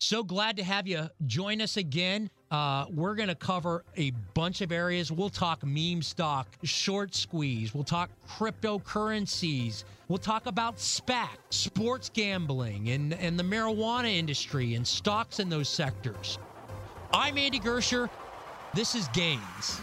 So 0.00 0.22
glad 0.22 0.56
to 0.58 0.62
have 0.62 0.86
you 0.86 1.10
join 1.26 1.60
us 1.60 1.76
again. 1.76 2.30
Uh, 2.52 2.86
we're 2.88 3.16
going 3.16 3.28
to 3.28 3.34
cover 3.34 3.84
a 3.96 4.12
bunch 4.32 4.60
of 4.60 4.70
areas. 4.70 5.10
We'll 5.10 5.28
talk 5.28 5.66
meme 5.66 6.02
stock, 6.02 6.46
short 6.62 7.16
squeeze. 7.16 7.74
We'll 7.74 7.82
talk 7.82 8.08
cryptocurrencies. 8.28 9.82
We'll 10.06 10.18
talk 10.18 10.46
about 10.46 10.76
SPAC, 10.76 11.36
sports 11.50 12.10
gambling, 12.14 12.90
and, 12.90 13.12
and 13.14 13.36
the 13.36 13.42
marijuana 13.42 14.14
industry 14.14 14.76
and 14.76 14.86
stocks 14.86 15.40
in 15.40 15.48
those 15.48 15.68
sectors. 15.68 16.38
I'm 17.12 17.36
Andy 17.36 17.58
Gersher. 17.58 18.08
This 18.74 18.94
is 18.94 19.08
Gains. 19.08 19.80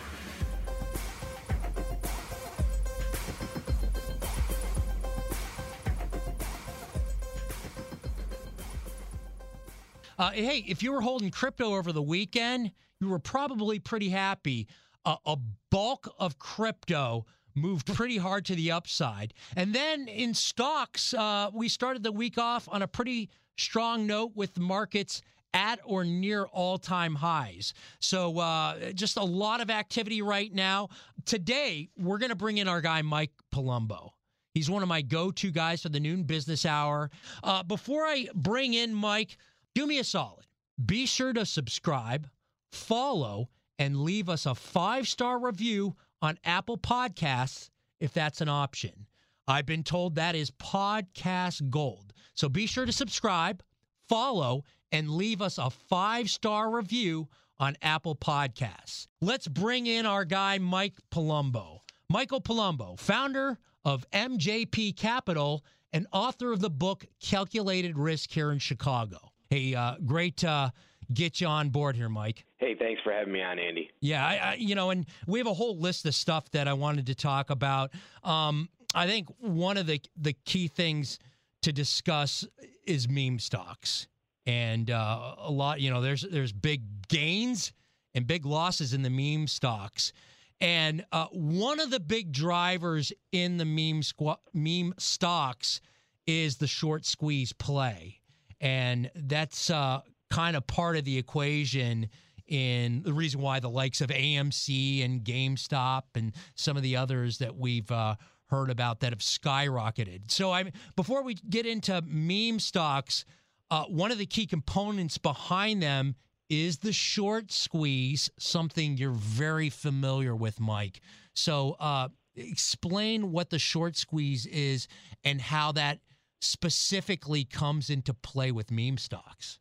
Uh, 10.17 10.31
hey, 10.31 10.63
if 10.67 10.81
you 10.81 10.91
were 10.91 11.01
holding 11.01 11.29
crypto 11.29 11.75
over 11.75 11.91
the 11.91 12.01
weekend, 12.01 12.71
you 12.99 13.09
were 13.09 13.19
probably 13.19 13.79
pretty 13.79 14.09
happy. 14.09 14.67
Uh, 15.03 15.17
a 15.25 15.37
bulk 15.71 16.13
of 16.19 16.39
crypto 16.39 17.25
moved 17.53 17.87
pretty 17.95 18.17
hard 18.17 18.45
to 18.45 18.55
the 18.55 18.71
upside. 18.71 19.33
And 19.55 19.73
then 19.73 20.07
in 20.07 20.33
stocks, 20.33 21.13
uh, 21.13 21.49
we 21.53 21.69
started 21.69 22.03
the 22.03 22.11
week 22.11 22.37
off 22.37 22.67
on 22.71 22.81
a 22.81 22.87
pretty 22.87 23.29
strong 23.57 24.07
note 24.07 24.31
with 24.35 24.57
markets 24.57 25.21
at 25.53 25.79
or 25.85 26.03
near 26.03 26.45
all 26.45 26.77
time 26.77 27.15
highs. 27.15 27.73
So, 27.99 28.39
uh, 28.39 28.91
just 28.91 29.15
a 29.17 29.23
lot 29.23 29.61
of 29.61 29.69
activity 29.69 30.21
right 30.21 30.53
now. 30.53 30.89
Today, 31.25 31.89
we're 31.97 32.17
going 32.17 32.29
to 32.29 32.35
bring 32.35 32.57
in 32.57 32.67
our 32.67 32.81
guy, 32.81 33.01
Mike 33.01 33.31
Palumbo. 33.53 34.09
He's 34.53 34.69
one 34.69 34.81
of 34.81 34.89
my 34.89 35.01
go 35.01 35.31
to 35.31 35.51
guys 35.51 35.81
for 35.81 35.89
the 35.89 35.99
noon 35.99 36.23
business 36.23 36.65
hour. 36.65 37.09
Uh, 37.43 37.63
before 37.63 38.03
I 38.03 38.27
bring 38.33 38.73
in 38.73 38.93
Mike, 38.93 39.37
do 39.75 39.85
me 39.85 39.99
a 39.99 40.03
solid. 40.03 40.45
Be 40.83 41.05
sure 41.05 41.33
to 41.33 41.45
subscribe, 41.45 42.27
follow, 42.71 43.49
and 43.77 44.01
leave 44.01 44.29
us 44.29 44.45
a 44.45 44.55
five 44.55 45.07
star 45.07 45.37
review 45.37 45.95
on 46.21 46.39
Apple 46.45 46.77
Podcasts 46.77 47.69
if 47.99 48.13
that's 48.13 48.41
an 48.41 48.49
option. 48.49 49.05
I've 49.47 49.65
been 49.65 49.83
told 49.83 50.15
that 50.15 50.35
is 50.35 50.49
podcast 50.51 51.69
gold. 51.69 52.13
So 52.33 52.49
be 52.49 52.65
sure 52.65 52.85
to 52.85 52.91
subscribe, 52.91 53.61
follow, 54.09 54.63
and 54.91 55.09
leave 55.09 55.41
us 55.41 55.57
a 55.57 55.69
five 55.69 56.29
star 56.29 56.71
review 56.71 57.27
on 57.59 57.77
Apple 57.81 58.15
Podcasts. 58.15 59.07
Let's 59.21 59.47
bring 59.47 59.87
in 59.87 60.05
our 60.05 60.25
guy, 60.25 60.57
Mike 60.57 60.97
Palumbo. 61.11 61.79
Michael 62.09 62.41
Palumbo, 62.41 62.99
founder 62.99 63.57
of 63.83 64.09
MJP 64.11 64.95
Capital 64.95 65.63
and 65.91 66.07
author 66.11 66.51
of 66.51 66.59
the 66.59 66.69
book 66.69 67.05
Calculated 67.19 67.97
Risk 67.97 68.31
here 68.31 68.51
in 68.51 68.59
Chicago. 68.59 69.31
Hey, 69.49 69.75
uh, 69.75 69.95
great 70.05 70.37
to 70.37 70.73
get 71.13 71.39
you 71.39 71.47
on 71.47 71.69
board 71.69 71.95
here, 71.95 72.09
Mike. 72.09 72.45
Hey, 72.57 72.75
thanks 72.75 73.01
for 73.03 73.11
having 73.11 73.33
me 73.33 73.41
on, 73.41 73.59
Andy. 73.59 73.91
Yeah, 74.01 74.25
I, 74.25 74.35
I, 74.35 74.53
you 74.55 74.75
know, 74.75 74.89
and 74.89 75.05
we 75.27 75.39
have 75.39 75.47
a 75.47 75.53
whole 75.53 75.77
list 75.77 76.05
of 76.05 76.15
stuff 76.15 76.49
that 76.51 76.67
I 76.67 76.73
wanted 76.73 77.05
to 77.07 77.15
talk 77.15 77.49
about. 77.49 77.91
Um, 78.23 78.69
I 78.93 79.07
think 79.07 79.27
one 79.39 79.77
of 79.77 79.87
the 79.87 80.01
the 80.17 80.33
key 80.33 80.67
things 80.67 81.19
to 81.61 81.71
discuss 81.71 82.47
is 82.85 83.07
meme 83.09 83.39
stocks, 83.39 84.07
and 84.45 84.89
uh, 84.89 85.35
a 85.37 85.51
lot. 85.51 85.81
You 85.81 85.91
know, 85.91 86.01
there's 86.01 86.21
there's 86.21 86.51
big 86.53 87.07
gains 87.07 87.73
and 88.13 88.25
big 88.25 88.45
losses 88.45 88.93
in 88.93 89.01
the 89.01 89.09
meme 89.09 89.47
stocks. 89.47 90.13
And 90.61 91.05
uh, 91.11 91.27
one 91.33 91.81
of 91.81 91.91
the 91.91 91.99
big 91.99 92.31
drivers 92.31 93.11
in 93.33 93.57
the 93.57 93.65
meme 93.65 94.01
squ- 94.01 94.37
meme 94.53 94.93
stocks 94.97 95.81
is 96.25 96.55
the 96.55 96.67
short 96.67 97.05
squeeze 97.05 97.51
play 97.51 98.21
and 98.61 99.11
that's 99.15 99.69
uh, 99.69 100.01
kind 100.29 100.55
of 100.55 100.65
part 100.67 100.97
of 100.97 101.05
the 101.05 101.17
equation 101.17 102.09
in 102.47 103.01
the 103.03 103.13
reason 103.13 103.41
why 103.41 103.59
the 103.59 103.69
likes 103.69 104.01
of 104.01 104.09
AMC 104.09 105.03
and 105.03 105.23
GameStop 105.23 106.03
and 106.15 106.33
some 106.55 106.77
of 106.77 106.83
the 106.83 106.95
others 106.95 107.39
that 107.39 107.55
we've 107.55 107.89
uh, 107.91 108.15
heard 108.47 108.69
about 108.69 108.99
that 108.99 109.11
have 109.11 109.19
skyrocketed. 109.19 110.29
So 110.29 110.51
I 110.51 110.71
before 110.95 111.23
we 111.23 111.35
get 111.49 111.65
into 111.65 112.01
meme 112.05 112.59
stocks, 112.59 113.25
uh, 113.71 113.85
one 113.85 114.11
of 114.11 114.17
the 114.17 114.25
key 114.25 114.45
components 114.45 115.17
behind 115.17 115.81
them 115.81 116.15
is 116.49 116.77
the 116.77 116.93
short 116.93 117.51
squeeze, 117.51 118.29
something 118.37 118.97
you're 118.97 119.11
very 119.11 119.69
familiar 119.69 120.35
with, 120.35 120.59
Mike. 120.59 121.01
So 121.33 121.75
uh, 121.79 122.09
explain 122.35 123.31
what 123.31 123.49
the 123.49 123.57
short 123.57 123.95
squeeze 123.95 124.45
is 124.45 124.87
and 125.23 125.41
how 125.41 125.71
that 125.73 125.99
specifically 126.39 127.43
comes 127.43 127.89
into 127.89 128.13
play 128.13 128.51
with 128.51 128.71
meme 128.71 128.97
stocks? 128.97 129.59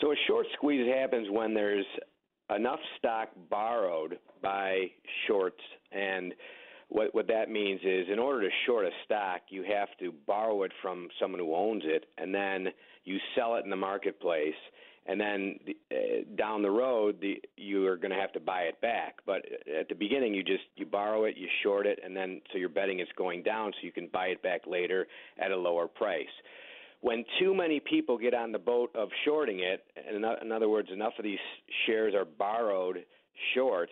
So 0.00 0.12
a 0.12 0.16
short 0.26 0.46
squeeze 0.54 0.86
happens 0.92 1.28
when 1.30 1.54
there's 1.54 1.86
enough 2.54 2.80
stock 2.98 3.30
borrowed 3.48 4.18
by 4.42 4.90
shorts 5.26 5.60
and 5.92 6.34
what 6.88 7.14
what 7.14 7.26
that 7.28 7.48
means 7.48 7.80
is 7.82 8.06
in 8.12 8.18
order 8.18 8.42
to 8.42 8.54
short 8.66 8.84
a 8.84 8.90
stock 9.04 9.40
you 9.48 9.62
have 9.62 9.88
to 9.98 10.12
borrow 10.26 10.62
it 10.64 10.72
from 10.82 11.08
someone 11.20 11.40
who 11.40 11.54
owns 11.54 11.82
it 11.86 12.04
and 12.18 12.34
then 12.34 12.68
you 13.04 13.18
sell 13.34 13.56
it 13.56 13.64
in 13.64 13.70
the 13.70 13.76
marketplace 13.76 14.54
and 15.06 15.20
then 15.20 15.58
uh, 15.92 15.96
down 16.36 16.62
the 16.62 16.70
road 16.70 17.18
the, 17.20 17.40
you 17.56 17.86
are 17.86 17.96
going 17.96 18.10
to 18.10 18.16
have 18.16 18.32
to 18.32 18.40
buy 18.40 18.62
it 18.62 18.80
back. 18.80 19.16
But 19.26 19.44
at 19.78 19.88
the 19.88 19.94
beginning 19.94 20.34
you 20.34 20.42
just 20.42 20.64
you 20.76 20.86
borrow 20.86 21.24
it 21.24 21.36
you 21.36 21.48
short 21.62 21.86
it 21.86 21.98
and 22.04 22.16
then 22.16 22.40
so 22.52 22.58
you're 22.58 22.68
betting 22.68 23.00
it's 23.00 23.10
going 23.16 23.42
down 23.42 23.72
so 23.72 23.78
you 23.82 23.92
can 23.92 24.08
buy 24.12 24.26
it 24.26 24.42
back 24.42 24.62
later 24.66 25.06
at 25.38 25.50
a 25.50 25.56
lower 25.56 25.86
price. 25.86 26.26
When 27.00 27.24
too 27.38 27.54
many 27.54 27.80
people 27.80 28.16
get 28.16 28.32
on 28.32 28.50
the 28.50 28.58
boat 28.58 28.90
of 28.94 29.10
shorting 29.26 29.60
it 29.60 29.84
and 29.96 30.24
in 30.42 30.52
other 30.52 30.68
words 30.68 30.88
enough 30.92 31.12
of 31.18 31.24
these 31.24 31.38
shares 31.86 32.14
are 32.14 32.24
borrowed 32.24 33.04
short 33.54 33.90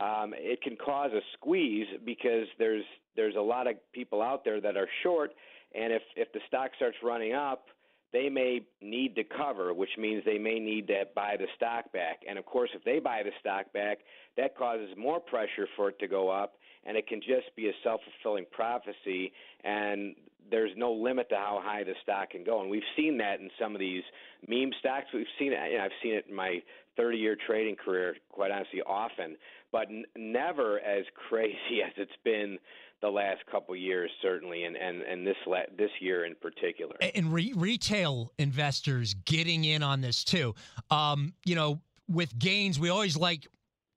um, 0.00 0.32
it 0.36 0.62
can 0.62 0.76
cause 0.76 1.10
a 1.12 1.20
squeeze 1.34 1.86
because 2.04 2.46
there's 2.58 2.84
there's 3.14 3.36
a 3.36 3.40
lot 3.40 3.66
of 3.66 3.74
people 3.92 4.22
out 4.22 4.44
there 4.44 4.60
that 4.60 4.76
are 4.76 4.88
short 5.02 5.32
and 5.74 5.92
if 5.92 6.02
if 6.16 6.32
the 6.32 6.40
stock 6.48 6.70
starts 6.76 6.96
running 7.02 7.34
up 7.34 7.66
they 8.12 8.28
may 8.28 8.60
need 8.80 9.14
to 9.16 9.24
cover, 9.24 9.72
which 9.72 9.90
means 9.98 10.22
they 10.24 10.38
may 10.38 10.58
need 10.58 10.86
to 10.88 11.04
buy 11.14 11.36
the 11.38 11.46
stock 11.56 11.92
back. 11.92 12.20
And 12.28 12.38
of 12.38 12.44
course, 12.44 12.70
if 12.74 12.84
they 12.84 12.98
buy 12.98 13.22
the 13.24 13.30
stock 13.40 13.72
back, 13.72 13.98
that 14.36 14.56
causes 14.56 14.90
more 14.96 15.20
pressure 15.20 15.66
for 15.76 15.88
it 15.88 15.98
to 16.00 16.08
go 16.08 16.28
up, 16.28 16.54
and 16.84 16.96
it 16.96 17.06
can 17.06 17.20
just 17.20 17.54
be 17.56 17.68
a 17.68 17.72
self 17.82 18.00
fulfilling 18.04 18.46
prophecy. 18.50 19.32
And 19.64 20.14
there's 20.50 20.72
no 20.76 20.92
limit 20.92 21.28
to 21.30 21.36
how 21.36 21.60
high 21.62 21.84
the 21.84 21.94
stock 22.02 22.30
can 22.30 22.44
go. 22.44 22.60
And 22.60 22.70
we've 22.70 22.82
seen 22.96 23.18
that 23.18 23.40
in 23.40 23.48
some 23.60 23.74
of 23.74 23.80
these 23.80 24.02
meme 24.46 24.72
stocks. 24.80 25.06
We've 25.14 25.26
seen 25.38 25.52
it. 25.52 25.58
I've 25.58 25.92
seen 26.02 26.14
it 26.14 26.26
in 26.28 26.34
my 26.34 26.62
30 26.96 27.16
year 27.16 27.36
trading 27.46 27.76
career, 27.76 28.16
quite 28.30 28.50
honestly, 28.50 28.82
often, 28.82 29.36
but 29.70 29.88
n- 29.88 30.04
never 30.16 30.80
as 30.80 31.04
crazy 31.28 31.82
as 31.84 31.92
it's 31.96 32.12
been 32.24 32.58
the 33.02 33.08
last 33.08 33.40
couple 33.50 33.76
years, 33.76 34.10
certainly, 34.22 34.64
and 34.64 34.76
and 34.76 35.02
and 35.02 35.26
this 35.26 35.36
la- 35.46 35.68
this 35.76 35.90
year 36.00 36.24
in 36.24 36.34
particular. 36.36 36.96
And 37.14 37.32
re- 37.32 37.52
retail 37.54 38.32
investors 38.38 39.14
getting 39.24 39.64
in 39.64 39.82
on 39.82 40.00
this 40.00 40.24
too. 40.24 40.54
Um, 40.90 41.34
you 41.44 41.54
know, 41.54 41.80
with 42.08 42.38
gains, 42.38 42.78
we 42.78 42.88
always 42.88 43.16
like 43.16 43.46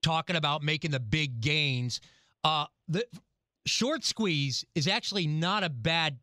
talking 0.02 0.36
about 0.36 0.64
making 0.64 0.92
the 0.92 1.00
big 1.00 1.40
gains. 1.40 2.02
Uh, 2.44 2.66
the 2.88 3.06
short 3.66 4.04
squeeze 4.04 4.66
is 4.76 4.88
actually 4.88 5.28
not 5.28 5.64
a 5.64 5.70
bad 5.70 6.18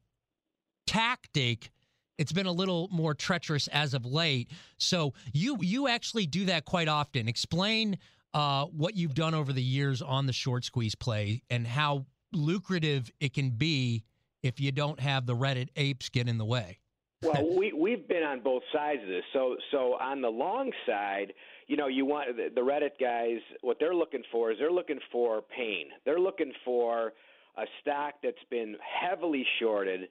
tactic 0.86 1.70
it's 2.18 2.32
been 2.32 2.46
a 2.46 2.52
little 2.52 2.88
more 2.92 3.14
treacherous 3.14 3.68
as 3.68 3.94
of 3.94 4.04
late. 4.04 4.50
So 4.78 5.14
you 5.32 5.58
you 5.60 5.88
actually 5.88 6.26
do 6.26 6.44
that 6.44 6.64
quite 6.64 6.86
often. 6.86 7.26
Explain 7.26 7.98
uh, 8.34 8.66
what 8.66 8.94
you've 8.96 9.14
done 9.14 9.34
over 9.34 9.52
the 9.52 9.62
years 9.62 10.02
on 10.02 10.26
the 10.26 10.32
short 10.32 10.64
squeeze 10.64 10.94
play 10.94 11.42
and 11.50 11.66
how 11.66 12.06
lucrative 12.32 13.10
it 13.20 13.34
can 13.34 13.50
be 13.50 14.04
if 14.42 14.60
you 14.60 14.72
don't 14.72 15.00
have 15.00 15.26
the 15.26 15.36
Reddit 15.36 15.68
apes 15.76 16.08
get 16.08 16.28
in 16.28 16.38
the 16.38 16.44
way. 16.44 16.78
well, 17.22 17.56
we 17.56 17.72
we've 17.72 18.06
been 18.08 18.22
on 18.22 18.40
both 18.40 18.62
sides 18.72 19.02
of 19.02 19.08
this. 19.08 19.24
So 19.32 19.56
so 19.70 19.94
on 20.00 20.20
the 20.20 20.28
long 20.28 20.70
side, 20.86 21.32
you 21.66 21.76
know, 21.76 21.86
you 21.86 22.04
want 22.04 22.36
the, 22.36 22.48
the 22.54 22.60
Reddit 22.60 23.00
guys. 23.00 23.40
What 23.60 23.78
they're 23.78 23.94
looking 23.94 24.22
for 24.30 24.50
is 24.50 24.58
they're 24.58 24.72
looking 24.72 25.00
for 25.10 25.42
pain. 25.42 25.86
They're 26.04 26.20
looking 26.20 26.52
for 26.64 27.12
a 27.56 27.64
stock 27.80 28.14
that's 28.22 28.36
been 28.50 28.76
heavily 29.00 29.46
shorted. 29.60 30.08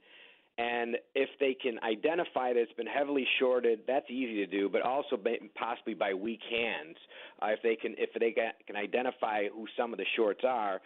And 0.57 0.97
if 1.15 1.29
they 1.39 1.56
can 1.59 1.79
identify 1.81 2.53
that 2.53 2.59
it's 2.59 2.73
been 2.73 2.85
heavily 2.85 3.25
shorted, 3.39 3.79
that's 3.88 4.06
easy 4.09 4.35
to 4.35 4.47
do. 4.47 4.69
But 4.69 4.83
also 4.83 5.18
possibly 5.56 5.94
by 5.94 6.13
weak 6.13 6.41
hands, 6.50 6.97
uh, 7.41 7.47
if 7.47 7.59
they 7.63 7.75
can 7.75 7.95
if 7.97 8.09
they 8.19 8.31
can 8.31 8.75
identify 8.75 9.47
who 9.47 9.65
some 9.77 9.94
of 9.94 9.97
the 9.97 10.06
shorts 10.15 10.41
are, 10.47 10.81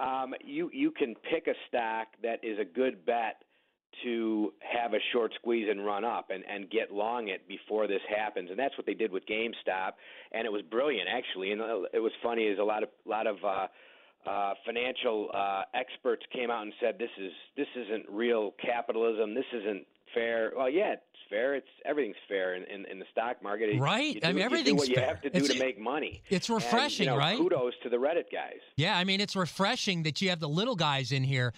um, 0.00 0.34
you 0.44 0.70
you 0.72 0.90
can 0.90 1.14
pick 1.30 1.46
a 1.46 1.54
stock 1.68 2.08
that 2.22 2.42
is 2.42 2.58
a 2.58 2.64
good 2.64 3.04
bet 3.04 3.42
to 4.04 4.52
have 4.60 4.92
a 4.92 4.98
short 5.12 5.32
squeeze 5.34 5.66
and 5.70 5.84
run 5.84 6.04
up 6.04 6.30
and, 6.30 6.44
and 6.48 6.70
get 6.70 6.92
long 6.92 7.28
it 7.28 7.48
before 7.48 7.86
this 7.86 8.02
happens. 8.08 8.50
And 8.50 8.58
that's 8.58 8.76
what 8.76 8.86
they 8.86 8.94
did 8.94 9.10
with 9.10 9.24
GameStop, 9.26 9.92
and 10.32 10.44
it 10.44 10.52
was 10.52 10.62
brilliant 10.70 11.08
actually. 11.08 11.52
And 11.52 11.60
uh, 11.60 11.82
it 11.92 12.00
was 12.00 12.12
funny 12.22 12.44
is 12.44 12.58
a 12.58 12.64
lot 12.64 12.82
of 12.82 12.90
a 13.06 13.08
lot 13.08 13.26
of 13.26 13.36
uh, 13.44 13.66
uh, 14.28 14.54
financial 14.66 15.30
uh, 15.34 15.62
experts 15.74 16.22
came 16.32 16.50
out 16.50 16.62
and 16.62 16.72
said 16.80 16.96
this 16.98 17.10
is 17.18 17.32
this 17.56 17.68
isn't 17.76 18.06
real 18.08 18.52
capitalism. 18.64 19.34
This 19.34 19.50
isn't 19.52 19.86
fair. 20.14 20.52
Well, 20.56 20.68
yeah, 20.70 20.92
it's 20.92 21.02
fair. 21.30 21.54
It's 21.54 21.68
everything's 21.84 22.16
fair 22.28 22.54
in, 22.54 22.64
in, 22.64 22.84
in 22.86 22.98
the 22.98 23.04
stock 23.10 23.42
market. 23.42 23.78
Right. 23.78 24.14
You 24.14 24.20
do, 24.20 24.26
I 24.26 24.32
mean, 24.32 24.42
everything's 24.42 24.68
you 24.68 24.74
what 24.76 24.88
fair. 24.88 25.04
you 25.04 25.08
have 25.08 25.22
to 25.22 25.30
do 25.30 25.38
it's, 25.38 25.52
to 25.54 25.58
make 25.58 25.78
money. 25.78 26.22
It's 26.30 26.48
refreshing, 26.50 27.08
and, 27.08 27.16
you 27.16 27.20
know, 27.20 27.26
right? 27.26 27.38
Kudos 27.38 27.74
to 27.82 27.88
the 27.88 27.96
Reddit 27.96 28.30
guys. 28.32 28.60
Yeah, 28.76 28.96
I 28.96 29.04
mean, 29.04 29.20
it's 29.20 29.36
refreshing 29.36 30.02
that 30.04 30.20
you 30.20 30.30
have 30.30 30.40
the 30.40 30.48
little 30.48 30.76
guys 30.76 31.12
in 31.12 31.24
here 31.24 31.52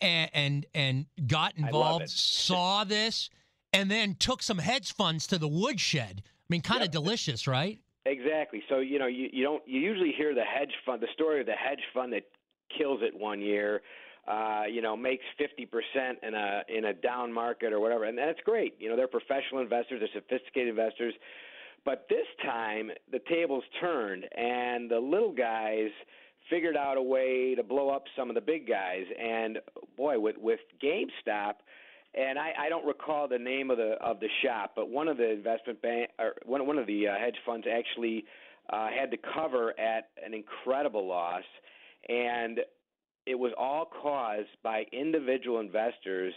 and 0.00 0.30
and, 0.34 0.66
and 0.74 1.06
got 1.26 1.56
involved, 1.56 2.08
saw 2.10 2.84
this, 2.84 3.30
and 3.72 3.90
then 3.90 4.14
took 4.14 4.42
some 4.42 4.58
hedge 4.58 4.94
funds 4.94 5.26
to 5.28 5.38
the 5.38 5.48
woodshed. 5.48 6.22
I 6.24 6.46
mean, 6.48 6.60
kind 6.60 6.80
of 6.82 6.86
Yep. 6.86 6.92
delicious, 6.92 7.46
right? 7.46 7.78
Exactly. 8.06 8.62
So 8.68 8.78
you 8.80 8.98
know, 8.98 9.06
you, 9.06 9.28
you 9.32 9.42
don't 9.42 9.62
you 9.66 9.80
usually 9.80 10.12
hear 10.16 10.34
the 10.34 10.44
hedge 10.44 10.72
fund, 10.84 11.00
the 11.00 11.08
story 11.14 11.40
of 11.40 11.46
the 11.46 11.52
hedge 11.52 11.80
fund 11.94 12.12
that 12.12 12.24
kills 12.76 13.00
it 13.02 13.18
one 13.18 13.40
year. 13.40 13.80
Uh, 14.26 14.62
you 14.70 14.80
know, 14.80 14.96
makes 14.96 15.24
fifty 15.36 15.66
percent 15.66 16.18
in 16.22 16.34
a 16.34 16.62
in 16.68 16.86
a 16.86 16.94
down 16.94 17.30
market 17.30 17.72
or 17.74 17.80
whatever, 17.80 18.04
and 18.04 18.16
that's 18.16 18.40
great. 18.44 18.74
You 18.78 18.88
know, 18.88 18.96
they're 18.96 19.06
professional 19.06 19.60
investors, 19.60 20.00
they're 20.00 20.22
sophisticated 20.22 20.68
investors. 20.68 21.14
But 21.84 22.06
this 22.08 22.26
time, 22.42 22.90
the 23.12 23.20
tables 23.28 23.64
turned, 23.78 24.24
and 24.34 24.90
the 24.90 24.98
little 24.98 25.32
guys 25.32 25.90
figured 26.48 26.76
out 26.76 26.96
a 26.96 27.02
way 27.02 27.54
to 27.54 27.62
blow 27.62 27.90
up 27.90 28.04
some 28.16 28.30
of 28.30 28.34
the 28.34 28.40
big 28.40 28.66
guys. 28.66 29.04
And 29.20 29.58
boy, 29.96 30.18
with 30.18 30.36
with 30.38 30.60
GameStop, 30.82 31.56
and 32.14 32.38
I, 32.38 32.52
I 32.58 32.68
don't 32.70 32.86
recall 32.86 33.28
the 33.28 33.38
name 33.38 33.70
of 33.70 33.76
the 33.76 33.92
of 34.00 34.20
the 34.20 34.28
shop, 34.42 34.72
but 34.74 34.88
one 34.88 35.08
of 35.08 35.18
the 35.18 35.30
investment 35.30 35.82
bank 35.82 36.10
or 36.18 36.34
one 36.46 36.66
one 36.66 36.78
of 36.78 36.86
the 36.86 37.08
uh, 37.08 37.18
hedge 37.18 37.36
funds 37.44 37.66
actually 37.70 38.24
uh, 38.70 38.88
had 38.88 39.10
to 39.10 39.18
cover 39.34 39.78
at 39.78 40.08
an 40.24 40.32
incredible 40.32 41.06
loss, 41.06 41.44
and 42.08 42.60
it 43.26 43.38
was 43.38 43.52
all 43.58 43.86
caused 44.02 44.48
by 44.62 44.84
individual 44.92 45.60
investors 45.60 46.34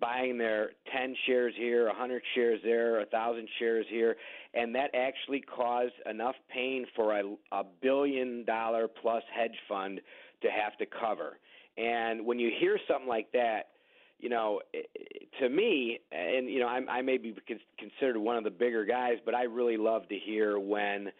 buying 0.00 0.38
their 0.38 0.70
10 0.92 1.14
shares 1.26 1.54
here, 1.56 1.86
100 1.86 2.22
shares 2.34 2.60
there, 2.62 2.98
1,000 2.98 3.48
shares 3.58 3.86
here, 3.90 4.16
and 4.54 4.74
that 4.74 4.94
actually 4.94 5.40
caused 5.40 5.94
enough 6.08 6.36
pain 6.52 6.86
for 6.94 7.18
a, 7.18 7.22
a 7.52 7.64
billion 7.82 8.44
dollar 8.44 8.86
plus 8.88 9.22
hedge 9.36 9.56
fund 9.68 10.00
to 10.42 10.48
have 10.50 10.76
to 10.78 10.86
cover. 10.86 11.38
And 11.76 12.24
when 12.24 12.38
you 12.38 12.50
hear 12.60 12.78
something 12.88 13.08
like 13.08 13.32
that, 13.32 13.70
you 14.20 14.28
know, 14.28 14.60
i- 14.74 14.78
i- 14.98 15.38
to 15.40 15.48
me, 15.48 16.00
and 16.12 16.48
you 16.48 16.60
know, 16.60 16.66
I'm, 16.68 16.88
I 16.88 17.02
may 17.02 17.18
be 17.18 17.34
considered 17.78 18.18
one 18.18 18.36
of 18.36 18.44
the 18.44 18.50
bigger 18.50 18.84
guys, 18.84 19.18
but 19.24 19.34
I 19.34 19.44
really 19.44 19.76
love 19.76 20.08
to 20.08 20.16
hear 20.18 20.58
when 20.58 21.10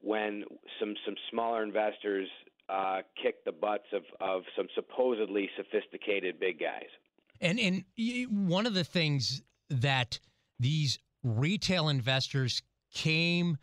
when 0.00 0.44
some 0.78 0.94
some 1.04 1.14
smaller 1.30 1.62
investors 1.62 2.28
uh, 2.68 3.02
kick 3.20 3.44
the 3.44 3.52
butts 3.52 3.86
of 3.92 4.02
of 4.20 4.42
some 4.56 4.66
supposedly 4.74 5.50
sophisticated 5.56 6.40
big 6.40 6.60
guys. 6.60 6.88
And 7.40 7.58
and 7.58 7.84
one 8.48 8.66
of 8.66 8.74
the 8.74 8.84
things 8.84 9.42
that 9.70 10.18
these 10.58 10.98
retail 11.22 11.88
investors 11.88 12.62
came 12.92 13.58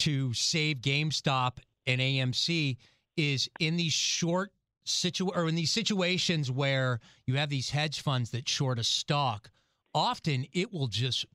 to 0.00 0.32
save 0.34 0.78
GameStop 0.78 1.58
and 1.86 2.00
AMC 2.00 2.76
is 3.16 3.48
in 3.60 3.76
these 3.76 3.92
short 3.92 4.50
situ 4.84 5.28
or 5.28 5.48
in 5.48 5.54
these 5.54 5.70
situations 5.70 6.50
where 6.50 7.00
you 7.26 7.36
have 7.36 7.50
these 7.50 7.70
hedge 7.70 8.00
funds 8.00 8.30
that 8.30 8.48
short 8.48 8.78
a 8.78 8.84
stock, 8.84 9.50
often 9.94 10.46
it 10.52 10.72
will 10.72 10.88
just 10.88 11.26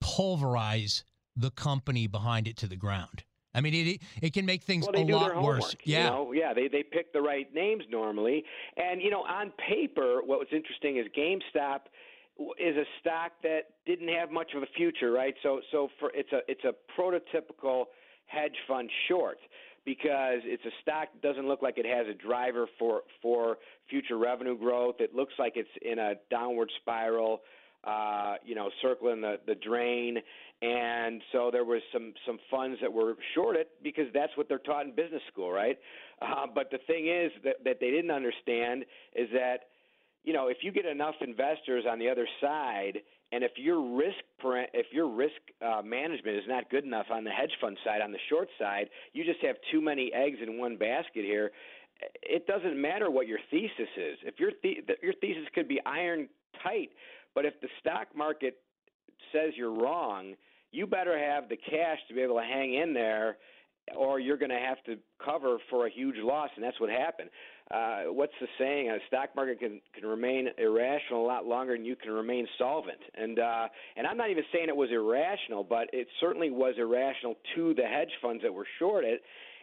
pulverize 0.00 1.04
the 1.36 1.50
company 1.50 2.06
behind 2.06 2.46
it 2.46 2.56
to 2.58 2.66
the 2.66 2.76
ground. 2.76 3.24
I 3.54 3.60
mean, 3.60 3.74
it 3.74 4.00
it 4.22 4.32
can 4.32 4.46
make 4.46 4.62
things 4.62 4.86
Well, 4.86 5.02
a 5.02 5.04
lot 5.12 5.32
homework. 5.32 5.62
worse. 5.62 5.76
Yeah. 5.84 6.04
You 6.04 6.10
know? 6.10 6.32
yeah. 6.32 6.54
They 6.54 6.68
they 6.68 6.82
pick 6.82 7.12
the 7.12 7.20
right 7.20 7.52
names 7.54 7.84
normally, 7.90 8.44
and 8.76 9.00
you 9.02 9.10
know, 9.10 9.22
on 9.22 9.52
paper, 9.68 10.20
what 10.24 10.38
was 10.38 10.48
interesting 10.52 10.98
is 10.98 11.06
GameStop 11.16 11.80
is 12.58 12.76
a 12.76 12.84
stock 13.00 13.32
that 13.42 13.62
didn't 13.86 14.08
have 14.08 14.30
much 14.30 14.52
of 14.54 14.62
a 14.62 14.66
future, 14.76 15.10
right? 15.12 15.34
So 15.42 15.60
so 15.72 15.88
for 15.98 16.10
it's 16.14 16.32
a 16.32 16.40
it's 16.48 16.64
a 16.64 16.74
prototypical 16.98 17.86
hedge 18.26 18.56
fund 18.68 18.88
short 19.08 19.38
because 19.84 20.40
it's 20.44 20.64
a 20.64 20.70
stock 20.82 21.08
that 21.12 21.22
doesn't 21.22 21.48
look 21.48 21.62
like 21.62 21.76
it 21.78 21.86
has 21.86 22.06
a 22.06 22.14
driver 22.14 22.66
for 22.78 23.02
for 23.20 23.58
future 23.88 24.16
revenue 24.18 24.56
growth. 24.56 24.96
It 25.00 25.14
looks 25.14 25.34
like 25.38 25.54
it's 25.56 25.68
in 25.82 25.98
a 25.98 26.14
downward 26.30 26.70
spiral, 26.80 27.40
uh, 27.84 28.34
you 28.44 28.54
know, 28.54 28.70
circling 28.82 29.20
the 29.20 29.36
the 29.46 29.54
drain. 29.54 30.18
And 30.62 31.22
so 31.32 31.50
there 31.50 31.64
was 31.64 31.80
some 31.92 32.12
some 32.26 32.38
funds 32.50 32.78
that 32.82 32.92
were 32.92 33.14
shorted 33.34 33.66
because 33.82 34.06
that's 34.12 34.36
what 34.36 34.48
they're 34.48 34.58
taught 34.58 34.84
in 34.86 34.94
business 34.94 35.22
school, 35.32 35.50
right? 35.50 35.78
Uh, 36.20 36.46
but 36.54 36.70
the 36.70 36.78
thing 36.86 37.08
is 37.08 37.32
that 37.44 37.56
that 37.64 37.78
they 37.80 37.90
didn't 37.90 38.10
understand 38.10 38.84
is 39.14 39.28
that 39.32 39.68
you 40.24 40.32
know 40.32 40.48
if 40.48 40.58
you 40.62 40.72
get 40.72 40.84
enough 40.84 41.14
investors 41.20 41.84
on 41.88 41.98
the 41.98 42.08
other 42.08 42.28
side 42.40 42.98
and 43.32 43.44
if 43.44 43.52
your 43.56 43.80
risk 43.96 44.18
if 44.74 44.86
your 44.92 45.08
risk 45.08 45.40
uh, 45.62 45.82
management 45.82 46.36
is 46.36 46.44
not 46.46 46.68
good 46.70 46.84
enough 46.84 47.06
on 47.10 47.24
the 47.24 47.30
hedge 47.30 47.52
fund 47.60 47.78
side 47.84 48.02
on 48.02 48.12
the 48.12 48.18
short 48.28 48.48
side 48.58 48.88
you 49.12 49.24
just 49.24 49.40
have 49.40 49.56
too 49.72 49.80
many 49.80 50.12
eggs 50.12 50.38
in 50.42 50.58
one 50.58 50.76
basket 50.76 51.24
here 51.24 51.50
it 52.22 52.46
doesn't 52.46 52.80
matter 52.80 53.10
what 53.10 53.26
your 53.26 53.38
thesis 53.50 53.88
is 53.96 54.18
if 54.24 54.38
your 54.38 54.50
the- 54.62 54.82
your 55.02 55.14
thesis 55.20 55.44
could 55.54 55.68
be 55.68 55.80
iron 55.86 56.28
tight 56.62 56.90
but 57.34 57.44
if 57.44 57.54
the 57.60 57.68
stock 57.80 58.08
market 58.16 58.56
says 59.32 59.52
you're 59.56 59.74
wrong 59.74 60.34
you 60.72 60.86
better 60.86 61.18
have 61.18 61.48
the 61.48 61.56
cash 61.56 61.98
to 62.08 62.14
be 62.14 62.20
able 62.20 62.36
to 62.36 62.44
hang 62.44 62.74
in 62.74 62.94
there 62.94 63.36
or 63.96 64.20
you're 64.20 64.36
going 64.36 64.50
to 64.50 64.58
have 64.58 64.82
to 64.84 64.96
cover 65.24 65.58
for 65.68 65.86
a 65.86 65.90
huge 65.90 66.16
loss, 66.18 66.50
and 66.54 66.64
that's 66.64 66.78
what 66.80 66.90
happened. 66.90 67.30
Uh, 67.70 68.12
what's 68.12 68.32
the 68.40 68.46
saying? 68.58 68.90
A 68.90 68.98
stock 69.06 69.30
market 69.36 69.58
can 69.60 69.80
can 69.94 70.08
remain 70.08 70.48
irrational 70.58 71.24
a 71.24 71.26
lot 71.26 71.46
longer 71.46 71.76
than 71.76 71.84
you 71.84 71.96
can 71.96 72.10
remain 72.10 72.46
solvent. 72.58 72.98
And 73.14 73.38
uh, 73.38 73.68
and 73.96 74.06
I'm 74.06 74.16
not 74.16 74.30
even 74.30 74.44
saying 74.52 74.68
it 74.68 74.76
was 74.76 74.90
irrational, 74.92 75.64
but 75.64 75.88
it 75.92 76.08
certainly 76.20 76.50
was 76.50 76.74
irrational 76.78 77.36
to 77.54 77.74
the 77.74 77.82
hedge 77.82 78.10
funds 78.20 78.42
that 78.42 78.52
were 78.52 78.66
shorted, 78.78 79.20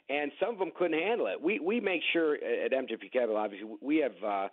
and 0.10 0.32
some 0.40 0.50
of 0.50 0.60
them 0.60 0.72
couldn't 0.78 1.00
handle 1.00 1.28
it. 1.28 1.42
We 1.42 1.60
we 1.60 1.80
make 1.80 2.02
sure 2.14 2.36
at 2.36 2.72
MJP 2.72 3.12
Capital, 3.12 3.38
obviously, 3.38 3.70
we 3.82 3.98
have 3.98 4.24
uh, 4.26 4.48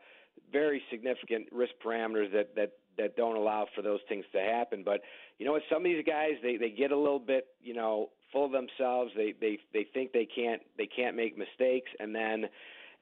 very 0.55 0.81
significant 0.91 1.49
risk 1.53 1.73
parameters 1.85 2.33
that 2.33 2.55
that 2.55 2.73
that 2.97 3.17
don't 3.17 3.37
allow 3.37 3.67
for 3.75 3.83
those 3.83 4.01
things 4.09 4.25
to 4.33 4.39
happen. 4.41 4.83
But 4.85 5.01
you 5.39 5.45
know 5.45 5.53
what? 5.53 5.63
Some 5.69 5.79
of 5.79 5.85
these 5.85 6.05
guys 6.07 6.33
they 6.43 6.57
they 6.57 6.71
get 6.71 6.93
a 6.93 6.97
little 6.97 7.19
bit 7.19 7.49
you 7.63 7.75
know 7.75 8.11
full 8.33 8.47
of 8.47 8.53
themselves. 8.53 9.11
They 9.17 9.35
they 9.39 9.59
they 9.75 9.87
think 9.93 10.13
they 10.13 10.27
can't 10.27 10.63
they 10.79 10.87
can't 10.87 11.17
make 11.17 11.37
mistakes, 11.37 11.91
and 11.99 12.15
then 12.15 12.45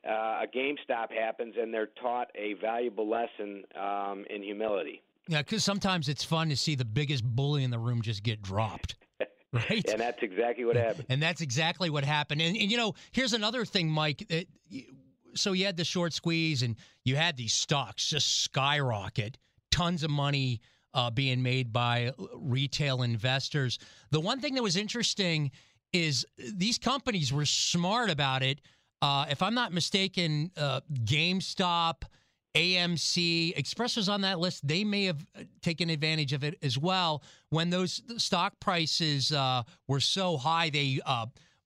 uh, 0.08 0.42
a 0.42 0.46
GameStop 0.52 1.12
happens, 1.12 1.54
and 1.60 1.72
they're 1.72 1.90
taught 2.00 2.28
a 2.34 2.54
valuable 2.54 3.08
lesson 3.08 3.64
um, 3.80 4.24
in 4.30 4.42
humility. 4.42 5.02
Yeah, 5.28 5.42
because 5.42 5.62
sometimes 5.62 6.08
it's 6.08 6.24
fun 6.24 6.48
to 6.48 6.56
see 6.56 6.74
the 6.74 6.84
biggest 6.84 7.22
bully 7.24 7.62
in 7.62 7.70
the 7.70 7.78
room 7.78 8.02
just 8.02 8.22
get 8.22 8.42
dropped. 8.42 8.96
Right. 9.52 9.86
And 9.86 10.00
that's 10.00 10.22
exactly 10.22 10.64
what 10.64 10.76
happened. 10.76 11.04
And 11.10 11.22
that's 11.22 11.42
exactly 11.42 11.90
what 11.90 12.04
happened. 12.04 12.40
And, 12.40 12.56
and 12.56 12.70
you 12.70 12.78
know, 12.78 12.94
here's 13.10 13.34
another 13.34 13.66
thing, 13.66 13.90
Mike. 13.90 14.26
That, 14.30 14.46
y- 14.72 14.86
so 15.34 15.52
you 15.52 15.66
had 15.66 15.76
the 15.76 15.84
short 15.84 16.12
squeeze, 16.12 16.62
and 16.62 16.76
you 17.04 17.16
had 17.16 17.36
these 17.36 17.52
stocks 17.52 18.08
just 18.08 18.44
skyrocket, 18.44 19.38
tons 19.70 20.02
of 20.02 20.10
money 20.10 20.60
uh, 20.94 21.10
being 21.10 21.42
made 21.42 21.72
by 21.72 22.12
retail 22.34 23.02
investors. 23.02 23.78
The 24.10 24.20
one 24.20 24.40
thing 24.40 24.54
that 24.54 24.62
was 24.62 24.76
interesting 24.76 25.50
is 25.92 26.26
these 26.54 26.78
companies 26.78 27.32
were 27.32 27.46
smart 27.46 28.10
about 28.10 28.42
it. 28.42 28.60
Uh, 29.00 29.26
if 29.30 29.42
I'm 29.42 29.54
not 29.54 29.72
mistaken, 29.72 30.50
uh, 30.56 30.80
GameStop 30.92 32.02
AMC, 32.54 33.56
Express 33.56 33.96
was 33.96 34.08
on 34.08 34.20
that 34.22 34.38
list. 34.38 34.66
They 34.66 34.84
may 34.84 35.04
have 35.04 35.24
uh, 35.36 35.42
taken 35.62 35.90
advantage 35.90 36.32
of 36.32 36.44
it 36.44 36.58
as 36.62 36.78
well. 36.78 37.22
When 37.50 37.70
those 37.70 38.02
stock 38.18 38.54
prices 38.60 39.32
uh, 39.32 39.62
were 39.88 40.00
so 40.00 40.36
high, 40.36 40.70
they 40.70 41.00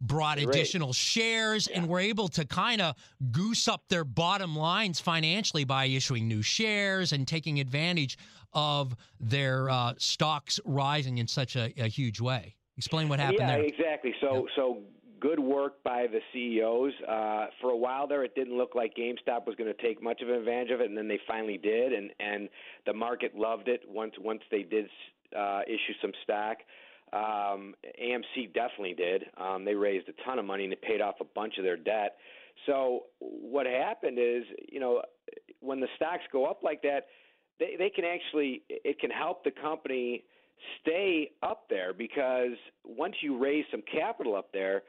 brought 0.00 0.38
additional 0.38 0.92
shares 0.92 1.68
yeah. 1.70 1.78
and 1.78 1.88
were 1.88 2.00
able 2.00 2.28
to 2.28 2.44
kind 2.44 2.80
of 2.80 2.94
goose 3.30 3.66
up 3.68 3.82
their 3.88 4.04
bottom 4.04 4.56
lines 4.56 5.00
financially 5.00 5.64
by 5.64 5.86
issuing 5.86 6.28
new 6.28 6.42
shares 6.42 7.12
and 7.12 7.26
taking 7.26 7.60
advantage 7.60 8.18
of 8.52 8.94
their 9.20 9.70
uh, 9.70 9.94
stocks 9.98 10.60
rising 10.64 11.18
in 11.18 11.26
such 11.26 11.56
a, 11.56 11.72
a, 11.78 11.88
huge 11.88 12.20
way. 12.20 12.54
Explain 12.78 13.08
what 13.08 13.20
happened 13.20 13.40
yeah, 13.40 13.56
there. 13.56 13.64
exactly. 13.64 14.14
So, 14.20 14.34
yeah. 14.34 14.52
so 14.54 14.78
good 15.20 15.40
work 15.40 15.82
by 15.82 16.06
the 16.06 16.20
CEOs. 16.32 16.92
Uh, 17.08 17.46
for 17.60 17.70
a 17.70 17.76
while 17.76 18.06
there, 18.06 18.24
it 18.24 18.34
didn't 18.34 18.56
look 18.56 18.74
like 18.74 18.94
GameStop 18.94 19.46
was 19.46 19.54
going 19.56 19.72
to 19.72 19.82
take 19.82 20.02
much 20.02 20.22
of 20.22 20.28
an 20.28 20.34
advantage 20.36 20.70
of 20.70 20.80
it, 20.80 20.88
and 20.88 20.96
then 20.96 21.08
they 21.08 21.20
finally 21.26 21.58
did, 21.58 21.92
and 21.92 22.10
and 22.20 22.48
the 22.86 22.92
market 22.92 23.34
loved 23.34 23.68
it 23.68 23.82
once 23.88 24.12
once 24.20 24.42
they 24.50 24.62
did 24.62 24.88
uh, 25.36 25.60
issue 25.66 25.94
some 26.00 26.12
stock. 26.22 26.58
Um, 27.12 27.74
AMC 28.02 28.52
definitely 28.52 28.94
did. 28.94 29.24
Um, 29.36 29.64
they 29.64 29.74
raised 29.74 30.08
a 30.08 30.24
ton 30.24 30.38
of 30.38 30.44
money 30.44 30.64
and 30.64 30.72
they 30.72 30.76
paid 30.76 31.00
off 31.00 31.16
a 31.20 31.24
bunch 31.24 31.54
of 31.58 31.64
their 31.64 31.76
debt. 31.76 32.16
So 32.66 33.04
what 33.18 33.66
happened 33.66 34.18
is, 34.18 34.44
you 34.70 34.80
know, 34.80 35.02
when 35.60 35.80
the 35.80 35.88
stocks 35.96 36.24
go 36.32 36.46
up 36.46 36.62
like 36.62 36.82
that, 36.82 37.06
they 37.58 37.76
they 37.78 37.90
can 37.90 38.04
actually 38.04 38.62
it 38.68 38.98
can 38.98 39.10
help 39.10 39.44
the 39.44 39.50
company 39.50 40.24
stay 40.80 41.30
up 41.42 41.64
there 41.68 41.92
because 41.92 42.56
once 42.84 43.14
you 43.20 43.38
raise 43.38 43.64
some 43.70 43.82
capital 43.92 44.34
up 44.34 44.52
there, 44.52 44.82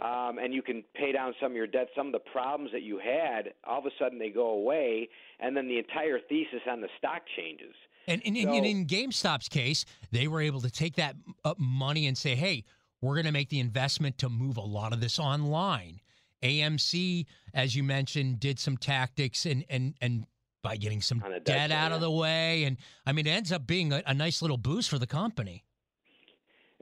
um, 0.00 0.38
and 0.38 0.54
you 0.54 0.62
can 0.62 0.82
pay 0.94 1.12
down 1.12 1.34
some 1.40 1.52
of 1.52 1.56
your 1.56 1.66
debt, 1.66 1.88
some 1.94 2.06
of 2.06 2.12
the 2.12 2.30
problems 2.32 2.72
that 2.72 2.82
you 2.82 2.98
had, 2.98 3.52
all 3.64 3.80
of 3.80 3.86
a 3.86 3.90
sudden 3.98 4.18
they 4.18 4.30
go 4.30 4.50
away, 4.50 5.08
and 5.40 5.54
then 5.54 5.68
the 5.68 5.78
entire 5.78 6.18
thesis 6.26 6.60
on 6.68 6.80
the 6.80 6.88
stock 6.96 7.22
changes. 7.36 7.74
And, 8.06 8.22
and, 8.24 8.36
so, 8.36 8.52
and 8.52 8.66
in 8.66 8.86
GameStop's 8.86 9.48
case, 9.48 9.84
they 10.10 10.26
were 10.26 10.40
able 10.40 10.60
to 10.62 10.70
take 10.70 10.96
that 10.96 11.16
money 11.58 12.06
and 12.06 12.16
say, 12.16 12.34
hey, 12.34 12.64
we're 13.00 13.14
going 13.14 13.26
to 13.26 13.32
make 13.32 13.48
the 13.48 13.60
investment 13.60 14.18
to 14.18 14.28
move 14.28 14.56
a 14.56 14.62
lot 14.62 14.92
of 14.92 15.00
this 15.00 15.18
online. 15.18 16.00
AMC, 16.42 17.26
as 17.54 17.76
you 17.76 17.82
mentioned, 17.82 18.40
did 18.40 18.58
some 18.58 18.76
tactics 18.76 19.44
and 19.44 19.64
and 19.68 19.94
and 20.00 20.26
by 20.62 20.76
getting 20.76 21.00
some 21.00 21.22
debt 21.44 21.70
out 21.70 21.92
of 21.92 22.00
the 22.00 22.10
way, 22.10 22.64
and 22.64 22.76
I 23.06 23.12
mean, 23.12 23.26
it 23.26 23.30
ends 23.30 23.52
up 23.52 23.66
being 23.66 23.92
a, 23.92 24.02
a 24.06 24.14
nice 24.14 24.42
little 24.42 24.58
boost 24.58 24.90
for 24.90 24.98
the 24.98 25.06
company. 25.06 25.64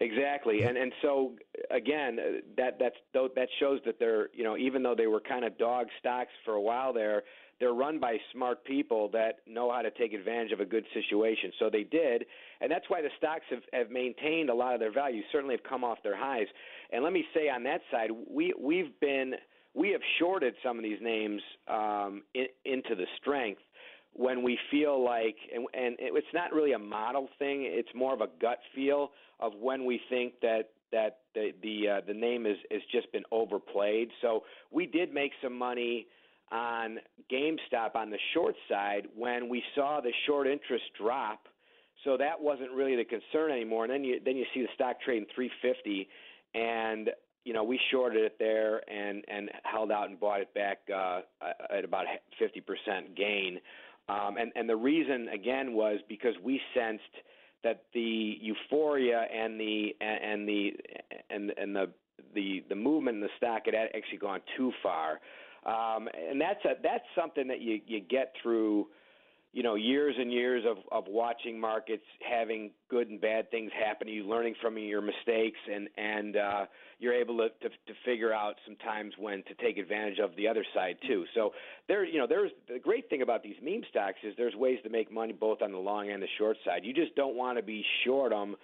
Exactly, 0.00 0.62
and 0.62 0.76
and 0.76 0.92
so 1.02 1.32
again, 1.72 2.18
that 2.56 2.78
that's 2.78 2.94
that 3.12 3.48
shows 3.58 3.80
that 3.84 3.98
they're 3.98 4.28
you 4.32 4.44
know 4.44 4.56
even 4.56 4.82
though 4.82 4.94
they 4.94 5.08
were 5.08 5.20
kind 5.20 5.44
of 5.44 5.58
dog 5.58 5.88
stocks 5.98 6.30
for 6.44 6.54
a 6.54 6.60
while 6.60 6.92
there, 6.92 7.24
they're 7.58 7.72
run 7.72 7.98
by 7.98 8.16
smart 8.32 8.64
people 8.64 9.08
that 9.12 9.38
know 9.44 9.72
how 9.72 9.82
to 9.82 9.90
take 9.90 10.12
advantage 10.12 10.52
of 10.52 10.60
a 10.60 10.64
good 10.64 10.84
situation. 10.94 11.50
So 11.58 11.68
they 11.68 11.82
did, 11.82 12.26
and 12.60 12.70
that's 12.70 12.84
why 12.86 13.02
the 13.02 13.08
stocks 13.18 13.42
have 13.50 13.62
have 13.72 13.90
maintained 13.90 14.50
a 14.50 14.54
lot 14.54 14.72
of 14.72 14.78
their 14.78 14.92
value. 14.92 15.20
Certainly 15.32 15.56
have 15.56 15.64
come 15.64 15.82
off 15.82 15.98
their 16.04 16.16
highs. 16.16 16.46
And 16.92 17.02
let 17.02 17.12
me 17.12 17.24
say 17.34 17.48
on 17.48 17.64
that 17.64 17.80
side, 17.90 18.10
we 18.30 18.54
we've 18.56 18.98
been 19.00 19.34
we 19.74 19.90
have 19.90 20.00
shorted 20.20 20.54
some 20.64 20.76
of 20.76 20.84
these 20.84 21.00
names 21.02 21.42
um, 21.66 22.22
in, 22.34 22.46
into 22.64 22.94
the 22.94 23.06
strength 23.20 23.60
when 24.12 24.42
we 24.42 24.58
feel 24.70 25.04
like, 25.04 25.36
and, 25.54 25.66
and 25.74 25.96
it's 25.98 26.26
not 26.32 26.52
really 26.52 26.72
a 26.72 26.78
model 26.78 27.28
thing. 27.38 27.62
It's 27.64 27.88
more 27.94 28.14
of 28.14 28.20
a 28.20 28.28
gut 28.40 28.58
feel 28.74 29.10
of 29.40 29.52
when 29.60 29.84
we 29.84 30.00
think 30.08 30.34
that 30.42 30.70
that 30.92 31.18
the 31.34 31.52
the 31.62 31.88
uh, 31.88 32.00
the 32.06 32.14
name 32.14 32.46
is 32.46 32.56
has 32.70 32.82
just 32.90 33.10
been 33.12 33.24
overplayed. 33.30 34.10
So 34.22 34.44
we 34.70 34.86
did 34.86 35.12
make 35.12 35.32
some 35.42 35.56
money 35.56 36.06
on 36.50 36.98
GameStop 37.30 37.94
on 37.94 38.10
the 38.10 38.18
short 38.32 38.54
side 38.68 39.06
when 39.14 39.48
we 39.48 39.62
saw 39.74 40.00
the 40.00 40.12
short 40.26 40.46
interest 40.46 40.84
drop. 41.00 41.46
So 42.04 42.16
that 42.16 42.40
wasn't 42.40 42.72
really 42.72 42.96
the 42.96 43.04
concern 43.04 43.50
anymore. 43.50 43.84
And 43.84 43.92
then 43.92 44.04
you 44.04 44.20
then 44.24 44.36
you 44.36 44.44
see 44.54 44.62
the 44.62 44.68
stock 44.74 45.00
trading 45.04 45.26
350, 45.34 46.08
and 46.54 47.10
you 47.44 47.52
know 47.52 47.64
we 47.64 47.78
shorted 47.90 48.24
it 48.24 48.36
there 48.38 48.82
and 48.90 49.24
and 49.28 49.50
held 49.64 49.90
out 49.90 50.08
and 50.08 50.18
bought 50.18 50.40
it 50.40 50.54
back 50.54 50.78
uh, 50.94 51.20
at 51.70 51.84
about 51.84 52.06
50% 52.40 53.16
gain. 53.16 53.60
Um, 54.08 54.36
and 54.38 54.52
and 54.54 54.68
the 54.68 54.76
reason 54.76 55.28
again 55.28 55.74
was 55.74 55.98
because 56.08 56.34
we 56.42 56.60
sensed 56.74 57.02
that 57.64 57.84
the 57.92 58.38
euphoria 58.40 59.26
and 59.34 59.60
the 59.60 59.96
and 60.00 60.48
the 60.48 60.72
and 61.30 61.52
and 61.56 61.74
the 61.74 61.90
the 62.34 62.64
the 62.68 62.74
movement 62.74 63.16
in 63.16 63.20
the 63.20 63.28
stock 63.36 63.62
had 63.66 63.74
actually 63.74 64.18
gone 64.18 64.40
too 64.56 64.72
far, 64.82 65.20
um, 65.66 66.08
and 66.30 66.40
that's 66.40 66.64
a 66.64 66.74
that's 66.82 67.04
something 67.16 67.48
that 67.48 67.60
you 67.60 67.80
you 67.86 68.00
get 68.00 68.34
through 68.42 68.86
you 69.52 69.62
know 69.62 69.74
years 69.74 70.14
and 70.18 70.32
years 70.32 70.64
of 70.68 70.78
of 70.92 71.04
watching 71.08 71.58
markets 71.58 72.04
having 72.28 72.70
good 72.90 73.08
and 73.08 73.20
bad 73.20 73.50
things 73.50 73.70
happen 73.78 74.06
to 74.06 74.12
you 74.12 74.24
learning 74.24 74.54
from 74.60 74.76
your 74.78 75.00
mistakes 75.00 75.58
and 75.72 75.88
and 75.96 76.36
uh 76.36 76.66
you're 76.98 77.14
able 77.14 77.36
to, 77.38 77.48
to 77.60 77.68
to 77.68 77.94
figure 78.04 78.32
out 78.32 78.54
sometimes 78.66 79.14
when 79.18 79.42
to 79.44 79.54
take 79.54 79.78
advantage 79.78 80.18
of 80.18 80.34
the 80.36 80.46
other 80.46 80.64
side 80.74 80.96
too 81.06 81.24
so 81.34 81.52
there 81.88 82.04
you 82.04 82.18
know 82.18 82.26
there's 82.26 82.50
the 82.68 82.78
great 82.78 83.08
thing 83.08 83.22
about 83.22 83.42
these 83.42 83.56
meme 83.62 83.82
stocks 83.90 84.18
is 84.22 84.34
there's 84.36 84.54
ways 84.54 84.78
to 84.84 84.90
make 84.90 85.10
money 85.10 85.32
both 85.32 85.62
on 85.62 85.72
the 85.72 85.78
long 85.78 86.10
and 86.10 86.22
the 86.22 86.28
short 86.36 86.56
side 86.64 86.84
you 86.84 86.92
just 86.92 87.14
don't 87.14 87.34
want 87.34 87.56
to 87.56 87.62
be 87.62 87.84
short 88.04 88.30
them 88.30 88.54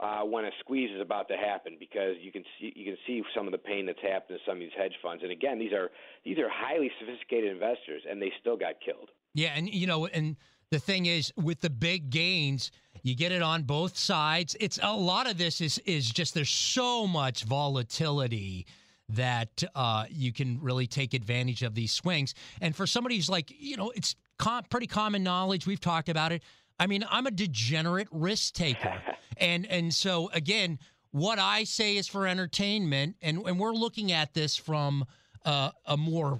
uh, 0.00 0.22
when 0.22 0.44
a 0.44 0.50
squeeze 0.58 0.90
is 0.90 1.00
about 1.00 1.28
to 1.28 1.36
happen 1.36 1.76
because 1.78 2.16
you 2.20 2.32
can 2.32 2.42
see 2.58 2.72
you 2.74 2.84
can 2.84 2.96
see 3.06 3.22
some 3.34 3.46
of 3.46 3.52
the 3.52 3.58
pain 3.58 3.86
that's 3.86 4.02
happened 4.02 4.36
to 4.38 4.50
some 4.50 4.56
of 4.56 4.60
these 4.60 4.74
hedge 4.76 4.94
funds. 5.00 5.22
And 5.22 5.30
again, 5.30 5.60
these 5.60 5.72
are 5.72 5.90
these 6.24 6.38
are 6.38 6.48
highly 6.50 6.90
sophisticated 6.98 7.52
investors, 7.52 8.02
and 8.10 8.20
they 8.20 8.32
still 8.40 8.56
got 8.56 8.74
killed. 8.84 9.10
Yeah, 9.34 9.52
and 9.54 9.68
you 9.68 9.86
know, 9.86 10.06
and 10.06 10.36
the 10.70 10.78
thing 10.78 11.06
is, 11.06 11.32
with 11.36 11.60
the 11.60 11.70
big 11.70 12.10
gains, 12.10 12.70
you 13.02 13.14
get 13.14 13.32
it 13.32 13.42
on 13.42 13.62
both 13.62 13.96
sides. 13.96 14.56
It's 14.60 14.78
a 14.82 14.94
lot 14.94 15.28
of 15.28 15.38
this 15.38 15.60
is 15.60 15.78
is 15.84 16.10
just 16.10 16.34
there's 16.34 16.50
so 16.50 17.06
much 17.06 17.44
volatility 17.44 18.66
that 19.10 19.62
uh, 19.74 20.06
you 20.10 20.32
can 20.32 20.60
really 20.60 20.86
take 20.86 21.14
advantage 21.14 21.62
of 21.62 21.74
these 21.74 21.92
swings. 21.92 22.34
And 22.60 22.74
for 22.74 22.86
somebody 22.86 23.16
who's 23.16 23.28
like, 23.28 23.52
you 23.58 23.76
know, 23.76 23.90
it's 23.94 24.14
com- 24.38 24.64
pretty 24.70 24.86
common 24.86 25.22
knowledge. 25.22 25.66
We've 25.66 25.80
talked 25.80 26.08
about 26.08 26.32
it. 26.32 26.42
I 26.78 26.86
mean, 26.86 27.04
I'm 27.10 27.26
a 27.26 27.30
degenerate 27.30 28.08
risk 28.10 28.54
taker, 28.54 29.00
and 29.36 29.66
and 29.66 29.92
so 29.92 30.30
again, 30.32 30.78
what 31.10 31.38
I 31.38 31.64
say 31.64 31.96
is 31.96 32.08
for 32.08 32.26
entertainment, 32.26 33.16
and 33.22 33.46
and 33.46 33.58
we're 33.58 33.74
looking 33.74 34.12
at 34.12 34.34
this 34.34 34.56
from 34.56 35.04
uh, 35.44 35.70
a 35.86 35.96
more 35.96 36.38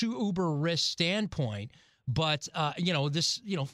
uber 0.00 0.52
risk 0.52 0.90
standpoint. 0.90 1.72
But 2.12 2.48
uh, 2.54 2.72
you 2.76 2.92
know, 2.92 3.08
this 3.08 3.40
you 3.44 3.56
know, 3.56 3.68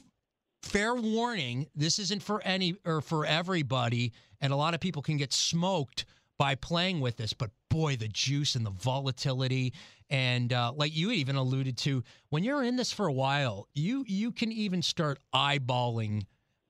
fair 0.63 0.95
warning: 0.95 1.67
this 1.75 1.99
isn't 1.99 2.23
for 2.23 2.41
any 2.43 2.75
or 2.85 3.01
for 3.01 3.25
everybody, 3.25 4.13
and 4.41 4.53
a 4.53 4.55
lot 4.55 4.73
of 4.73 4.79
people 4.79 5.01
can 5.01 5.17
get 5.17 5.33
smoked 5.33 6.05
by 6.37 6.55
playing 6.55 7.01
with 7.01 7.17
this. 7.17 7.33
But 7.33 7.51
boy, 7.69 7.95
the 7.95 8.07
juice 8.07 8.55
and 8.55 8.65
the 8.65 8.71
volatility, 8.71 9.73
and 10.09 10.53
uh, 10.53 10.71
like 10.75 10.95
you 10.95 11.11
even 11.11 11.35
alluded 11.35 11.77
to, 11.79 12.03
when 12.29 12.43
you're 12.43 12.63
in 12.63 12.75
this 12.75 12.91
for 12.91 13.07
a 13.07 13.13
while, 13.13 13.67
you 13.73 14.05
you 14.07 14.31
can 14.31 14.51
even 14.51 14.81
start 14.81 15.19
eyeballing 15.33 16.25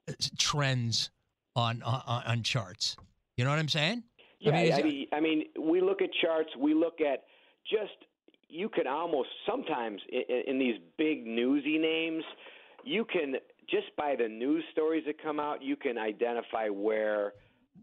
uh, 0.08 0.14
trends 0.38 1.12
on 1.56 1.84
on, 1.84 2.24
on 2.26 2.44
charts. 2.44 2.96
You 3.38 3.46
know 3.46 3.52
what 3.52 3.60
I'm 3.60 3.70
saying? 3.70 4.04
Yeah, 4.40 4.52
I 4.52 4.64
mean, 4.64 4.74
I 4.74 4.82
mean, 4.82 5.08
I 5.14 5.20
mean, 5.20 5.44
we 5.60 5.82
look 5.82 6.02
at 6.02 6.10
charts. 6.22 6.50
We 6.58 6.74
look 6.74 7.02
at 7.02 7.26
just 7.70 8.09
you 8.50 8.68
can 8.68 8.88
almost 8.88 9.30
sometimes 9.48 10.02
in, 10.12 10.24
in 10.48 10.60
these 10.60 10.76
big 10.98 11.26
newsy 11.26 11.78
names, 11.78 12.24
you 12.84 13.06
can 13.06 13.36
just 13.70 13.96
by 13.96 14.16
the 14.18 14.28
news 14.28 14.64
stories 14.72 15.04
that 15.06 15.22
come 15.22 15.40
out, 15.40 15.62
you 15.62 15.76
can 15.76 15.98
identify 15.98 16.68
where 16.70 17.34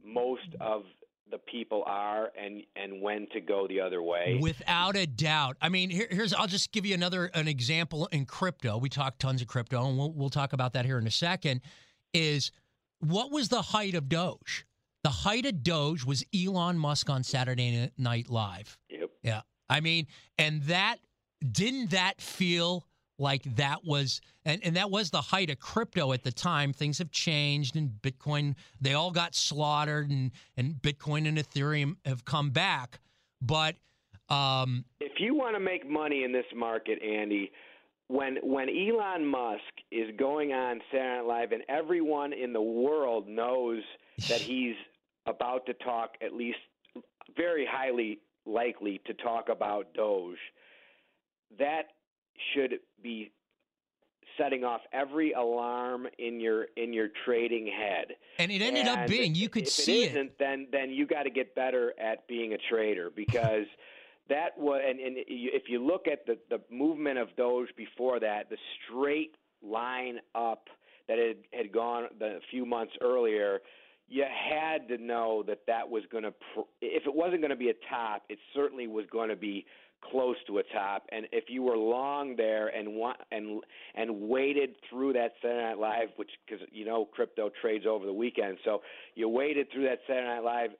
most 0.04 0.48
of 0.60 0.82
the 1.30 1.38
people 1.38 1.82
are 1.86 2.30
and 2.40 2.62
and 2.76 3.00
when 3.00 3.26
to 3.32 3.40
go 3.40 3.66
the 3.68 3.80
other 3.80 4.02
way. 4.02 4.38
Without 4.40 4.96
a 4.96 5.06
doubt. 5.06 5.56
I 5.60 5.68
mean 5.68 5.90
here, 5.90 6.06
here's 6.10 6.32
i'll 6.32 6.46
just 6.46 6.72
give 6.72 6.86
you 6.86 6.94
another 6.94 7.26
an 7.34 7.48
example 7.48 8.06
in 8.12 8.26
crypto. 8.26 8.78
We 8.78 8.88
talk 8.88 9.18
tons 9.18 9.42
of 9.42 9.48
crypto 9.48 9.88
and 9.88 9.98
we'll, 9.98 10.12
we'll 10.12 10.30
talk 10.30 10.52
about 10.52 10.72
that 10.74 10.84
here 10.84 10.98
in 10.98 11.06
a 11.06 11.10
second 11.10 11.62
is 12.12 12.52
what 13.00 13.30
was 13.30 13.48
the 13.48 13.62
height 13.62 13.94
of 13.94 14.08
doge? 14.08 14.66
The 15.02 15.10
height 15.10 15.46
of 15.46 15.62
doge 15.62 16.04
was 16.04 16.24
elon 16.34 16.78
musk 16.78 17.10
on 17.10 17.24
saturday 17.24 17.90
night 17.98 18.30
live. 18.30 18.78
Yep. 18.88 19.10
Yeah 19.22 19.40
I 19.68 19.80
mean, 19.80 20.06
and 20.38 20.62
that 20.64 20.96
didn't 21.52 21.90
that 21.90 22.20
feel 22.20 22.86
like 23.18 23.42
that 23.56 23.84
was 23.84 24.20
and, 24.44 24.60
and 24.62 24.76
that 24.76 24.90
was 24.90 25.10
the 25.10 25.20
height 25.20 25.50
of 25.50 25.58
crypto 25.58 26.12
at 26.12 26.22
the 26.22 26.32
time. 26.32 26.72
Things 26.72 26.98
have 26.98 27.10
changed 27.10 27.76
and 27.76 27.90
Bitcoin 28.02 28.54
they 28.80 28.94
all 28.94 29.10
got 29.10 29.34
slaughtered 29.34 30.10
and, 30.10 30.30
and 30.56 30.74
Bitcoin 30.74 31.26
and 31.26 31.38
Ethereum 31.38 31.96
have 32.04 32.24
come 32.24 32.50
back. 32.50 33.00
But 33.40 33.76
um, 34.28 34.84
if 35.00 35.12
you 35.18 35.34
want 35.34 35.56
to 35.56 35.60
make 35.60 35.88
money 35.88 36.24
in 36.24 36.32
this 36.32 36.46
market, 36.54 37.02
Andy, 37.02 37.50
when 38.08 38.36
when 38.42 38.68
Elon 38.68 39.26
Musk 39.26 39.60
is 39.90 40.10
going 40.18 40.52
on 40.52 40.80
Saturday 40.90 41.16
Night 41.16 41.26
Live 41.26 41.52
and 41.52 41.62
everyone 41.68 42.32
in 42.32 42.52
the 42.52 42.62
world 42.62 43.28
knows 43.28 43.82
that 44.28 44.40
he's 44.40 44.74
about 45.26 45.66
to 45.66 45.74
talk 45.74 46.14
at 46.22 46.32
least 46.32 46.58
very 47.36 47.66
highly 47.68 48.18
likely 48.46 49.00
to 49.06 49.14
talk 49.14 49.48
about 49.48 49.92
Doge, 49.94 50.38
that 51.58 51.88
should 52.54 52.80
be 53.02 53.32
setting 54.38 54.64
off 54.64 54.80
every 54.92 55.32
alarm 55.32 56.06
in 56.18 56.40
your 56.40 56.66
in 56.76 56.92
your 56.92 57.08
trading 57.24 57.66
head. 57.66 58.16
And 58.38 58.50
it 58.50 58.62
ended 58.62 58.86
and 58.86 59.00
up 59.00 59.08
being 59.08 59.34
you 59.34 59.48
could 59.48 59.64
if 59.64 59.70
see 59.70 60.04
it. 60.04 60.10
Isn't, 60.12 60.38
then 60.38 60.68
then 60.70 60.90
you 60.90 61.06
got 61.06 61.24
to 61.24 61.30
get 61.30 61.54
better 61.54 61.94
at 61.98 62.26
being 62.28 62.52
a 62.52 62.58
trader 62.70 63.10
because 63.14 63.66
that 64.28 64.58
was 64.58 64.82
and, 64.86 64.98
and 65.00 65.16
if 65.26 65.64
you 65.68 65.84
look 65.84 66.06
at 66.06 66.26
the 66.26 66.38
the 66.50 66.60
movement 66.70 67.18
of 67.18 67.34
Doge 67.36 67.68
before 67.76 68.20
that, 68.20 68.50
the 68.50 68.58
straight 68.84 69.36
line 69.62 70.18
up 70.34 70.68
that 71.08 71.18
had 71.18 71.36
had 71.52 71.72
gone 71.72 72.04
the, 72.18 72.36
a 72.36 72.40
few 72.50 72.66
months 72.66 72.92
earlier 73.00 73.60
you 74.08 74.24
had 74.24 74.88
to 74.88 74.98
know 74.98 75.42
that 75.46 75.60
that 75.66 75.88
was 75.88 76.04
going 76.10 76.24
to 76.24 76.32
if 76.80 77.06
it 77.06 77.14
wasn't 77.14 77.40
going 77.40 77.50
to 77.50 77.56
be 77.56 77.70
a 77.70 77.74
top 77.90 78.22
it 78.28 78.38
certainly 78.54 78.86
was 78.86 79.04
going 79.10 79.28
to 79.28 79.36
be 79.36 79.66
close 80.10 80.36
to 80.46 80.58
a 80.58 80.62
top. 80.74 81.04
And 81.10 81.26
if 81.32 81.44
you 81.48 81.62
were 81.62 81.76
long 81.76 82.36
there 82.36 82.68
and 82.68 82.88
and 83.32 83.62
and 83.94 84.28
waited 84.28 84.76
through 84.88 85.14
that 85.14 85.32
Saturday 85.42 85.62
Night 85.62 85.78
Live 85.78 86.08
which 86.16 86.30
cuz 86.48 86.60
you 86.70 86.84
know 86.84 87.04
crypto 87.04 87.50
trades 87.60 87.86
over 87.86 88.06
the 88.06 88.12
weekend 88.12 88.58
so 88.64 88.82
you 89.14 89.28
waited 89.28 89.70
through 89.70 89.84
that 89.84 90.00
Saturday 90.06 90.26
Night 90.26 90.44
Live 90.44 90.70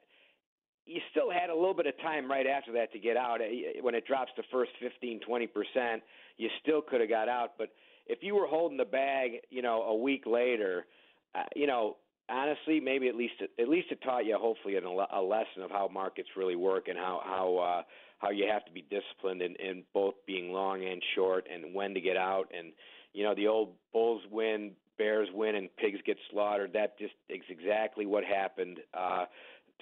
you 0.85 1.00
still 1.11 1.30
had 1.30 1.50
a 1.50 1.54
little 1.54 1.75
bit 1.75 1.87
of 1.87 1.99
time 1.99 2.30
right 2.30 2.47
after 2.47 2.71
that 2.73 2.92
to 2.92 3.00
get 3.00 3.16
out. 3.16 3.40
When 3.80 3.97
it 3.97 4.06
drops 4.06 4.30
the 4.37 4.45
first 4.52 4.71
15 4.80 5.21
20% 5.28 6.00
you 6.37 6.50
still 6.61 6.83
could 6.83 7.00
have 7.00 7.09
got 7.09 7.28
out. 7.28 7.52
But 7.59 7.71
if 8.06 8.23
you 8.23 8.37
were 8.37 8.47
holding 8.47 8.76
the 8.76 8.85
bag 8.85 9.40
you 9.50 9.62
know 9.62 9.83
a 9.83 9.97
week 9.97 10.26
later 10.26 10.87
uh, 11.35 11.45
you 11.54 11.66
know 11.66 11.97
honestly, 12.28 12.80
maybe 12.80 13.09
at 13.09 13.14
least 13.14 13.35
at 13.59 13.68
least 13.68 13.88
it 13.90 14.00
taught 14.02 14.25
you 14.25 14.37
hopefully 14.38 14.76
a 14.76 15.21
lesson 15.23 15.62
of 15.62 15.71
how 15.71 15.88
markets 15.92 16.28
really 16.37 16.56
work 16.56 16.88
and 16.88 16.99
how 16.99 17.21
how 17.25 17.56
uh, 17.56 17.83
how 18.18 18.30
you 18.30 18.47
have 18.50 18.64
to 18.64 18.73
be 18.73 18.83
disciplined 18.83 19.42
in, 19.42 19.54
in 19.56 19.85
both 19.92 20.14
being 20.26 20.52
long 20.52 20.85
and 20.85 21.02
short 21.14 21.47
and 21.52 21.75
when 21.75 21.95
to 21.95 22.00
get 22.00 22.16
out 22.16 22.50
and 22.56 22.73
you 23.12 23.23
know 23.23 23.35
the 23.35 23.47
old 23.47 23.75
bulls 23.92 24.23
win, 24.30 24.73
bears 24.99 25.28
win, 25.33 25.54
and 25.54 25.75
pigs 25.76 25.99
get 26.04 26.16
slaughtered. 26.30 26.73
That 26.73 26.99
just 26.99 27.14
is 27.28 27.42
exactly 27.49 28.06
what 28.06 28.25
happened 28.25 28.80
uh, 28.95 29.26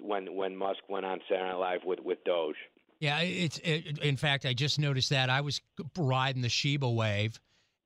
when 0.03 0.35
when 0.35 0.57
Musk 0.57 0.81
went 0.89 1.07
on 1.07 1.21
Saturday 1.29 1.49
Night 1.49 1.59
Live 1.59 1.81
with 1.85 2.01
with 2.01 2.23
Doge. 2.25 2.57
Yeah, 3.01 3.21
it's 3.21 3.59
it, 3.65 3.99
in 3.99 4.17
fact 4.17 4.47
I 4.47 4.55
just 4.55 4.79
noticed 4.79 5.11
that 5.11 5.31
I 5.31 5.41
was 5.41 5.61
riding 5.97 6.43
the 6.43 6.49
Shiba 6.49 6.89
wave, 6.89 7.41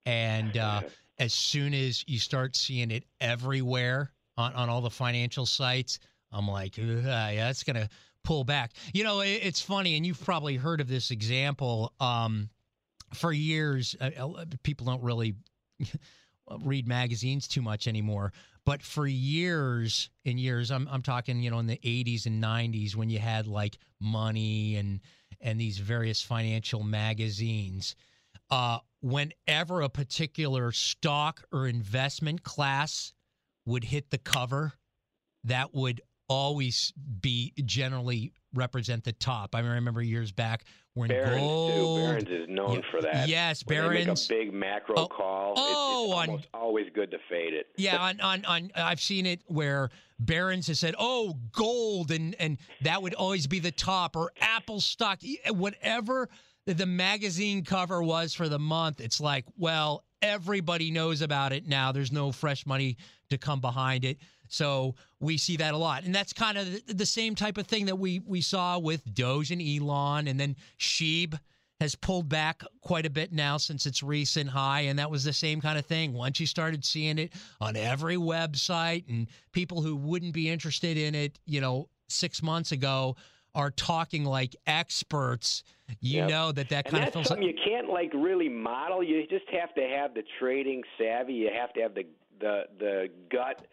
and 0.05 0.57
uh, 0.57 0.83
as 1.19 1.33
soon 1.33 1.75
as 1.75 2.05
you 2.07 2.19
start 2.19 2.57
seeing 2.57 2.91
it 2.91 3.05
everywhere 3.21 4.13
on, 4.39 4.55
on 4.55 4.71
all 4.71 4.81
the 4.81 4.89
financial 4.89 5.45
sites. 5.45 5.99
I'm 6.33 6.49
like, 6.49 6.79
yeah, 6.79 7.35
that's 7.35 7.65
going 7.65 7.77
to 7.77 7.89
pull 8.25 8.45
back. 8.45 8.73
You 8.95 9.05
know, 9.05 9.21
it, 9.21 9.41
it's 9.43 9.61
funny, 9.61 9.97
and 9.97 10.07
you've 10.07 10.23
probably 10.25 10.57
heard 10.57 10.81
of 10.81 10.89
this 10.89 11.11
example. 11.11 11.93
Um, 12.01 12.49
for 13.15 13.33
years, 13.33 13.97
uh, 14.01 14.45
people 14.63 14.87
don't 14.87 15.03
really 15.03 15.35
read 16.63 16.87
magazines 16.87 17.49
too 17.49 17.63
much 17.63 17.89
anymore. 17.89 18.33
But 18.65 18.83
for 18.83 19.07
years 19.07 20.11
and 20.27 20.39
years, 20.39 20.71
I'm, 20.71 20.87
I'm 20.91 21.03
talking, 21.03 21.43
you 21.43 21.51
know, 21.51 21.59
in 21.59 21.67
the 21.67 21.81
80s 21.83 22.27
and 22.27 22.43
90s 22.43 22.95
when 22.95 23.09
you 23.11 23.19
had 23.19 23.47
like 23.47 23.79
Money 24.01 24.77
and 24.77 25.01
and 25.41 25.61
these 25.61 25.79
various 25.79 26.21
financial 26.21 26.83
magazines. 26.83 27.95
Uh, 28.51 28.79
whenever 29.01 29.83
a 29.83 29.89
particular 29.89 30.73
stock 30.73 31.45
or 31.53 31.69
investment 31.69 32.43
class 32.43 33.13
would 33.69 33.85
hit 33.85 34.11
the 34.11 34.19
cover, 34.19 34.73
that 35.45 35.75
would 35.75 36.01
always 36.29 36.93
be 37.21 37.53
generally 37.65 38.33
represent 38.55 39.05
the 39.05 39.13
top. 39.13 39.55
I 39.55 39.61
remember 39.61 40.03
years 40.03 40.33
back 40.33 40.65
when 40.95 41.09
Barron's 41.09 41.41
gold. 41.41 41.71
Too. 41.73 42.07
Barron's 42.07 42.29
is 42.29 42.49
known 42.49 42.75
yeah, 42.77 42.81
for 42.91 43.03
that. 43.03 43.29
Yes, 43.29 43.65
when 43.65 43.79
Barron's. 43.79 44.29
They 44.29 44.35
make 44.35 44.49
a 44.49 44.51
big 44.51 44.55
macro 44.55 44.95
oh, 44.97 45.07
call. 45.07 45.55
Oh, 45.57 46.21
it's, 46.23 46.33
it's 46.33 46.47
on, 46.55 46.61
always 46.61 46.87
good 46.95 47.11
to 47.11 47.19
fade 47.29 47.55
it. 47.55 47.67
Yeah, 47.77 47.99
on, 47.99 48.21
on 48.21 48.45
on 48.45 48.71
I've 48.75 49.01
seen 49.01 49.27
it 49.27 49.43
where 49.47 49.91
Barron's 50.19 50.67
has 50.69 50.79
said, 50.79 50.95
"Oh, 50.99 51.35
gold," 51.53 52.11
and 52.11 52.35
and 52.39 52.59
that 52.83 53.03
would 53.03 53.15
always 53.15 53.47
be 53.47 53.59
the 53.59 53.73
top, 53.73 54.17
or 54.17 54.33
Apple 54.41 54.81
stock, 54.81 55.21
eh, 55.23 55.51
whatever 55.51 56.29
the 56.67 56.87
magazine 56.87 57.65
cover 57.65 58.03
was 58.03 58.35
for 58.35 58.49
the 58.49 58.59
month. 58.59 59.01
It's 59.01 59.21
like, 59.21 59.47
well, 59.57 60.05
everybody 60.21 60.91
knows 60.91 61.23
about 61.23 61.53
it 61.53 61.67
now. 61.67 61.93
There's 61.93 62.13
no 62.13 62.33
fresh 62.33 62.67
money 62.67 62.99
to 63.31 63.39
come 63.39 63.61
behind 63.61 64.05
it. 64.05 64.19
So 64.49 64.95
we 65.21 65.37
see 65.37 65.57
that 65.59 65.75
a 65.75 65.77
lot. 65.77 66.05
And 66.05 66.15
that's 66.15 66.33
kind 66.33 66.59
of 66.59 66.67
the, 66.87 67.07
same 67.07 67.35
type 67.35 67.59
of 67.59 67.67
thing 67.67 67.87
that 67.87 67.97
we, 67.97 68.21
we 68.21 68.41
saw 68.41 68.79
with 68.79 69.15
Doge 69.15 69.51
and 69.51 69.63
Elon. 69.63 70.29
And 70.29 70.39
then 70.39 70.57
Sheeb 70.79 71.39
has 71.81 71.95
pulled 71.95 72.29
back 72.29 72.63
quite 72.81 73.07
a 73.07 73.11
bit 73.11 73.33
now 73.33 73.57
since 73.57 73.87
its 73.87 74.03
recent 74.03 74.51
high. 74.51 74.83
And 74.83 74.99
that 74.99 75.11
was 75.11 75.25
the 75.25 75.33
same 75.33 75.61
kind 75.61 75.79
of 75.79 75.87
thing. 75.87 76.13
Once 76.13 76.41
you 76.41 76.47
started 76.47 76.85
seeing 76.85 77.19
it 77.19 77.33
on 77.61 77.77
every 77.77 78.17
website 78.17 79.05
and 79.09 79.29
people 79.53 79.83
who 79.83 79.97
wouldn't 79.97 80.33
be 80.33 80.49
interested 80.49 80.97
in 80.97 81.15
it, 81.15 81.39
you 81.47 81.61
know, 81.61 81.89
six 82.09 82.43
months 82.43 82.73
ago 82.73 83.17
are 83.55 83.71
talking 83.71 84.25
like 84.25 84.55
experts, 84.67 85.63
you 86.01 86.21
yep. 86.21 86.31
know 86.31 86.53
that 86.53 86.69
that 86.69 86.85
kind 86.85 86.99
and 86.99 87.09
of 87.09 87.15
feels 87.15 87.29
something 87.29 87.47
like 87.47 87.57
you 87.57 87.63
can't 87.65 87.89
like 87.89 88.13
really 88.13 88.49
model. 88.49 89.03
You 89.03 89.27
just 89.27 89.49
have 89.51 89.75
to 89.75 89.83
have 89.83 90.15
the 90.15 90.23
trading 90.39 90.83
savvy. 90.99 91.35
You 91.35 91.51
have 91.59 91.73
to 91.75 91.81
have 91.81 91.95
the 91.95 92.05
the 92.41 92.63
the 92.79 93.09
gut 93.31 93.67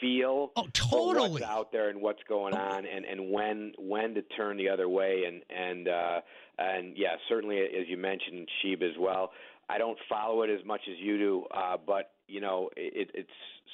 feel 0.00 0.50
oh, 0.56 0.66
totally. 0.72 1.30
what's 1.30 1.44
out 1.44 1.72
there 1.72 1.88
and 1.88 2.00
what's 2.00 2.22
going 2.28 2.54
oh. 2.54 2.58
on 2.58 2.86
and 2.86 3.04
and 3.04 3.30
when 3.30 3.72
when 3.78 4.14
to 4.14 4.22
turn 4.22 4.56
the 4.56 4.68
other 4.68 4.88
way 4.88 5.24
and 5.26 5.42
and 5.50 5.88
uh 5.88 6.20
and 6.58 6.96
yeah 6.96 7.16
certainly 7.28 7.58
as 7.58 7.88
you 7.88 7.96
mentioned 7.96 8.48
Sheeb 8.62 8.82
as 8.82 8.96
well 8.98 9.32
I 9.68 9.78
don't 9.78 9.98
follow 10.08 10.42
it 10.42 10.50
as 10.50 10.64
much 10.66 10.82
as 10.90 10.96
you 10.98 11.18
do 11.18 11.44
uh 11.54 11.76
but 11.84 12.12
you 12.28 12.40
know 12.40 12.70
it, 12.76 13.10
it's 13.14 13.30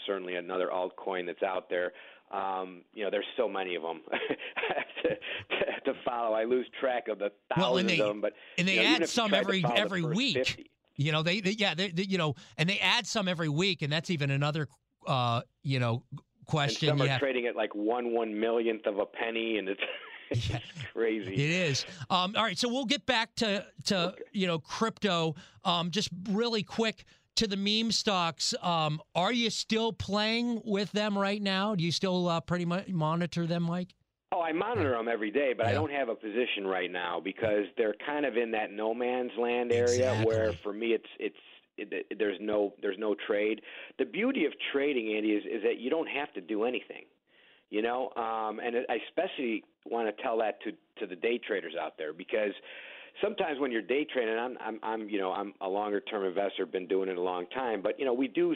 certainly 0.06 0.36
another 0.36 0.68
altcoin 0.72 1.26
that's 1.26 1.42
out 1.42 1.68
there 1.68 1.92
um, 2.32 2.80
you 2.94 3.04
know, 3.04 3.10
there's 3.10 3.26
so 3.36 3.46
many 3.46 3.74
of 3.74 3.82
them 3.82 4.00
to, 5.02 5.08
to, 5.10 5.80
to, 5.84 5.92
follow. 6.02 6.34
I 6.34 6.44
lose 6.44 6.66
track 6.80 7.08
of 7.08 7.18
the 7.18 7.30
thousands 7.54 7.74
well, 7.74 7.96
they, 7.96 8.00
of 8.00 8.08
them. 8.08 8.20
But 8.22 8.32
and 8.56 8.66
they 8.66 8.76
you 8.76 8.82
know, 8.82 8.88
add 8.88 9.08
some 9.10 9.34
every 9.34 9.62
every 9.76 10.02
week. 10.02 10.36
50. 10.36 10.70
You 10.96 11.12
know, 11.12 11.22
they, 11.22 11.40
they 11.40 11.52
yeah, 11.52 11.74
they, 11.74 11.90
they, 11.90 12.04
you 12.04 12.18
know, 12.18 12.34
and 12.58 12.68
they 12.68 12.78
add 12.78 13.06
some 13.06 13.28
every 13.28 13.48
week, 13.48 13.82
and 13.82 13.92
that's 13.92 14.10
even 14.10 14.30
another, 14.30 14.68
uh, 15.06 15.42
you 15.62 15.78
know, 15.78 16.02
question. 16.46 16.90
And 16.90 16.98
some 16.98 17.08
are 17.08 17.18
trading 17.18 17.46
at 17.46 17.56
like 17.56 17.74
one 17.74 18.12
one 18.12 18.38
millionth 18.38 18.86
of 18.86 18.98
a 18.98 19.06
penny, 19.06 19.58
and 19.58 19.68
it's. 19.68 19.82
It's 20.30 20.48
yeah, 20.48 20.60
crazy. 20.94 21.34
It 21.34 21.50
is. 21.50 21.84
Um, 22.08 22.32
all 22.38 22.42
right, 22.42 22.56
so 22.56 22.66
we'll 22.66 22.86
get 22.86 23.04
back 23.04 23.34
to 23.34 23.66
to 23.84 23.98
okay. 23.98 24.22
you 24.32 24.46
know 24.46 24.58
crypto. 24.58 25.34
Um, 25.62 25.90
just 25.90 26.08
really 26.30 26.62
quick 26.62 27.04
to 27.36 27.46
the 27.46 27.56
meme 27.56 27.92
stocks. 27.92 28.54
Um, 28.62 29.00
are 29.14 29.32
you 29.32 29.50
still 29.50 29.92
playing 29.92 30.62
with 30.64 30.90
them 30.92 31.18
right 31.18 31.42
now? 31.42 31.74
Do 31.74 31.84
you 31.84 31.92
still 31.92 32.28
uh, 32.28 32.40
pretty 32.40 32.64
much 32.64 32.88
monitor 32.88 33.46
them, 33.46 33.64
Mike? 33.64 33.94
I 34.42 34.52
monitor 34.52 34.90
them 34.90 35.08
every 35.08 35.30
day, 35.30 35.54
but 35.56 35.64
yeah. 35.64 35.70
I 35.70 35.74
don't 35.74 35.90
have 35.90 36.08
a 36.08 36.14
position 36.14 36.66
right 36.66 36.90
now 36.90 37.20
because 37.20 37.64
they're 37.76 37.94
kind 38.06 38.26
of 38.26 38.36
in 38.36 38.50
that 38.52 38.72
no 38.72 38.94
man's 38.94 39.32
land 39.38 39.72
area 39.72 40.12
exactly. 40.12 40.26
where, 40.26 40.52
for 40.62 40.72
me, 40.72 40.88
it's 40.88 41.08
it's 41.18 41.36
it, 41.76 42.06
it, 42.10 42.18
there's 42.18 42.38
no 42.40 42.74
there's 42.82 42.98
no 42.98 43.14
trade. 43.26 43.62
The 43.98 44.04
beauty 44.04 44.44
of 44.44 44.52
trading, 44.72 45.14
Andy, 45.16 45.30
is 45.30 45.44
is 45.44 45.62
that 45.62 45.78
you 45.78 45.90
don't 45.90 46.08
have 46.08 46.32
to 46.34 46.40
do 46.40 46.64
anything. 46.64 47.04
You 47.70 47.80
know, 47.80 48.10
um, 48.16 48.60
and 48.60 48.76
I 48.88 48.98
especially 49.08 49.64
want 49.86 50.14
to 50.14 50.22
tell 50.22 50.38
that 50.38 50.62
to 50.62 50.72
to 51.00 51.06
the 51.06 51.16
day 51.16 51.38
traders 51.38 51.74
out 51.80 51.96
there 51.96 52.12
because 52.12 52.52
sometimes 53.20 53.58
when 53.58 53.72
you're 53.72 53.82
day 53.82 54.06
trading, 54.12 54.36
I'm 54.36 54.58
I'm, 54.60 54.78
I'm 54.82 55.08
you 55.08 55.18
know 55.18 55.32
I'm 55.32 55.54
a 55.60 55.68
longer 55.68 56.00
term 56.00 56.24
investor, 56.24 56.66
been 56.66 56.86
doing 56.86 57.08
it 57.08 57.16
a 57.16 57.22
long 57.22 57.46
time, 57.46 57.82
but 57.82 57.98
you 57.98 58.04
know 58.04 58.12
we 58.12 58.28
do 58.28 58.54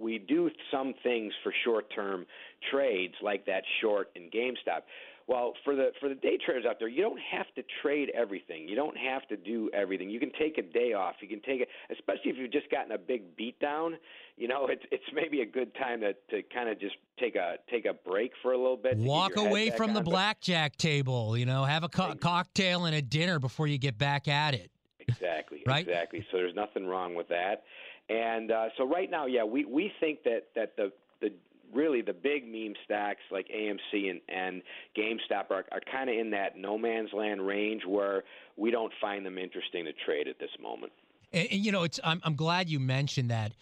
we 0.00 0.18
do 0.18 0.50
some 0.70 0.94
things 1.02 1.32
for 1.42 1.52
short-term 1.64 2.26
trades 2.70 3.14
like 3.22 3.46
that 3.46 3.62
short 3.80 4.10
in 4.16 4.30
GameStop. 4.30 4.82
Well, 5.28 5.52
for 5.64 5.76
the 5.76 5.92
for 6.00 6.08
the 6.08 6.16
day 6.16 6.38
traders 6.44 6.64
out 6.68 6.80
there, 6.80 6.88
you 6.88 7.02
don't 7.02 7.20
have 7.30 7.46
to 7.54 7.62
trade 7.82 8.10
everything. 8.16 8.68
You 8.68 8.74
don't 8.74 8.96
have 8.96 9.28
to 9.28 9.36
do 9.36 9.70
everything. 9.72 10.10
You 10.10 10.18
can 10.18 10.32
take 10.36 10.58
a 10.58 10.62
day 10.62 10.92
off. 10.92 11.14
You 11.20 11.28
can 11.28 11.40
take 11.42 11.60
it, 11.60 11.68
especially 11.92 12.32
if 12.32 12.36
you've 12.36 12.50
just 12.50 12.68
gotten 12.68 12.90
a 12.90 12.98
big 12.98 13.36
beat 13.36 13.60
down. 13.60 13.96
You 14.36 14.48
know, 14.48 14.66
it's 14.66 14.82
it's 14.90 15.04
maybe 15.14 15.42
a 15.42 15.46
good 15.46 15.72
time 15.76 16.00
to 16.00 16.14
to 16.30 16.42
kind 16.52 16.68
of 16.68 16.80
just 16.80 16.96
take 17.20 17.36
a 17.36 17.58
take 17.70 17.84
a 17.84 17.92
break 17.92 18.32
for 18.42 18.52
a 18.52 18.56
little 18.56 18.76
bit. 18.76 18.96
Walk 18.96 19.36
away 19.36 19.70
from 19.70 19.90
on. 19.90 19.94
the 19.94 20.00
blackjack 20.00 20.76
table. 20.76 21.36
You 21.36 21.46
know, 21.46 21.64
have 21.64 21.84
a 21.84 21.88
co- 21.88 22.16
cocktail 22.16 22.86
and 22.86 22.96
a 22.96 23.02
dinner 23.02 23.38
before 23.38 23.68
you 23.68 23.78
get 23.78 23.98
back 23.98 24.26
at 24.26 24.54
it. 24.54 24.72
Exactly. 24.98 25.62
right? 25.66 25.86
Exactly. 25.86 26.26
So 26.30 26.38
there's 26.38 26.54
nothing 26.54 26.86
wrong 26.86 27.14
with 27.14 27.28
that. 27.28 27.62
And 28.10 28.50
uh, 28.50 28.66
so 28.76 28.84
right 28.84 29.08
now, 29.10 29.26
yeah, 29.26 29.44
we, 29.44 29.64
we 29.64 29.92
think 30.00 30.24
that, 30.24 30.48
that 30.56 30.76
the 30.76 30.92
the 31.20 31.30
really 31.72 32.02
the 32.02 32.12
big 32.12 32.44
meme 32.44 32.74
stacks 32.84 33.20
like 33.30 33.46
AMC 33.48 34.10
and, 34.10 34.20
and 34.28 34.62
GameStop 34.98 35.50
are, 35.50 35.64
are 35.70 35.80
kind 35.90 36.10
of 36.10 36.16
in 36.16 36.30
that 36.30 36.56
no 36.56 36.76
man's 36.76 37.10
land 37.12 37.46
range 37.46 37.82
where 37.86 38.24
we 38.56 38.72
don't 38.72 38.92
find 39.00 39.24
them 39.24 39.38
interesting 39.38 39.84
to 39.84 39.92
trade 40.04 40.26
at 40.26 40.40
this 40.40 40.50
moment. 40.60 40.92
And, 41.32 41.46
and 41.52 41.64
you 41.64 41.70
know, 41.70 41.84
it's 41.84 42.00
I'm 42.02 42.20
I'm 42.24 42.34
glad 42.34 42.68
you 42.68 42.80
mentioned 42.80 43.30
that. 43.30 43.52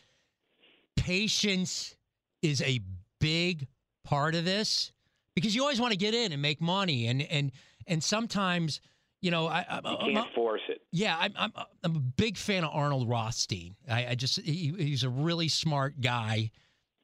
Patience 0.97 1.95
is 2.41 2.63
a 2.63 2.81
big 3.21 3.67
part 4.05 4.35
of 4.35 4.47
this 4.47 4.93
because 5.35 5.55
you 5.55 5.61
always 5.61 5.81
want 5.81 5.93
to 5.93 5.99
get 5.99 6.15
in 6.15 6.33
and 6.33 6.41
make 6.41 6.63
money 6.63 7.07
and 7.07 7.21
and 7.21 7.53
and 7.87 8.03
sometimes 8.03 8.81
you 9.21 9.31
know, 9.31 9.49
I, 9.49 9.67
I, 9.69 10.07
you 10.07 10.15
can't 10.15 10.33
force 10.35 10.61
it. 10.69 10.78
Yeah, 10.91 11.17
I'm, 11.19 11.35
I'm, 11.37 11.53
I'm 11.85 11.97
a 11.97 12.01
big 12.01 12.37
fan 12.37 12.65
of 12.65 12.71
Arnold 12.73 13.09
Rothstein. 13.09 13.77
I, 13.89 14.07
I 14.09 14.15
just 14.15 14.41
he, 14.41 14.73
he's 14.77 15.05
a 15.05 15.11
really 15.11 15.49
smart 15.49 16.01
guy, 16.01 16.51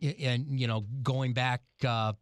and 0.00 0.58
you 0.58 0.66
know, 0.66 0.86
going 1.02 1.34
back, 1.34 1.62
uh, 1.86 2.14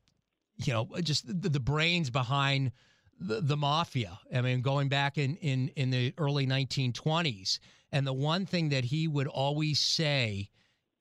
you 0.57 0.73
know, 0.73 0.89
just 1.03 1.27
the, 1.27 1.49
the 1.49 1.61
brains 1.61 2.11
behind 2.11 2.73
the, 3.21 3.41
the 3.41 3.57
mafia. 3.57 4.19
I 4.35 4.41
mean, 4.41 4.61
going 4.61 4.89
back 4.89 5.19
in 5.19 5.37
in 5.37 5.69
in 5.77 5.91
the 5.91 6.13
early 6.19 6.47
1920s, 6.47 7.61
and 7.93 8.07
the 8.07 8.13
one 8.13 8.45
thing 8.45 8.71
that 8.71 8.85
he 8.85 9.07
would 9.07 9.29
always 9.29 9.79
say 9.79 10.51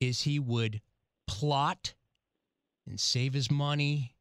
is 0.00 0.22
he 0.22 0.38
would 0.38 0.80
plot 1.26 1.94
and 2.86 3.00
save 3.00 3.32
his 3.34 3.50
money, 3.50 4.14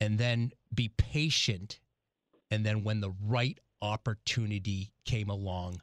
and 0.00 0.18
then 0.18 0.52
be 0.74 0.88
patient, 0.88 1.78
and 2.50 2.64
then 2.64 2.84
when 2.84 3.00
the 3.00 3.12
right 3.22 3.58
opportunity 3.82 4.92
came 5.04 5.28
along, 5.28 5.80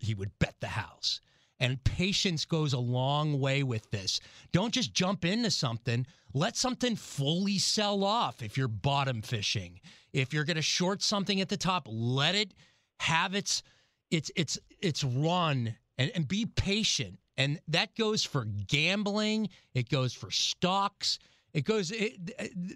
he 0.00 0.14
would 0.14 0.38
bet 0.38 0.54
the 0.60 0.68
house. 0.68 1.20
And 1.60 1.82
patience 1.84 2.44
goes 2.44 2.72
a 2.72 2.78
long 2.78 3.38
way 3.38 3.62
with 3.62 3.88
this. 3.90 4.20
Don't 4.50 4.74
just 4.74 4.94
jump 4.94 5.24
into 5.24 5.50
something. 5.50 6.06
Let 6.34 6.56
something 6.56 6.96
fully 6.96 7.58
sell 7.58 8.02
off 8.02 8.42
if 8.42 8.56
you're 8.56 8.66
bottom 8.66 9.22
fishing. 9.22 9.80
If 10.12 10.32
you're 10.34 10.44
going 10.44 10.56
to 10.56 10.62
short 10.62 11.02
something 11.02 11.40
at 11.40 11.48
the 11.48 11.56
top, 11.56 11.86
let 11.88 12.34
it 12.34 12.52
have 12.98 13.34
its 13.34 13.62
its 14.10 14.30
its 14.34 14.58
its 14.80 15.04
run 15.04 15.76
and, 15.98 16.10
and 16.14 16.26
be 16.26 16.46
patient. 16.46 17.20
And 17.36 17.60
that 17.68 17.96
goes 17.96 18.24
for 18.24 18.44
gambling, 18.44 19.48
it 19.72 19.88
goes 19.88 20.12
for 20.12 20.30
stocks, 20.30 21.18
it 21.54 21.64
goes. 21.64 21.90
It, 21.90 22.14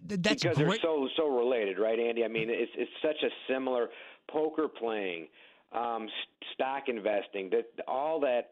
that's 0.04 0.42
because 0.42 0.56
great. 0.56 0.68
they're 0.68 0.78
so 0.82 1.08
so 1.16 1.28
related, 1.28 1.78
right, 1.78 1.98
Andy? 1.98 2.24
I 2.24 2.28
mean, 2.28 2.48
it's 2.50 2.72
it's 2.76 2.90
such 3.02 3.22
a 3.22 3.30
similar 3.52 3.88
poker 4.30 4.68
playing, 4.68 5.28
um, 5.72 6.08
stock 6.54 6.84
investing, 6.88 7.50
that 7.50 7.66
all 7.86 8.20
that, 8.20 8.50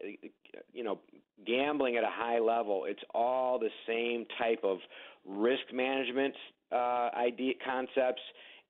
you 0.73 0.83
know, 0.83 0.99
gambling 1.45 1.97
at 1.97 2.03
a 2.03 2.09
high 2.09 2.39
level. 2.39 2.85
It's 2.87 3.03
all 3.13 3.59
the 3.59 3.69
same 3.87 4.25
type 4.37 4.59
of 4.63 4.79
risk 5.25 5.73
management 5.73 6.33
uh, 6.71 7.09
idea 7.15 7.53
concepts 7.63 8.21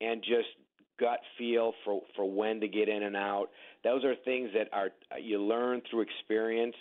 and 0.02 0.22
just 0.22 0.48
gut 1.00 1.20
feel 1.38 1.74
for 1.84 2.02
for 2.16 2.30
when 2.30 2.60
to 2.62 2.68
get 2.68 2.88
in 2.90 3.04
and 3.04 3.16
out. 3.16 3.48
Those 3.84 4.04
are 4.04 4.16
things 4.24 4.50
that 4.54 4.70
are 4.72 4.90
you 5.20 5.42
learn 5.42 5.82
through 5.90 6.02
experience. 6.02 6.76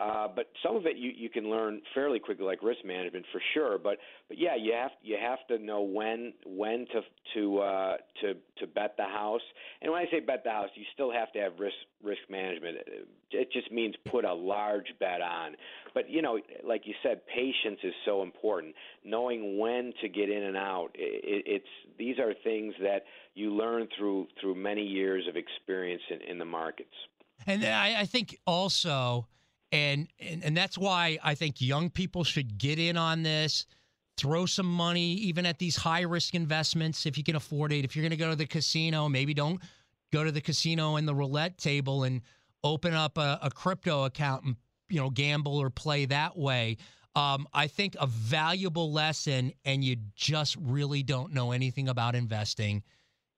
Uh, 0.00 0.28
but 0.34 0.46
some 0.62 0.76
of 0.76 0.86
it 0.86 0.96
you, 0.96 1.10
you 1.16 1.28
can 1.28 1.50
learn 1.50 1.80
fairly 1.92 2.20
quickly, 2.20 2.44
like 2.44 2.62
risk 2.62 2.84
management 2.84 3.26
for 3.32 3.40
sure. 3.52 3.78
But 3.78 3.98
but 4.28 4.38
yeah, 4.38 4.54
you 4.54 4.72
have 4.72 4.92
you 5.02 5.16
have 5.20 5.44
to 5.48 5.58
know 5.58 5.82
when 5.82 6.34
when 6.46 6.86
to 6.92 7.00
to 7.34 7.58
uh, 7.58 7.96
to 8.20 8.34
to 8.58 8.66
bet 8.68 8.94
the 8.96 9.04
house. 9.04 9.40
And 9.82 9.90
when 9.90 10.00
I 10.00 10.10
say 10.10 10.20
bet 10.20 10.44
the 10.44 10.50
house, 10.50 10.68
you 10.76 10.84
still 10.94 11.10
have 11.10 11.32
to 11.32 11.40
have 11.40 11.58
risk 11.58 11.74
risk 12.02 12.20
management. 12.30 12.76
It 13.32 13.52
just 13.52 13.72
means 13.72 13.96
put 14.04 14.24
a 14.24 14.32
large 14.32 14.94
bet 15.00 15.20
on. 15.20 15.56
But 15.94 16.08
you 16.08 16.22
know, 16.22 16.38
like 16.64 16.82
you 16.86 16.94
said, 17.02 17.26
patience 17.26 17.80
is 17.82 17.94
so 18.04 18.22
important. 18.22 18.76
Knowing 19.04 19.58
when 19.58 19.92
to 20.00 20.08
get 20.08 20.30
in 20.30 20.44
and 20.44 20.56
out. 20.56 20.90
It, 20.94 21.42
it's 21.44 21.98
these 21.98 22.20
are 22.20 22.34
things 22.44 22.74
that 22.82 23.04
you 23.34 23.52
learn 23.52 23.88
through 23.98 24.28
through 24.40 24.54
many 24.54 24.82
years 24.82 25.26
of 25.28 25.34
experience 25.36 26.02
in, 26.08 26.20
in 26.22 26.38
the 26.38 26.44
markets. 26.44 26.94
And 27.46 27.64
I, 27.64 28.00
I 28.00 28.04
think 28.04 28.38
also 28.46 29.26
and, 29.72 30.08
and 30.18 30.42
and 30.44 30.56
that's 30.56 30.78
why 30.78 31.18
I 31.22 31.34
think 31.34 31.60
young 31.60 31.90
people 31.90 32.24
should 32.24 32.58
get 32.58 32.78
in 32.78 32.96
on 32.96 33.22
this. 33.22 33.66
Throw 34.16 34.46
some 34.46 34.66
money, 34.66 35.12
even 35.14 35.46
at 35.46 35.58
these 35.58 35.76
high 35.76 36.00
risk 36.00 36.34
investments, 36.34 37.06
if 37.06 37.16
you 37.16 37.22
can 37.22 37.36
afford 37.36 37.72
it. 37.72 37.84
If 37.84 37.94
you're 37.94 38.02
going 38.02 38.10
to 38.10 38.16
go 38.16 38.30
to 38.30 38.36
the 38.36 38.46
casino, 38.46 39.08
maybe 39.08 39.32
don't 39.32 39.60
go 40.12 40.24
to 40.24 40.32
the 40.32 40.40
casino 40.40 40.96
and 40.96 41.06
the 41.06 41.14
roulette 41.14 41.58
table 41.58 42.02
and 42.04 42.22
open 42.64 42.94
up 42.94 43.18
a, 43.18 43.38
a 43.42 43.50
crypto 43.50 44.04
account 44.04 44.44
and 44.44 44.56
you 44.88 45.00
know 45.00 45.10
gamble 45.10 45.58
or 45.58 45.70
play 45.70 46.06
that 46.06 46.36
way. 46.36 46.76
Um, 47.14 47.46
I 47.52 47.66
think 47.66 47.96
a 48.00 48.06
valuable 48.06 48.92
lesson, 48.92 49.52
and 49.64 49.82
you 49.82 49.96
just 50.14 50.56
really 50.56 51.02
don't 51.02 51.32
know 51.32 51.52
anything 51.52 51.88
about 51.88 52.14
investing, 52.14 52.82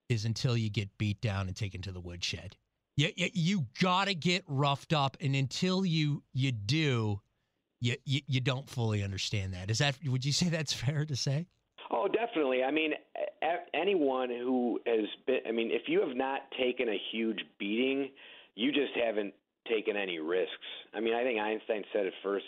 is 0.07 0.25
until 0.25 0.55
you 0.55 0.69
get 0.69 0.97
beat 0.97 1.19
down 1.21 1.47
and 1.47 1.55
taken 1.55 1.81
to 1.83 1.91
the 1.91 2.01
woodshed. 2.01 2.55
You, 2.97 3.09
you, 3.15 3.29
you 3.33 3.65
got 3.81 4.05
to 4.05 4.13
get 4.13 4.43
roughed 4.47 4.93
up, 4.93 5.17
and 5.21 5.35
until 5.35 5.85
you 5.85 6.23
you 6.33 6.51
do, 6.51 7.21
you, 7.79 7.95
you 8.05 8.21
you 8.27 8.41
don't 8.41 8.69
fully 8.69 9.03
understand 9.03 9.53
that. 9.53 9.71
Is 9.71 9.79
that 9.79 9.97
would 10.05 10.25
you 10.25 10.33
say 10.33 10.49
that's 10.49 10.73
fair 10.85 11.05
to 11.05 11.15
say? 11.15 11.47
Oh, 11.89 12.07
definitely. 12.07 12.63
I 12.63 12.71
mean, 12.71 12.93
anyone 13.73 14.29
who 14.29 14.79
has 14.85 15.05
been, 15.25 15.39
I 15.47 15.51
mean, 15.51 15.71
if 15.71 15.83
you 15.87 16.01
have 16.05 16.15
not 16.15 16.41
taken 16.59 16.89
a 16.89 16.97
huge 17.11 17.39
beating, 17.59 18.09
you 18.55 18.71
just 18.71 18.93
haven't 18.95 19.33
taken 19.67 19.95
any 19.95 20.19
risks. 20.19 20.51
I 20.93 20.99
mean, 20.99 21.13
I 21.13 21.23
think 21.23 21.39
Einstein 21.39 21.83
said 21.93 22.05
it 22.05 22.13
first, 22.23 22.45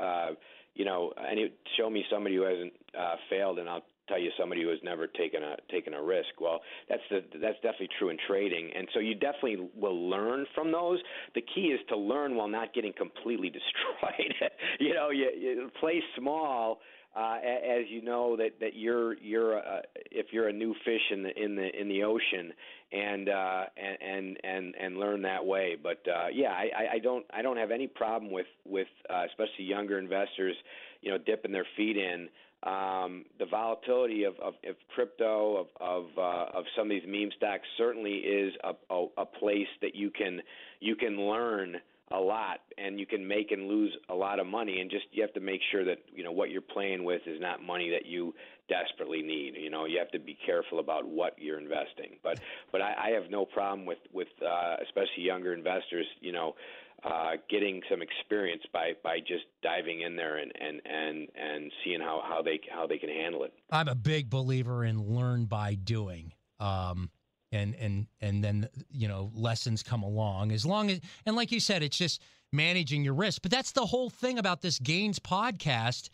uh, 0.00 0.30
you 0.74 0.84
know, 0.84 1.12
any, 1.30 1.52
show 1.76 1.88
me 1.90 2.04
somebody 2.10 2.36
who 2.36 2.42
hasn't 2.42 2.72
uh, 2.98 3.16
failed, 3.30 3.58
and 3.58 3.68
I'll 3.68 3.84
tell 4.08 4.18
you 4.18 4.30
somebody 4.38 4.62
who 4.62 4.68
has 4.68 4.78
never 4.82 5.06
taken 5.06 5.42
a 5.42 5.56
taken 5.70 5.94
a 5.94 6.02
risk. 6.02 6.40
Well, 6.40 6.60
that's 6.88 7.02
the 7.10 7.22
that's 7.40 7.56
definitely 7.56 7.90
true 7.98 8.10
in 8.10 8.18
trading, 8.26 8.70
and 8.76 8.88
so 8.92 9.00
you 9.00 9.14
definitely 9.14 9.68
will 9.74 10.08
learn 10.08 10.46
from 10.54 10.72
those. 10.72 10.98
The 11.34 11.42
key 11.42 11.68
is 11.68 11.80
to 11.88 11.96
learn 11.96 12.36
while 12.36 12.48
not 12.48 12.74
getting 12.74 12.92
completely 12.92 13.50
destroyed. 13.58 14.34
you 14.80 14.94
know, 14.94 15.10
you, 15.10 15.30
you 15.38 15.70
play 15.80 16.02
small. 16.16 16.80
Uh, 17.16 17.36
as 17.44 17.84
you 17.90 18.02
know 18.02 18.36
that 18.36 18.58
that 18.58 18.74
you're 18.74 19.16
you're 19.18 19.58
uh, 19.58 19.82
if 20.10 20.26
you're 20.32 20.48
a 20.48 20.52
new 20.52 20.74
fish 20.84 21.00
in 21.12 21.22
the 21.22 21.30
in 21.40 21.54
the 21.54 21.80
in 21.80 21.88
the 21.88 22.02
ocean 22.02 22.52
and 22.90 23.28
uh, 23.28 23.64
and 24.02 24.36
and 24.42 24.74
and 24.74 24.98
learn 24.98 25.22
that 25.22 25.46
way. 25.46 25.76
But 25.80 26.02
uh, 26.08 26.26
yeah, 26.32 26.50
I, 26.50 26.94
I 26.94 26.98
don't 26.98 27.24
I 27.32 27.40
don't 27.40 27.56
have 27.56 27.70
any 27.70 27.86
problem 27.86 28.32
with 28.32 28.48
with 28.64 28.88
uh, 29.08 29.22
especially 29.26 29.64
younger 29.64 29.96
investors, 29.96 30.56
you 31.02 31.12
know, 31.12 31.18
dipping 31.18 31.52
their 31.52 31.66
feet 31.76 31.96
in 31.96 32.28
um, 32.64 33.24
the 33.38 33.46
volatility 33.46 34.24
of, 34.24 34.34
of, 34.40 34.54
of 34.66 34.76
crypto, 34.94 35.56
of 35.58 35.66
of, 35.80 36.06
uh, 36.16 36.58
of 36.58 36.64
some 36.76 36.86
of 36.86 36.90
these 36.90 37.06
meme 37.06 37.30
stocks, 37.36 37.66
certainly 37.76 38.12
is 38.12 38.54
a, 38.64 38.72
a, 38.92 39.06
a 39.18 39.26
place 39.26 39.68
that 39.82 39.94
you 39.94 40.10
can 40.10 40.40
you 40.80 40.96
can 40.96 41.20
learn 41.20 41.76
a 42.10 42.18
lot 42.18 42.60
and 42.76 43.00
you 43.00 43.06
can 43.06 43.26
make 43.26 43.50
and 43.50 43.66
lose 43.66 43.96
a 44.08 44.14
lot 44.14 44.38
of 44.38 44.46
money. 44.46 44.80
And 44.80 44.90
just 44.90 45.04
you 45.12 45.22
have 45.22 45.32
to 45.34 45.40
make 45.40 45.60
sure 45.72 45.84
that 45.84 45.98
you 46.14 46.24
know 46.24 46.32
what 46.32 46.50
you're 46.50 46.62
playing 46.62 47.04
with 47.04 47.22
is 47.26 47.40
not 47.40 47.62
money 47.62 47.90
that 47.90 48.06
you 48.06 48.34
desperately 48.68 49.20
need. 49.20 49.56
You 49.56 49.70
know 49.70 49.84
you 49.84 49.98
have 49.98 50.10
to 50.12 50.18
be 50.18 50.36
careful 50.46 50.78
about 50.78 51.06
what 51.06 51.34
you're 51.38 51.58
investing. 51.58 52.16
But 52.22 52.40
but 52.72 52.80
I, 52.80 53.08
I 53.08 53.10
have 53.10 53.30
no 53.30 53.44
problem 53.44 53.84
with 53.84 53.98
with 54.12 54.28
uh, 54.42 54.76
especially 54.82 55.24
younger 55.24 55.52
investors 55.52 56.06
you 56.20 56.32
know 56.32 56.54
uh, 57.04 57.32
getting 57.50 57.82
some 57.90 58.02
experience 58.02 58.62
by 58.72 58.92
by 59.02 59.18
just 59.18 59.44
diving 59.62 60.02
in 60.02 60.16
there 60.16 60.38
and 60.38 60.52
and 60.60 60.80
and 60.84 61.28
and 61.34 61.72
seeing 61.82 62.00
how 62.00 62.22
how 62.26 62.42
they 62.42 62.60
how 62.72 62.86
they 62.86 62.98
can 62.98 63.10
handle 63.10 63.44
it. 63.44 63.52
I'm 63.70 63.88
a 63.88 63.94
big 63.94 64.30
believer 64.30 64.84
in 64.84 65.02
learn 65.14 65.46
by 65.46 65.74
doing. 65.74 66.32
Um, 66.60 67.10
and 67.52 67.74
and 67.76 68.06
and 68.20 68.42
then 68.42 68.68
you 68.90 69.08
know 69.08 69.30
lessons 69.34 69.82
come 69.82 70.02
along 70.02 70.52
as 70.52 70.66
long 70.66 70.90
as 70.90 71.00
and 71.24 71.36
like 71.36 71.52
you 71.52 71.60
said 71.60 71.82
it's 71.82 71.96
just 71.96 72.20
managing 72.52 73.04
your 73.04 73.14
risk 73.14 73.42
but 73.42 73.50
that's 73.50 73.72
the 73.72 73.86
whole 73.86 74.10
thing 74.10 74.38
about 74.38 74.60
this 74.60 74.78
gains 74.78 75.18
podcast 75.18 76.08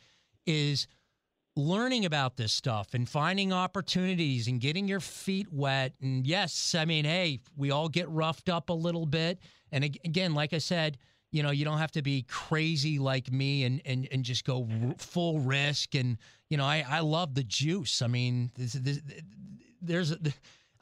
is 0.46 0.87
learning 1.57 2.05
about 2.05 2.37
this 2.37 2.53
stuff 2.53 2.95
and 2.95 3.09
finding 3.09 3.53
opportunities 3.53 4.47
and 4.47 4.61
getting 4.61 4.87
your 4.87 5.01
feet 5.01 5.49
wet 5.53 5.93
and 6.01 6.27
yes 6.27 6.75
i 6.75 6.85
mean 6.85 7.05
hey 7.05 7.41
we 7.57 7.71
all 7.71 7.89
get 7.89 8.09
roughed 8.09 8.49
up 8.49 8.71
a 8.71 8.73
little 8.73 9.05
bit 9.05 9.41
and 9.73 9.85
again, 9.85 10.35
like 10.35 10.53
I 10.53 10.59
said, 10.59 10.99
you 11.33 11.43
know, 11.43 11.51
you 11.51 11.65
don't 11.65 11.79
have 11.79 11.93
to 11.93 12.03
be 12.03 12.23
crazy 12.23 12.99
like 12.99 13.31
me 13.31 13.65
and 13.65 13.81
and, 13.85 14.09
and 14.11 14.25
just 14.25 14.45
go 14.45 14.69
r- 14.69 14.95
full 14.99 15.39
risk. 15.41 15.95
And 15.95 16.19
you 16.49 16.57
know, 16.57 16.65
I 16.65 16.85
I 16.89 17.01
love 17.01 17.35
the 17.35 17.45
juice. 17.45 18.03
I 18.03 18.09
mean, 18.09 18.51
this, 18.57 18.73
this, 18.73 19.01
there's. 19.81 20.15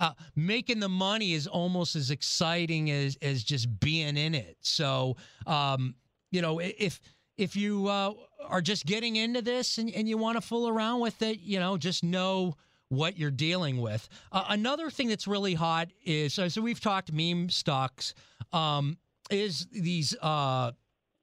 Uh, 0.01 0.13
making 0.37 0.79
the 0.79 0.89
money 0.89 1.33
is 1.33 1.49
almost 1.49 1.97
as 1.97 2.13
exciting 2.13 2.89
as 2.89 3.19
as 3.21 3.43
just 3.43 3.81
being 3.81 4.17
in 4.17 4.33
it. 4.33 4.57
So, 4.61 5.17
um, 5.45 5.97
you 6.31 6.41
know, 6.41 6.61
if 6.61 7.01
if 7.37 7.57
you 7.57 7.89
uh, 7.89 8.13
are 8.46 8.61
just 8.61 8.87
getting 8.87 9.16
into 9.16 9.42
this 9.42 9.79
and, 9.79 9.92
and 9.94 10.09
you 10.09 10.18
want 10.18 10.37
to 10.37 10.40
fool 10.40 10.68
around 10.68 11.01
with 11.01 11.22
it, 11.22 11.40
you 11.40 11.59
know, 11.59 11.77
just 11.77 12.05
know 12.05 12.55
what 12.88 13.18
you're 13.18 13.31
dealing 13.31 13.81
with. 13.81 14.09
Uh, 14.33 14.44
another 14.48 14.90
thing 14.90 15.09
that's 15.09 15.27
really 15.27 15.55
hot 15.55 15.88
is 16.05 16.35
so, 16.35 16.48
we've 16.61 16.81
talked 16.81 17.12
meme 17.12 17.51
stocks 17.51 18.14
um, 18.53 18.96
is 19.31 19.66
these 19.72 20.16
uh, 20.22 20.72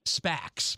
SPACs, 0.06 0.78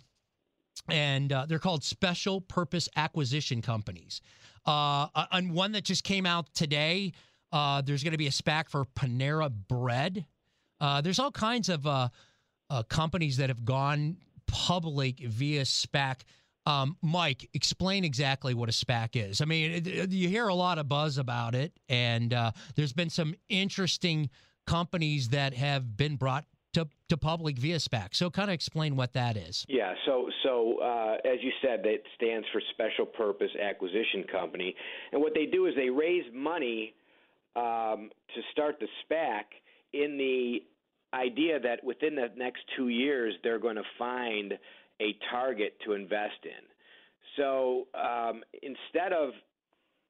and 0.90 1.34
uh, 1.34 1.46
they're 1.46 1.60
called 1.60 1.84
special 1.84 2.40
purpose 2.40 2.88
acquisition 2.96 3.62
companies. 3.62 4.22
Uh, 4.66 5.08
and 5.32 5.54
one 5.54 5.72
that 5.74 5.84
just 5.84 6.04
came 6.04 6.26
out 6.26 6.54
today, 6.54 7.14
uh, 7.52 7.82
there's 7.82 8.04
going 8.04 8.12
to 8.12 8.18
be 8.18 8.28
a 8.28 8.32
SPAC 8.32 8.70
for 8.70 8.86
Panera 8.86 9.50
Bread. 9.50 10.26
Uh, 10.80 11.02
there's 11.02 11.20
all 11.20 11.32
kinds 11.32 11.70
of 11.70 11.88
uh, 11.88 12.10
uh, 12.70 12.84
companies 12.84 13.38
that 13.38 13.50
have 13.50 13.66
gone 13.66 14.18
public 14.48 15.20
via 15.20 15.62
SPAC. 15.62 16.22
Um, 16.66 16.98
Mike, 17.02 17.50
explain 17.54 18.04
exactly 18.04 18.54
what 18.54 18.68
a 18.68 18.74
SPAC 18.74 19.10
is. 19.16 19.40
I 19.40 19.46
mean, 19.46 19.72
it, 19.72 19.88
it, 19.88 20.10
you 20.12 20.28
hear 20.28 20.48
a 20.48 20.56
lot 20.56 20.80
of 20.80 20.90
buzz 20.90 21.18
about 21.18 21.56
it, 21.56 21.72
and 21.88 22.34
uh, 22.34 22.52
there's 22.76 22.92
been 22.92 23.10
some 23.10 23.36
interesting 23.48 24.30
companies 24.66 25.30
that 25.30 25.54
have 25.54 25.96
been 25.96 26.18
brought 26.18 26.46
to, 26.74 26.88
to 27.08 27.16
public 27.16 27.58
via 27.58 27.78
SPAC. 27.78 28.14
So, 28.16 28.30
kind 28.30 28.50
of 28.50 28.54
explain 28.54 28.98
what 28.98 29.14
that 29.14 29.38
is. 29.38 29.66
Yeah. 29.70 29.94
So, 30.06 30.30
so 30.44 30.80
uh, 30.82 31.16
as 31.26 31.40
you 31.42 31.52
said, 31.62 31.84
that 31.84 32.00
stands 32.16 32.46
for 32.52 32.62
Special 32.74 33.06
Purpose 33.06 33.52
Acquisition 33.62 34.26
Company, 34.30 34.76
and 35.14 35.22
what 35.22 35.34
they 35.34 35.46
do 35.46 35.68
is 35.68 35.76
they 35.76 35.90
raise 35.90 36.26
money 36.34 36.94
um, 37.56 38.12
to 38.36 38.42
start 38.52 38.80
the 38.80 38.88
SPAC 39.04 39.44
in 39.94 40.18
the 40.18 40.64
idea 41.14 41.60
that 41.60 41.84
within 41.84 42.16
the 42.16 42.30
next 42.36 42.62
two 42.76 42.90
years 42.90 43.36
they're 43.44 43.60
going 43.60 43.76
to 43.76 43.84
find 43.98 44.54
a 45.02 45.16
target 45.32 45.78
to 45.86 45.94
invest 45.94 46.44
in. 46.44 46.66
So 47.36 47.88
um, 47.94 48.44
instead 48.62 49.14
of 49.14 49.32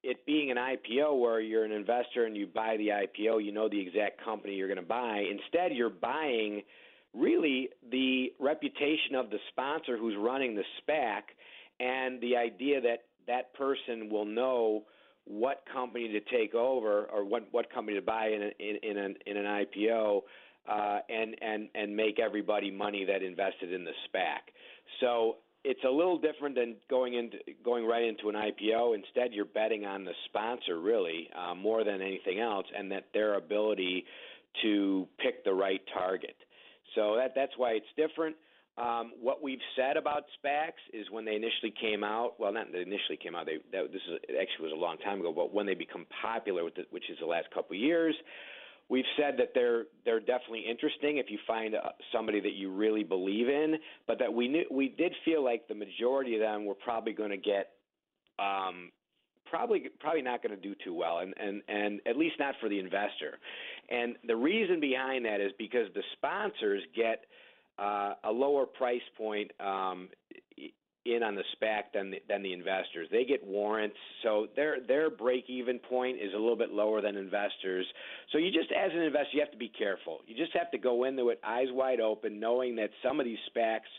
it 0.04 0.26
being 0.26 0.52
an 0.52 0.58
IPO 0.58 1.20
where 1.20 1.42
you're 1.42 1.66
an 1.66 1.72
investor 1.72 2.26
and 2.26 2.38
you 2.38 2.48
buy 2.48 2.78
the 2.78 2.88
IPO, 2.90 3.44
you 3.44 3.52
know 3.52 3.68
the 3.68 3.80
exact 3.80 4.24
company 4.24 4.56
you're 4.56 4.68
going 4.68 4.78
to 4.78 4.84
buy. 4.84 5.26
Instead, 5.30 5.76
you're 5.76 5.90
buying 5.90 6.62
really 7.14 7.70
the 7.92 8.32
reputation 8.40 9.16
of 9.16 9.30
the 9.30 9.40
sponsor 9.50 9.98
who's 9.98 10.16
running 10.18 10.56
the 10.56 10.64
SPAC 10.82 11.22
and 11.80 12.22
the 12.22 12.38
idea 12.38 12.80
that 12.82 13.06
that 13.28 13.54
person 13.54 14.10
will 14.10 14.26
know 14.26 14.84
what 15.26 15.64
company 15.72 16.08
to 16.08 16.22
take 16.22 16.56
over 16.56 17.04
or 17.14 17.26
what 17.26 17.46
what 17.52 17.72
company 17.74 17.98
to 17.98 18.02
buy 18.02 18.28
in 18.28 18.44
a, 18.44 18.52
in, 18.60 18.78
in 18.82 18.98
an 18.98 19.16
in 19.26 19.36
an 19.36 19.46
IPO 19.46 20.22
uh, 20.68 21.00
and 21.10 21.36
and 21.42 21.70
and 21.76 21.96
make 21.96 22.20
everybody 22.20 22.72
money 22.72 23.06
that 23.06 23.24
invested 23.24 23.72
in 23.72 23.84
the 23.84 23.92
SPAC. 24.08 24.52
So 25.02 25.38
it's 25.64 25.84
a 25.86 25.90
little 25.90 26.18
different 26.18 26.56
than 26.56 26.76
going 26.90 27.14
into 27.16 27.38
going 27.64 27.86
right 27.86 28.04
into 28.04 28.30
an 28.30 28.36
IPO. 28.36 28.96
Instead, 28.96 29.34
you're 29.34 29.46
betting 29.46 29.86
on 29.86 30.06
the 30.06 30.14
sponsor 30.26 30.80
really 30.80 31.30
uh, 31.38 31.56
more 31.56 31.84
than 31.84 32.02
anything 32.02 32.40
else, 32.40 32.66
and 32.78 32.92
that 32.92 33.06
their 33.14 33.36
ability 33.36 34.06
to 34.64 35.08
pick 35.20 35.44
the 35.44 35.54
right 35.54 35.82
target. 35.94 36.36
So 36.96 37.16
that 37.18 37.34
that's 37.36 37.54
why 37.58 37.72
it's 37.72 37.86
different. 37.96 38.36
Um, 38.78 39.14
what 39.20 39.42
we've 39.42 39.64
said 39.76 39.98
about 39.98 40.24
SPACs 40.38 40.84
is 40.94 41.08
when 41.10 41.26
they 41.26 41.36
initially 41.36 41.74
came 41.82 42.04
out. 42.04 42.40
Well, 42.40 42.54
not 42.54 42.72
they 42.72 42.82
initially 42.82 43.18
came 43.22 43.36
out. 43.36 43.48
They 43.48 43.58
that, 43.72 43.92
this 43.92 44.02
is 44.08 44.20
actually 44.40 44.70
was 44.70 44.74
a 44.74 44.80
long 44.80 44.98
time 45.00 45.20
ago. 45.20 45.34
But 45.36 45.54
when 45.54 45.66
they 45.66 45.74
become 45.74 46.06
popular, 46.22 46.70
the, 46.76 46.84
which 46.92 47.10
is 47.10 47.18
the 47.20 47.26
last 47.26 47.48
couple 47.54 47.76
of 47.76 47.82
years, 47.82 48.16
we've 48.90 49.06
said 49.18 49.36
that 49.38 49.50
they're 49.54 49.86
they're 50.06 50.20
definitely 50.20 50.66
interesting 50.70 51.18
if 51.18 51.28
you 51.30 51.38
find 51.46 51.76
uh, 51.76 51.90
somebody 52.12 52.40
that 52.40 52.54
you 52.54 52.72
really 52.72 53.04
believe 53.04 53.50
in. 53.50 53.76
But 54.08 54.20
that 54.20 54.34
we 54.34 54.48
knew 54.48 54.66
we 54.72 54.90
did 54.90 55.14
feel 55.26 55.44
like 55.44 55.68
the 55.68 55.76
majority 55.76 56.36
of 56.36 56.42
them 56.42 56.66
were 56.66 56.76
probably 56.76 57.14
going 57.14 57.32
to 57.32 57.38
get. 57.38 57.72
Um, 58.40 58.92
probably 59.50 59.86
probably 60.00 60.22
not 60.22 60.44
going 60.44 60.56
to 60.56 60.62
do 60.62 60.76
too 60.84 60.94
well 60.94 61.20
and 61.20 61.34
and 61.40 61.62
and 61.70 62.02
at 62.06 62.18
least 62.18 62.36
not 62.38 62.54
for 62.60 62.68
the 62.68 62.78
investor 62.78 63.40
and 63.90 64.16
the 64.28 64.36
reason 64.36 64.82
behind 64.82 65.24
that 65.26 65.40
is 65.40 65.54
because 65.58 65.88
the 65.96 66.04
sponsors 66.18 66.84
get 66.94 67.24
uh, 67.80 68.14
a 68.26 68.32
lower 68.32 68.66
price 68.66 69.00
point 69.18 69.50
um, 69.62 70.10
in 71.08 71.24
on 71.24 71.36
the 71.36 71.44
SPAC 71.56 71.94
than 71.94 72.12
the, 72.12 72.22
than 72.28 72.44
the 72.44 72.54
investors. 72.54 73.08
They 73.12 73.26
get 73.26 73.46
warrants, 73.46 73.96
so 74.24 74.48
their 74.56 74.78
their 74.86 75.10
break 75.10 75.46
even 75.48 75.80
point 75.80 76.18
is 76.18 76.34
a 76.34 76.38
little 76.38 76.56
bit 76.56 76.72
lower 76.72 77.02
than 77.02 77.16
investors. 77.16 77.86
So 78.32 78.38
you 78.38 78.52
just 78.52 78.72
as 78.72 78.92
an 78.94 79.02
investor, 79.02 79.30
you 79.34 79.40
have 79.42 79.52
to 79.52 79.58
be 79.58 79.70
careful. 79.70 80.20
You 80.28 80.36
just 80.36 80.56
have 80.56 80.72
to 80.72 80.78
go 80.78 81.06
into 81.06 81.30
it 81.30 81.40
eyes 81.44 81.68
wide 81.72 82.00
open, 82.00 82.40
knowing 82.40 82.76
that 82.78 82.90
some 83.04 83.20
of 83.20 83.26
these 83.26 83.40
SPACs 83.56 83.90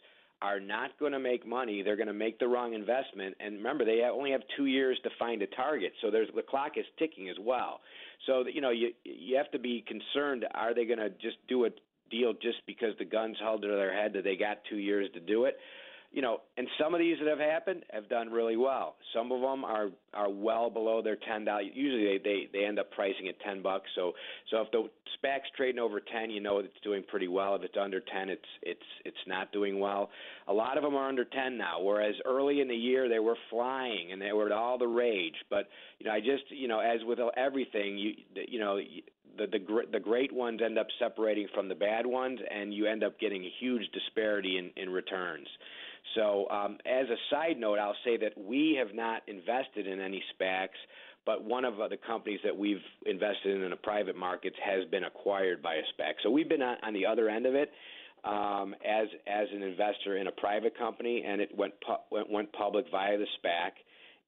are 0.41 0.61
not 0.61 0.91
going 1.01 1.13
to 1.13 1.19
make 1.19 1.47
money. 1.47 1.83
They're 1.83 1.97
going 1.97 2.07
to 2.09 2.13
make 2.13 2.39
the 2.39 2.47
wrong 2.47 2.75
investment. 2.75 3.37
And 3.41 3.57
remember, 3.57 3.85
they 3.85 4.03
only 4.03 4.31
have 4.31 4.43
two 4.57 4.67
years 4.67 4.99
to 5.03 5.11
find 5.19 5.43
a 5.43 5.47
target, 5.49 5.93
so 6.01 6.11
there's 6.11 6.29
the 6.35 6.43
clock 6.43 6.73
is 6.77 6.85
ticking 6.99 7.29
as 7.29 7.37
well. 7.41 7.81
So 8.27 8.45
you 8.53 8.61
know 8.61 8.71
you 8.71 8.91
you 9.05 9.37
have 9.37 9.51
to 9.53 9.59
be 9.59 9.85
concerned. 9.87 10.45
Are 10.55 10.75
they 10.75 10.85
going 10.85 10.99
to 10.99 11.11
just 11.11 11.37
do 11.49 11.65
a 11.65 11.71
deal 12.11 12.33
just 12.33 12.59
because 12.67 12.95
the 12.99 13.05
guns 13.05 13.37
held 13.41 13.63
to 13.63 13.69
their 13.69 13.93
head 13.93 14.13
that 14.15 14.25
they 14.25 14.37
got 14.37 14.59
two 14.69 14.79
years 14.79 15.09
to 15.15 15.21
do 15.21 15.45
it? 15.45 15.57
You 16.11 16.23
know, 16.23 16.39
and 16.57 16.67
some 16.81 16.95
of 16.95 17.01
these 17.01 17.19
that 17.19 17.29
have 17.29 17.39
happened 17.39 17.85
have 17.93 18.09
done 18.09 18.31
really 18.31 18.57
well. 18.57 18.97
Some 19.15 19.31
of 19.31 19.41
them 19.43 19.65
are 19.65 19.89
are 20.15 20.31
well 20.31 20.71
below 20.71 21.03
their 21.03 21.17
ten 21.17 21.45
dollars. 21.45 21.67
Usually 21.75 22.19
they, 22.19 22.25
they 22.25 22.49
they 22.53 22.65
end 22.65 22.79
up 22.79 22.91
pricing 22.93 23.29
at 23.29 23.39
ten 23.41 23.63
bucks. 23.63 23.87
So 23.95 24.13
so 24.51 24.63
if 24.63 24.71
the 24.71 24.89
SPAC's 25.19 25.51
trading 25.55 25.79
over 25.79 26.01
ten, 26.01 26.31
you 26.31 26.41
know 26.41 26.61
it's 26.61 26.73
doing 26.83 27.05
pretty 27.07 27.29
well. 27.29 27.55
If 27.57 27.63
it's 27.63 27.77
under 27.81 28.01
ten, 28.01 28.31
it's 28.31 28.41
it's 28.63 28.81
it's 29.05 29.17
not 29.27 29.53
doing 29.53 29.81
well. 29.81 30.09
A 30.49 30.53
lot 30.53 30.79
of 30.79 30.83
them 30.83 30.95
are 30.95 31.09
under 31.09 31.27
ten 31.27 31.59
now. 31.59 31.83
Whereas 31.83 32.15
early 32.25 32.63
in 32.63 32.69
the 32.69 32.75
year 32.75 33.09
they 33.09 33.19
were 33.19 33.37
flying 33.51 34.13
and 34.13 34.21
they 34.21 34.33
were 34.33 34.53
all 34.53 34.79
the 34.79 34.89
rage. 34.89 35.37
But 35.51 35.69
you 35.99 36.07
know, 36.07 36.13
I 36.13 36.21
just 36.21 36.45
you 36.49 36.69
know, 36.69 36.81
as 36.81 37.01
with 37.07 37.19
everything, 37.37 37.99
you 37.99 38.13
you 38.49 38.59
know. 38.59 38.79
The, 39.37 39.47
the 39.47 39.83
the 39.93 40.01
great 40.01 40.33
ones 40.33 40.61
end 40.65 40.81
up 40.81 40.89
separating 40.99 41.47
from 41.55 41.69
the 41.69 41.75
bad 41.77 42.05
ones, 42.05 42.41
and 42.51 42.75
you 42.75 42.87
end 42.87 43.05
up 43.05 43.21
getting 43.21 43.45
a 43.45 43.53
huge 43.61 43.83
disparity 43.93 44.59
in, 44.59 44.73
in 44.83 44.91
returns. 44.91 45.47
So, 46.15 46.49
um, 46.51 46.79
as 46.87 47.07
a 47.09 47.17
side 47.31 47.59
note, 47.59 47.79
I'll 47.79 47.97
say 48.05 48.17
that 48.19 48.33
we 48.37 48.77
have 48.79 48.95
not 48.95 49.23
invested 49.29 49.87
in 49.87 50.01
any 50.01 50.23
SPACs, 50.35 50.79
but 51.27 51.45
one 51.45 51.65
of 51.65 51.77
the 51.77 51.97
companies 52.07 52.41
that 52.45 52.57
we've 52.57 52.83
invested 53.07 53.57
in 53.57 53.63
in 53.63 53.71
the 53.71 53.77
private 53.77 54.17
markets 54.17 54.57
has 54.65 54.85
been 54.91 55.05
acquired 55.05 55.63
by 55.63 55.75
a 55.75 55.83
SPAC. 55.95 56.15
So 56.23 56.31
we've 56.31 56.49
been 56.49 56.63
on, 56.63 56.95
the 56.95 57.07
other 57.07 57.29
end 57.29 57.47
of 57.47 57.55
it 57.55 57.71
um, 58.25 58.75
as 58.87 59.09
as 59.27 59.49
an 59.53 59.63
investor 59.63 60.17
in 60.17 60.27
a 60.27 60.33
private 60.33 60.77
company, 60.77 61.25
and 61.27 61.41
it 61.41 61.51
went 61.57 61.75
pu- 61.81 62.03
went, 62.11 62.31
went 62.31 62.53
public 62.53 62.87
via 62.91 63.19
the 63.19 63.27
SPAC, 63.39 63.73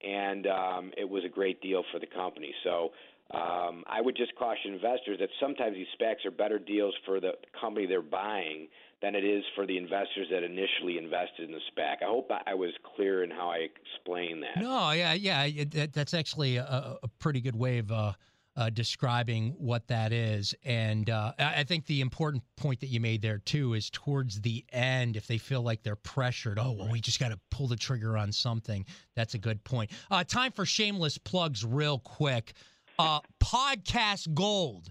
and 0.06 0.46
um, 0.46 0.92
it 0.96 1.08
was 1.08 1.24
a 1.24 1.28
great 1.28 1.60
deal 1.62 1.82
for 1.92 1.98
the 1.98 2.06
company. 2.06 2.54
So. 2.64 2.90
Um, 3.32 3.84
I 3.86 4.00
would 4.00 4.16
just 4.16 4.34
caution 4.34 4.74
investors 4.74 5.18
that 5.20 5.28
sometimes 5.40 5.76
these 5.76 5.86
SPACs 6.00 6.26
are 6.26 6.32
better 6.32 6.58
deals 6.58 6.94
for 7.06 7.20
the 7.20 7.32
company 7.60 7.86
they're 7.86 8.02
buying 8.02 8.66
than 9.02 9.14
it 9.14 9.24
is 9.24 9.44
for 9.54 9.66
the 9.66 9.78
investors 9.78 10.26
that 10.30 10.42
initially 10.42 10.98
invested 10.98 11.48
in 11.48 11.52
the 11.52 11.60
SPAC. 11.72 12.02
I 12.02 12.06
hope 12.06 12.30
I 12.46 12.54
was 12.54 12.70
clear 12.96 13.22
in 13.22 13.30
how 13.30 13.50
I 13.50 13.68
explain 13.68 14.40
that. 14.40 14.60
No, 14.60 14.90
yeah, 14.90 15.12
yeah, 15.12 15.64
that, 15.70 15.92
that's 15.92 16.12
actually 16.12 16.56
a, 16.56 16.98
a, 17.02 17.08
pretty 17.18 17.40
good 17.40 17.56
way 17.56 17.78
of 17.78 17.90
uh, 17.92 18.12
uh, 18.56 18.68
describing 18.68 19.54
what 19.58 19.86
that 19.88 20.12
is. 20.12 20.54
And 20.64 21.08
uh, 21.08 21.32
I 21.38 21.64
think 21.64 21.86
the 21.86 22.00
important 22.00 22.42
point 22.56 22.80
that 22.80 22.88
you 22.88 23.00
made 23.00 23.22
there 23.22 23.38
too 23.38 23.74
is 23.74 23.90
towards 23.90 24.40
the 24.40 24.64
end, 24.72 25.16
if 25.16 25.26
they 25.26 25.38
feel 25.38 25.62
like 25.62 25.82
they're 25.82 25.96
pressured, 25.96 26.58
oh 26.58 26.72
well, 26.72 26.88
we 26.90 27.00
just 27.00 27.20
got 27.20 27.30
to 27.30 27.38
pull 27.50 27.68
the 27.68 27.76
trigger 27.76 28.18
on 28.18 28.32
something. 28.32 28.84
That's 29.14 29.34
a 29.34 29.38
good 29.38 29.62
point. 29.64 29.92
Uh, 30.10 30.24
time 30.24 30.52
for 30.52 30.66
shameless 30.66 31.16
plugs, 31.16 31.64
real 31.64 32.00
quick. 32.00 32.54
Uh, 33.00 33.20
Podcast 33.42 34.34
Gold. 34.34 34.90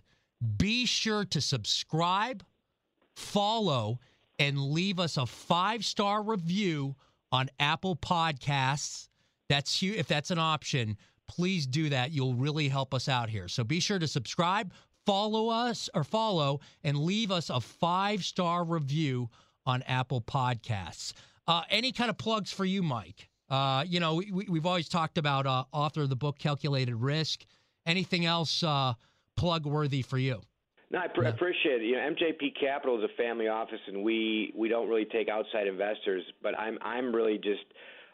Be 0.58 0.86
sure 0.86 1.26
to 1.26 1.42
subscribe 1.42 2.44
follow, 3.20 4.00
and 4.40 4.58
leave 4.58 5.00
us 5.00 5.18
a 5.18 5.26
five 5.26 5.86
star 5.86 6.24
review 6.24 6.96
on 7.32 7.50
Apple 7.60 7.96
Podcasts. 7.96 9.10
That's 9.50 9.82
you. 9.82 9.94
If 9.94 10.08
that's 10.08 10.32
an 10.32 10.40
option, 10.40 10.98
please 11.28 11.68
do 11.68 11.90
that. 11.90 12.12
You'll 12.12 12.36
really 12.36 12.70
help 12.70 12.94
us 12.94 13.10
out 13.10 13.30
here. 13.30 13.48
So 13.48 13.64
be 13.64 13.80
sure 13.80 14.00
to 14.00 14.08
subscribe, 14.08 14.72
follow 15.06 15.50
us, 15.50 15.90
or 15.94 16.04
follow, 16.04 16.62
and 16.84 16.98
leave 16.98 17.32
us 17.32 17.50
a 17.50 17.60
five 17.60 18.24
star 18.24 18.64
review 18.64 19.30
on 19.66 19.84
Apple 19.84 20.22
Podcasts. 20.22 21.14
Uh, 21.48 21.64
any 21.70 21.92
kind 21.92 22.10
of 22.10 22.18
plugs 22.18 22.52
for 22.52 22.66
you, 22.66 22.82
Mike? 22.82 23.28
Uh, 23.50 23.84
you 23.86 24.00
know, 24.00 24.16
we, 24.16 24.46
we've 24.48 24.66
always 24.66 24.88
talked 24.88 25.18
about 25.18 25.48
uh, 25.48 25.64
author 25.74 26.04
of 26.04 26.10
the 26.10 26.16
book 26.16 26.38
Calculated 26.38 26.96
Risk. 26.96 27.46
Anything 27.86 28.26
else 28.26 28.64
uh, 28.64 28.94
plug 29.36 29.66
worthy 29.66 30.02
for 30.02 30.18
you? 30.18 30.42
No, 30.92 31.00
I 31.00 31.08
pr- 31.08 31.24
yeah. 31.24 31.30
appreciate 31.30 31.82
it. 31.82 31.86
You 31.86 31.94
know, 31.94 32.10
MJP 32.10 32.60
Capital 32.60 32.98
is 32.98 33.04
a 33.04 33.16
family 33.16 33.48
office, 33.48 33.80
and 33.88 34.04
we 34.04 34.52
we 34.56 34.70
don't 34.70 34.90
really 34.90 35.06
take 35.06 35.30
outside 35.30 35.68
investors. 35.68 36.24
But 36.42 36.58
I'm 36.58 36.80
I'm 36.82 37.16
really 37.16 37.38
just 37.38 37.64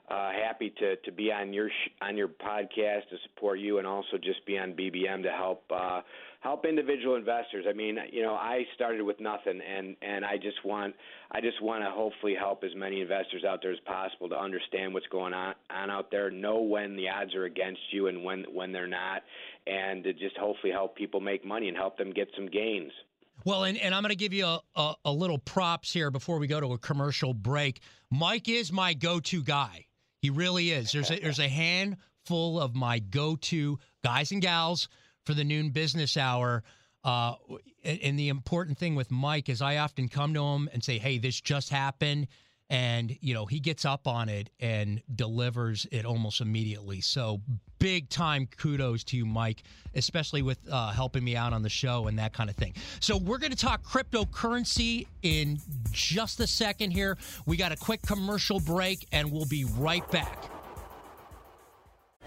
uh, 0.10 0.32
happy 0.32 0.74
to 0.80 0.98
to 0.98 1.12
be 1.12 1.32
on 1.32 1.54
your 1.54 1.70
sh- 1.70 1.92
on 2.02 2.18
your 2.18 2.28
podcast 2.28 3.10
to 3.10 3.18
support 3.24 3.60
you, 3.60 3.78
and 3.78 3.88
also 3.88 4.18
just 4.22 4.46
be 4.46 4.58
on 4.58 4.74
BBM 4.74 5.24
to 5.24 5.32
help 5.32 5.64
uh, 5.74 6.02
help 6.42 6.66
individual 6.66 7.16
investors. 7.16 7.66
I 7.68 7.74
mean, 7.74 7.98
you 8.12 8.22
know, 8.22 8.34
I 8.34 8.64
started 8.76 9.02
with 9.02 9.20
nothing, 9.20 9.62
and 9.62 9.96
and 10.02 10.24
I 10.24 10.38
just 10.38 10.64
want 10.64 10.94
I 11.32 11.42
just 11.42 11.62
want 11.62 11.84
to 11.84 11.90
hopefully 11.90 12.36
help 12.38 12.64
as 12.64 12.76
many 12.76 13.02
investors 13.02 13.44
out 13.44 13.62
there 13.64 13.72
as 13.72 13.80
possible 13.86 14.30
to 14.30 14.38
understand 14.38 14.94
what's 14.94 15.08
going 15.08 15.34
on 15.34 15.56
on 15.72 15.90
out 15.90 16.12
there, 16.12 16.30
know 16.30 16.62
when 16.62 16.96
the 16.96 17.10
odds 17.10 17.34
are 17.34 17.46
against 17.46 17.82
you 17.92 18.08
and 18.08 18.24
when 18.24 18.46
when 18.54 18.72
they're 18.72 18.86
not, 18.86 19.24
and 19.68 20.04
to 20.04 20.14
just 20.14 20.38
hopefully 20.38 20.72
help 20.72 20.96
people 20.96 21.20
make 21.20 21.46
money 21.46 21.68
and 21.68 21.78
help 21.78 21.98
them 21.98 22.12
get 22.12 22.30
some 22.36 22.48
gains. 22.48 22.92
Well, 23.44 23.66
and, 23.66 23.78
and 23.78 23.94
I'm 23.94 24.02
going 24.02 24.12
to 24.12 24.16
give 24.16 24.34
you 24.34 24.46
a, 24.46 24.62
a, 24.76 24.96
a 25.06 25.12
little 25.12 25.38
props 25.38 25.92
here 25.92 26.10
before 26.10 26.40
we 26.40 26.48
go 26.48 26.60
to 26.60 26.74
a 26.74 26.78
commercial 26.78 27.34
break. 27.34 27.82
Mike 28.10 28.48
is 28.48 28.72
my 28.72 28.94
go-to 28.94 29.44
guy. 29.44 29.88
He 30.22 30.30
really 30.30 30.72
is. 30.72 30.92
There's 30.92 31.12
a, 31.12 31.20
there's 31.20 31.40
a 31.40 31.50
handful 31.50 32.60
of 32.60 32.76
my 32.76 33.00
go-to 33.00 33.78
guys 34.04 34.32
and 34.32 34.42
gals 34.42 34.88
for 35.26 35.34
the 35.34 35.44
noon 35.44 35.70
business 35.70 36.18
hour. 36.18 36.64
Uh, 37.04 37.36
and 37.84 38.18
the 38.18 38.30
important 38.30 38.78
thing 38.78 38.96
with 38.96 39.12
Mike 39.12 39.50
is 39.50 39.62
I 39.62 39.78
often 39.78 40.08
come 40.08 40.34
to 40.34 40.44
him 40.44 40.70
and 40.74 40.84
say, 40.84 40.98
"Hey, 40.98 41.20
this 41.20 41.40
just 41.40 41.70
happened," 41.70 42.28
and 42.70 43.16
you 43.22 43.34
know 43.34 43.46
he 43.46 43.60
gets 43.60 43.86
up 43.86 44.08
on 44.08 44.30
it 44.30 44.50
and 44.60 45.02
delivers 45.14 45.86
it 45.92 46.06
almost 46.06 46.42
immediately. 46.42 47.02
So 47.02 47.42
big 47.80 48.10
time 48.10 48.48
kudos 48.58 49.04
to 49.06 49.18
you, 49.18 49.26
Mike, 49.26 49.64
especially 49.94 50.42
with 50.42 50.58
uh, 50.72 50.92
helping 50.92 51.24
me 51.24 51.36
out 51.36 51.54
on 51.54 51.62
the 51.62 51.70
show 51.70 52.08
and 52.08 52.18
that 52.20 52.34
kind 52.34 52.50
of 52.50 52.56
thing. 52.56 52.74
So 53.00 53.18
we're 53.18 53.38
going 53.38 53.52
to 53.52 53.58
talk 53.58 53.84
cryptocurrency 53.84 55.08
in 55.22 55.60
just 55.92 56.40
a 56.40 56.48
second 56.48 56.92
here. 56.92 57.18
We 57.46 57.58
got 57.58 57.72
a 57.72 57.78
quick 57.78 58.02
commercial 58.02 58.60
break, 58.60 59.06
and 59.12 59.32
we'll 59.32 59.46
be 59.46 59.66
right 59.78 60.10
back. 60.12 60.55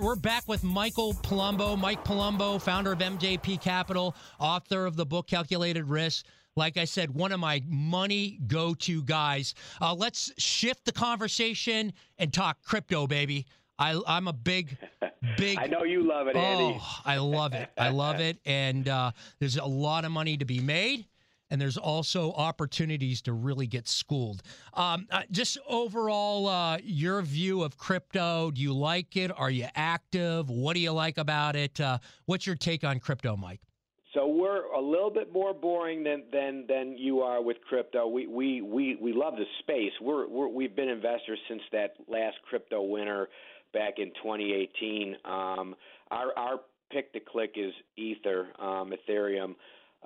We're 0.00 0.16
back 0.16 0.48
with 0.48 0.64
Michael 0.64 1.12
Palumbo. 1.12 1.78
Mike 1.78 2.02
Palumbo, 2.06 2.58
founder 2.60 2.92
of 2.92 3.00
MJP 3.00 3.60
Capital, 3.60 4.16
author 4.38 4.86
of 4.86 4.96
the 4.96 5.04
book 5.04 5.26
Calculated 5.26 5.84
Risk. 5.84 6.24
Like 6.56 6.78
I 6.78 6.86
said, 6.86 7.14
one 7.14 7.32
of 7.32 7.40
my 7.40 7.62
money 7.68 8.38
go 8.46 8.72
to 8.72 9.02
guys. 9.02 9.54
Uh, 9.78 9.92
let's 9.92 10.32
shift 10.38 10.86
the 10.86 10.92
conversation 10.92 11.92
and 12.16 12.32
talk 12.32 12.62
crypto, 12.62 13.06
baby. 13.06 13.44
I, 13.78 14.00
I'm 14.06 14.26
a 14.26 14.32
big, 14.32 14.78
big. 15.36 15.58
I 15.60 15.66
know 15.66 15.82
you 15.82 16.02
love 16.02 16.28
it, 16.28 16.36
Andy. 16.36 16.78
Oh, 16.80 17.00
I 17.04 17.18
love 17.18 17.52
it. 17.52 17.68
I 17.76 17.90
love 17.90 18.20
it. 18.20 18.38
And 18.46 18.88
uh, 18.88 19.10
there's 19.38 19.58
a 19.58 19.66
lot 19.66 20.06
of 20.06 20.12
money 20.12 20.38
to 20.38 20.46
be 20.46 20.60
made 20.60 21.04
and 21.50 21.60
there's 21.60 21.76
also 21.76 22.32
opportunities 22.32 23.22
to 23.22 23.32
really 23.32 23.66
get 23.66 23.88
schooled. 23.88 24.42
Um, 24.74 25.06
uh, 25.10 25.22
just 25.30 25.58
overall, 25.68 26.46
uh, 26.46 26.78
your 26.82 27.22
view 27.22 27.62
of 27.62 27.76
crypto. 27.76 28.50
Do 28.50 28.60
you 28.60 28.72
like 28.72 29.16
it? 29.16 29.30
Are 29.36 29.50
you 29.50 29.66
active? 29.74 30.48
What 30.48 30.74
do 30.74 30.80
you 30.80 30.92
like 30.92 31.18
about 31.18 31.56
it? 31.56 31.80
Uh, 31.80 31.98
what's 32.26 32.46
your 32.46 32.56
take 32.56 32.84
on 32.84 33.00
crypto, 33.00 33.36
Mike? 33.36 33.60
So 34.14 34.26
we're 34.26 34.64
a 34.72 34.80
little 34.80 35.10
bit 35.10 35.32
more 35.32 35.54
boring 35.54 36.02
than 36.02 36.24
than 36.32 36.64
than 36.68 36.98
you 36.98 37.20
are 37.20 37.40
with 37.42 37.58
crypto. 37.68 38.08
We 38.08 38.26
we 38.26 38.60
we 38.60 38.96
we 39.00 39.12
love 39.12 39.34
the 39.36 39.44
space. 39.60 39.92
We're, 40.00 40.28
we're 40.28 40.48
we've 40.48 40.74
been 40.74 40.88
investors 40.88 41.38
since 41.48 41.62
that 41.72 41.94
last 42.08 42.36
crypto 42.48 42.82
winter 42.82 43.28
back 43.72 43.94
in 43.98 44.08
2018. 44.22 45.16
Um, 45.24 45.76
our 46.10 46.36
our 46.36 46.60
pick 46.90 47.12
to 47.12 47.20
click 47.20 47.52
is 47.54 47.72
Ether, 47.96 48.48
um, 48.58 48.92
Ethereum. 48.92 49.54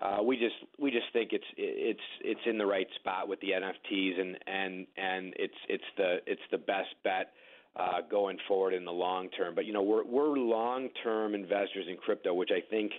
Uh, 0.00 0.18
we 0.22 0.36
just 0.36 0.56
we 0.78 0.90
just 0.90 1.06
think 1.12 1.32
it's 1.32 1.44
it's 1.56 2.00
it's 2.20 2.40
in 2.46 2.58
the 2.58 2.66
right 2.66 2.88
spot 2.96 3.28
with 3.28 3.40
the 3.40 3.50
NFTs 3.50 4.20
and 4.20 4.36
and 4.46 4.86
and 4.96 5.34
it's 5.38 5.54
it's 5.68 5.84
the 5.96 6.16
it's 6.26 6.42
the 6.50 6.58
best 6.58 6.88
bet 7.04 7.32
uh, 7.76 8.00
going 8.10 8.38
forward 8.48 8.74
in 8.74 8.84
the 8.84 8.92
long 8.92 9.28
term. 9.30 9.54
But 9.54 9.66
you 9.66 9.72
know 9.72 9.82
we're 9.82 10.04
we're 10.04 10.36
long 10.36 10.88
term 11.02 11.34
investors 11.34 11.86
in 11.88 11.96
crypto, 11.96 12.34
which 12.34 12.50
I 12.52 12.60
think 12.70 12.92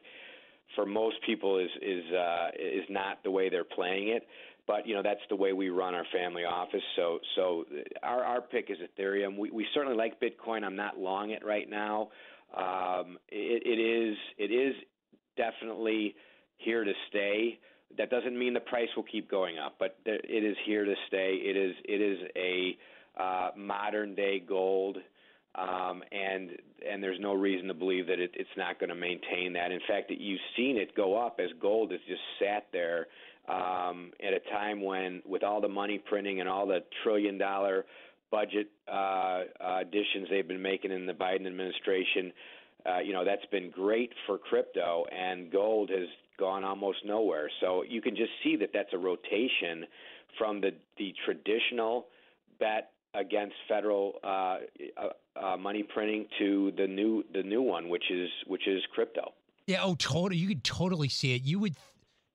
for 0.73 0.86
most 0.86 1.17
people 1.25 1.60
is 1.60 1.69
is 1.81 2.03
uh, 2.13 2.47
is 2.58 2.86
not 2.89 3.23
the 3.23 3.31
way 3.31 3.49
they're 3.49 3.65
playing 3.65 4.10
it. 4.10 4.25
But 4.65 4.88
you 4.88 4.95
know 4.95 5.03
that's 5.03 5.21
the 5.29 5.36
way 5.36 5.51
we 5.51 5.69
run 5.69 5.93
our 5.95 6.05
family 6.13 6.45
office. 6.45 6.81
So 6.95 7.19
so 7.36 7.65
our 8.03 8.23
our 8.23 8.41
pick 8.41 8.69
is 8.69 8.77
Ethereum. 8.77 9.38
We 9.38 9.51
we 9.51 9.67
certainly 9.73 9.97
like 9.97 10.19
Bitcoin. 10.21 10.63
I'm 10.63 10.77
not 10.77 10.97
long 10.97 11.31
it 11.31 11.45
right 11.45 11.69
now. 11.69 12.10
Um, 12.55 13.17
it, 13.27 13.63
it 13.65 13.81
is 13.81 14.17
it 14.38 14.51
is 14.53 14.75
definitely 15.38 16.15
here 16.57 16.83
to 16.83 16.93
stay. 17.09 17.59
That 17.97 18.09
doesn't 18.09 18.37
mean 18.37 18.53
the 18.53 18.59
price 18.59 18.89
will 18.95 19.03
keep 19.03 19.29
going 19.29 19.57
up, 19.57 19.75
but 19.79 19.97
it 20.05 20.43
is 20.43 20.57
here 20.65 20.85
to 20.85 20.95
stay. 21.07 21.35
It 21.35 21.55
is 21.55 21.75
it 21.85 22.01
is 22.01 22.19
a 22.35 22.77
uh, 23.21 23.51
modern 23.55 24.15
day 24.15 24.39
gold, 24.39 24.97
um, 25.55 26.03
and 26.11 26.51
and 26.89 27.01
there's 27.01 27.19
no 27.19 27.33
reason 27.33 27.67
to 27.67 27.73
believe 27.73 28.07
that 28.07 28.19
it, 28.19 28.31
it's 28.33 28.49
not 28.57 28.79
going 28.79 28.89
to 28.89 28.95
maintain 28.95 29.53
that. 29.53 29.71
In 29.71 29.79
fact, 29.87 30.11
you've 30.11 30.39
seen 30.57 30.77
it 30.77 30.95
go 30.95 31.17
up 31.17 31.39
as 31.39 31.49
gold 31.61 31.91
has 31.91 32.01
just 32.07 32.21
sat 32.39 32.67
there 32.73 33.07
um, 33.47 34.11
at 34.25 34.33
a 34.33 34.39
time 34.51 34.83
when, 34.83 35.21
with 35.25 35.43
all 35.43 35.61
the 35.61 35.67
money 35.69 35.97
printing 35.97 36.39
and 36.39 36.49
all 36.49 36.65
the 36.65 36.79
trillion 37.03 37.37
dollar 37.37 37.85
budget 38.31 38.69
uh, 38.91 39.43
additions 39.79 40.27
they've 40.29 40.47
been 40.47 40.61
making 40.61 40.91
in 40.91 41.05
the 41.05 41.13
Biden 41.13 41.47
administration, 41.47 42.33
uh, 42.85 42.99
you 42.99 43.13
know 43.13 43.23
that's 43.23 43.45
been 43.51 43.69
great 43.69 44.11
for 44.25 44.37
crypto, 44.37 45.05
and 45.11 45.51
gold 45.51 45.89
has 45.89 46.07
gone 46.38 46.63
almost 46.63 47.00
nowhere. 47.06 47.50
So 47.62 47.84
you 47.84 48.02
can 48.02 48.15
just 48.15 48.32
see 48.43 48.56
that 48.58 48.69
that's 48.74 48.93
a 48.93 48.98
rotation 48.98 49.86
from 50.38 50.62
the 50.62 50.71
the 50.98 51.13
traditional 51.26 52.08
bet 52.60 52.91
against 53.13 53.56
federal 53.67 54.13
uh, 54.24 54.58
uh, 54.98 55.10
uh, 55.41 55.58
money 55.58 55.84
printing 55.84 56.26
to 56.39 56.71
the 56.78 56.88
new 56.88 57.24
the 57.34 57.43
new 57.43 57.62
one, 57.62 57.89
which 57.89 58.12
is 58.12 58.30
which 58.48 58.67
is 58.67 58.82
crypto. 58.93 59.34
Yeah. 59.67 59.80
Oh, 59.82 59.95
totally. 59.95 60.38
You 60.38 60.48
could 60.48 60.63
totally 60.63 61.10
see 61.10 61.36
it. 61.36 61.43
You 61.43 61.60
would 61.60 61.76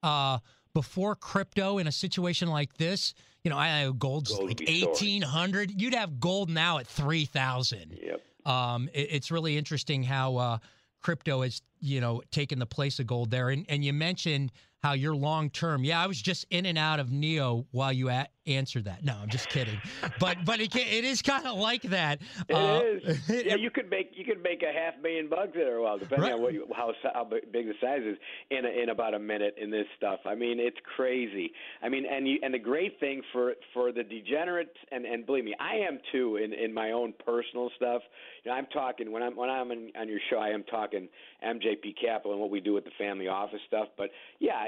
uh, 0.03 0.39
before 0.75 1.15
crypto 1.15 1.79
in 1.79 1.87
a 1.87 1.93
situation 1.93 2.49
like 2.49 2.75
this. 2.77 3.15
You 3.45 3.51
know, 3.51 3.57
I 3.57 3.91
gold's 3.97 4.37
gold 4.37 4.49
like 4.49 4.69
eighteen 4.69 5.23
hundred. 5.23 5.81
You'd 5.81 5.95
have 5.95 6.21
gold 6.21 6.51
now 6.51 6.79
at 6.79 6.87
three 6.87 7.25
thousand. 7.25 7.99
Yep. 8.03 8.23
Um, 8.47 8.89
it, 8.93 9.09
it's 9.13 9.31
really 9.31 9.57
interesting 9.57 10.03
how 10.03 10.37
uh, 10.37 10.59
crypto 11.01 11.43
has 11.43 11.63
you 11.81 12.01
know 12.01 12.23
taken 12.31 12.59
the 12.59 12.67
place 12.67 12.99
of 12.99 13.07
gold 13.07 13.31
there. 13.31 13.51
And 13.51 13.65
and 13.69 13.85
you 13.85 13.93
mentioned 13.93 14.53
how 14.83 14.93
you're 14.93 15.17
long 15.17 15.51
term. 15.51 15.85
Yeah, 15.85 16.03
I 16.03 16.07
was 16.07 16.21
just 16.21 16.47
in 16.51 16.67
and 16.67 16.79
out 16.79 17.01
of 17.01 17.11
Neo 17.11 17.67
while 17.71 17.93
you 17.93 18.09
a- 18.09 18.29
answered 18.51 18.85
that. 18.85 19.05
No, 19.05 19.17
I'm 19.21 19.29
just 19.29 19.49
kidding. 19.49 19.81
but 20.19 20.45
but 20.45 20.61
it, 20.61 20.75
it 20.75 21.05
is 21.05 21.23
kind 21.23 21.47
of 21.47 21.59
like 21.59 21.83
that. 21.83 22.21
It 22.49 22.55
uh, 22.55 22.83
is. 22.85 23.21
Yeah, 23.51 23.55
you 23.57 23.71
could 23.71 23.89
make 23.89 24.13
you 24.15 24.25
could 24.25 24.43
make 24.43 24.63
a 24.63 24.73
half 24.73 25.01
million 25.03 25.29
bucks 25.29 25.53
in 25.55 25.63
a 25.63 25.81
while, 25.81 25.99
depending 25.99 26.29
right. 26.29 26.35
on 26.35 26.43
what 26.43 26.53
you, 26.53 26.67
how 26.75 26.93
how 27.15 27.25
big 27.25 27.67
the 27.67 27.75
size 27.81 28.03
is 28.05 28.17
in 28.51 28.65
a, 28.65 28.83
in 28.83 28.89
about 28.91 29.15
a 29.15 29.19
minute 29.19 29.55
in 29.61 29.71
this 29.71 29.87
stuff. 29.97 30.21
I 30.27 30.35
mean, 30.35 30.59
it's 30.61 30.77
crazy. 30.97 31.53
I 31.83 31.89
mean, 31.89 32.05
and 32.11 32.29
you 32.29 32.39
and 32.43 32.53
the 32.53 32.59
great 32.59 32.99
thing 33.01 33.23
for 33.33 33.55
for 33.73 33.93
the 33.93 34.03
degenerates 34.03 34.77
and 34.93 35.05
and 35.05 35.25
believe 35.27 35.45
me, 35.45 35.55
I 35.59 35.87
am 35.87 35.99
too 36.13 36.37
in 36.37 36.53
in 36.53 36.73
my 36.73 36.93
own 36.93 37.15
personal 37.25 37.71
stuff. 37.77 38.03
You 38.45 38.51
know, 38.51 38.57
I'm 38.57 38.67
talking 38.67 39.11
when 39.13 39.23
I'm 39.23 39.37
when 39.37 39.51
I'm 39.51 39.71
on, 39.71 39.91
on 39.99 40.09
your 40.09 40.21
show, 40.31 40.39
I 40.39 40.49
am 40.49 40.65
talking 40.65 41.09
MJP 41.45 41.95
Capital 42.01 42.33
and 42.33 42.41
what 42.41 42.51
we 42.51 42.61
do 42.61 42.75
with 42.75 42.85
the 42.85 42.91
family 42.99 43.29
office 43.29 43.61
stuff. 43.67 43.89
But 43.97 44.11
yeah, 44.39 44.65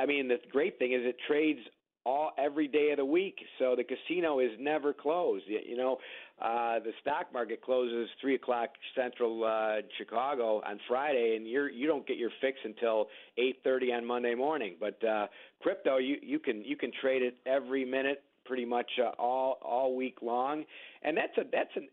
I 0.00 0.06
mean, 0.06 0.28
the 0.28 0.38
great 0.50 0.78
thing 0.78 0.92
is 0.92 1.00
it 1.02 1.16
trades 1.26 1.60
all 2.04 2.32
every 2.38 2.68
day 2.68 2.90
of 2.90 2.96
the 2.96 3.04
week, 3.04 3.38
so 3.58 3.76
the 3.76 3.84
casino 3.84 4.40
is 4.40 4.50
never 4.58 4.92
closed. 4.92 5.44
You 5.46 5.76
know, 5.76 5.98
uh, 6.40 6.80
the 6.80 6.92
stock 7.00 7.32
market 7.32 7.62
closes 7.62 8.08
three 8.20 8.34
o'clock 8.34 8.70
Central 8.96 9.44
uh, 9.44 9.82
Chicago 9.98 10.62
on 10.66 10.80
Friday, 10.88 11.36
and 11.36 11.46
you're 11.46 11.70
you 11.70 11.86
don't 11.86 12.06
get 12.06 12.16
your 12.16 12.30
fix 12.40 12.58
until 12.64 13.06
eight 13.38 13.58
thirty 13.62 13.92
on 13.92 14.04
Monday 14.04 14.34
morning. 14.34 14.74
But 14.80 15.02
uh, 15.04 15.26
crypto, 15.60 15.98
you 15.98 16.16
you 16.22 16.38
can 16.38 16.64
you 16.64 16.76
can 16.76 16.90
trade 17.00 17.22
it 17.22 17.36
every 17.46 17.84
minute, 17.84 18.22
pretty 18.44 18.64
much 18.64 18.90
uh, 19.00 19.10
all 19.18 19.58
all 19.62 19.94
week 19.94 20.18
long, 20.22 20.64
and 21.02 21.16
that's 21.16 21.36
a 21.38 21.42
that's 21.52 21.70
an 21.76 21.88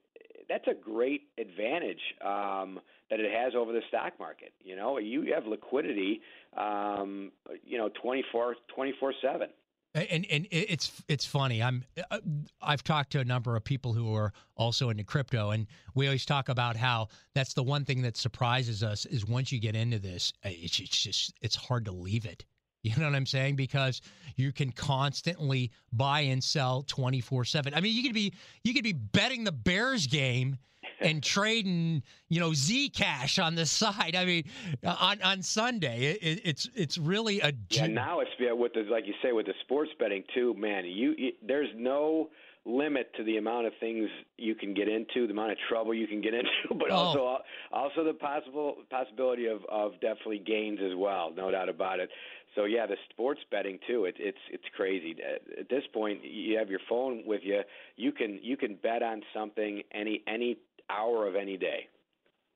that's 0.49 0.67
a 0.67 0.73
great 0.73 1.27
advantage 1.37 2.01
um, 2.25 2.79
that 3.09 3.19
it 3.19 3.31
has 3.31 3.53
over 3.55 3.71
the 3.71 3.81
stock 3.87 4.13
market. 4.19 4.51
You 4.63 4.75
know, 4.75 4.97
you 4.97 5.31
have 5.33 5.45
liquidity, 5.45 6.21
um, 6.57 7.31
you 7.63 7.77
know, 7.77 7.89
24 8.01 8.55
24 8.73 9.13
seven. 9.21 9.49
And 9.95 10.25
and 10.29 10.47
it's 10.51 10.91
it's 11.07 11.25
funny. 11.25 11.63
I'm 11.63 11.83
uh, 12.11 12.19
I've 12.61 12.83
talked 12.83 13.11
to 13.13 13.19
a 13.19 13.25
number 13.25 13.55
of 13.55 13.63
people 13.63 13.91
who 13.91 14.13
are 14.13 14.31
also 14.55 14.89
into 14.91 15.03
crypto, 15.03 15.49
and 15.49 15.65
we 15.95 16.05
always 16.05 16.25
talk 16.25 16.47
about 16.47 16.75
how 16.75 17.07
that's 17.33 17.53
the 17.55 17.63
one 17.63 17.85
thing 17.85 18.03
that 18.03 18.15
surprises 18.15 18.83
us 18.83 19.05
is 19.05 19.25
once 19.25 19.51
you 19.51 19.59
get 19.59 19.75
into 19.75 19.97
this, 19.97 20.31
it's, 20.43 20.79
it's 20.79 21.01
just 21.01 21.33
it's 21.41 21.55
hard 21.55 21.85
to 21.85 21.91
leave 21.91 22.25
it. 22.25 22.45
You 22.81 22.95
know 22.95 23.07
what 23.07 23.15
I'm 23.15 23.25
saying? 23.25 23.57
Because 23.57 23.99
you 24.37 24.53
can 24.53 24.71
constantly 24.71 25.69
buy 25.91 26.21
and 26.21 26.41
sell 26.41 26.83
24/7. 26.83 27.73
I 27.75 27.81
mean, 27.81 27.93
you 27.93 28.03
could 28.03 28.13
be 28.13 28.33
you 28.63 28.73
could 28.73 28.85
be 28.85 28.93
betting 28.93 29.43
the 29.43 29.51
Bears 29.51 30.07
game 30.07 30.57
and 30.99 31.23
trading, 31.23 32.03
you 32.29 32.39
know, 32.39 32.51
Zcash 32.51 33.43
on 33.43 33.55
the 33.55 33.65
side. 33.65 34.15
I 34.15 34.25
mean, 34.25 34.43
on 34.83 35.21
on 35.21 35.41
Sunday, 35.41 36.17
it, 36.21 36.41
it's 36.43 36.69
it's 36.75 36.97
really 36.97 37.39
a 37.41 37.53
yeah. 37.69 37.87
Now 37.87 38.19
it's 38.19 38.31
yeah, 38.39 38.53
with 38.53 38.73
the 38.73 38.81
like 38.89 39.07
you 39.07 39.13
say 39.21 39.31
with 39.31 39.45
the 39.45 39.53
sports 39.61 39.91
betting 39.99 40.23
too, 40.33 40.53
man. 40.57 40.85
You, 40.85 41.15
you 41.17 41.31
there's 41.45 41.69
no 41.75 42.29
limit 42.65 43.11
to 43.15 43.23
the 43.23 43.37
amount 43.37 43.65
of 43.65 43.73
things 43.79 44.09
you 44.37 44.53
can 44.53 44.73
get 44.73 44.87
into, 44.87 45.25
the 45.25 45.33
amount 45.33 45.51
of 45.51 45.57
trouble 45.69 45.93
you 45.93 46.07
can 46.07 46.21
get 46.21 46.33
into, 46.33 46.49
but 46.77 46.91
oh. 46.91 46.95
also 46.95 47.37
also 47.71 48.03
the 48.03 48.13
possible 48.13 48.75
possibility 48.89 49.47
of 49.47 49.61
of 49.69 49.93
definitely 50.01 50.39
gains 50.39 50.79
as 50.83 50.95
well, 50.95 51.31
no 51.35 51.51
doubt 51.51 51.69
about 51.69 51.99
it. 51.99 52.09
So 52.55 52.65
yeah, 52.65 52.85
the 52.87 52.97
sports 53.09 53.41
betting 53.51 53.79
too. 53.87 54.05
It, 54.05 54.15
it's 54.17 54.37
it's 54.51 54.63
crazy. 54.75 55.15
Uh, 55.19 55.61
at 55.61 55.69
this 55.69 55.83
point, 55.93 56.19
you 56.23 56.57
have 56.57 56.69
your 56.69 56.79
phone 56.89 57.23
with 57.25 57.41
you. 57.43 57.61
You 57.95 58.11
can 58.11 58.39
you 58.41 58.57
can 58.57 58.75
bet 58.75 59.03
on 59.03 59.21
something 59.33 59.83
any 59.93 60.23
any 60.27 60.57
hour 60.89 61.27
of 61.27 61.35
any 61.35 61.57
day. 61.57 61.87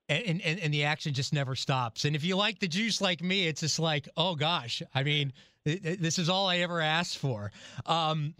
And, 0.09 0.41
and 0.41 0.59
and 0.59 0.73
the 0.73 0.83
action 0.83 1.13
just 1.13 1.31
never 1.31 1.55
stops. 1.55 2.03
And 2.05 2.15
if 2.15 2.23
you 2.25 2.35
like 2.35 2.59
the 2.59 2.67
juice 2.67 2.99
like 2.99 3.23
me, 3.23 3.47
it's 3.47 3.61
just 3.61 3.79
like, 3.79 4.09
oh 4.17 4.35
gosh, 4.35 4.81
I 4.93 5.03
mean, 5.03 5.31
this 5.63 6.19
is 6.19 6.27
all 6.27 6.47
I 6.47 6.57
ever 6.57 6.81
asked 6.81 7.17
for. 7.17 7.51
Um, 7.85 8.35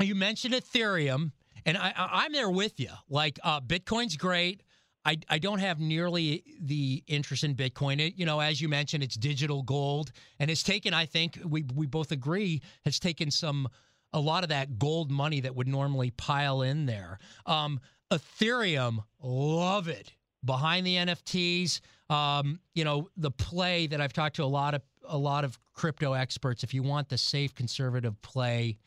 you 0.00 0.14
mentioned 0.14 0.54
Ethereum, 0.54 1.30
and 1.64 1.78
I, 1.78 1.92
I'm 1.96 2.32
there 2.32 2.50
with 2.50 2.80
you. 2.80 2.90
Like 3.08 3.38
uh, 3.44 3.60
Bitcoin's 3.60 4.16
great. 4.16 4.62
I, 5.04 5.18
I 5.28 5.38
don't 5.38 5.60
have 5.60 5.80
nearly 5.80 6.44
the 6.60 7.02
interest 7.06 7.44
in 7.44 7.54
Bitcoin. 7.54 8.00
It, 8.00 8.14
you 8.16 8.26
know, 8.26 8.40
as 8.40 8.60
you 8.60 8.68
mentioned, 8.68 9.02
it's 9.02 9.14
digital 9.14 9.62
gold, 9.62 10.12
and 10.38 10.50
it's 10.50 10.62
taken. 10.62 10.92
I 10.92 11.06
think 11.06 11.38
we 11.44 11.64
we 11.74 11.86
both 11.86 12.12
agree 12.12 12.62
has 12.84 12.98
taken 12.98 13.30
some 13.30 13.68
a 14.12 14.20
lot 14.20 14.42
of 14.42 14.48
that 14.50 14.78
gold 14.78 15.10
money 15.10 15.40
that 15.40 15.54
would 15.54 15.68
normally 15.68 16.10
pile 16.10 16.62
in 16.62 16.86
there. 16.86 17.18
Um, 17.46 17.80
Ethereum, 18.12 19.04
love 19.22 19.88
it 19.88 20.12
behind 20.44 20.86
the 20.86 20.96
NFTs. 20.96 21.80
Um, 22.08 22.60
you 22.74 22.84
know, 22.84 23.08
the 23.16 23.30
play 23.30 23.86
that 23.86 24.00
I've 24.00 24.12
talked 24.12 24.36
to 24.36 24.44
a 24.44 24.46
lot 24.46 24.74
of 24.74 24.82
a 25.08 25.16
lot 25.16 25.44
of 25.44 25.58
crypto 25.72 26.12
experts. 26.12 26.62
If 26.62 26.74
you 26.74 26.82
want 26.82 27.08
the 27.08 27.18
safe, 27.18 27.54
conservative 27.54 28.20
play, 28.22 28.78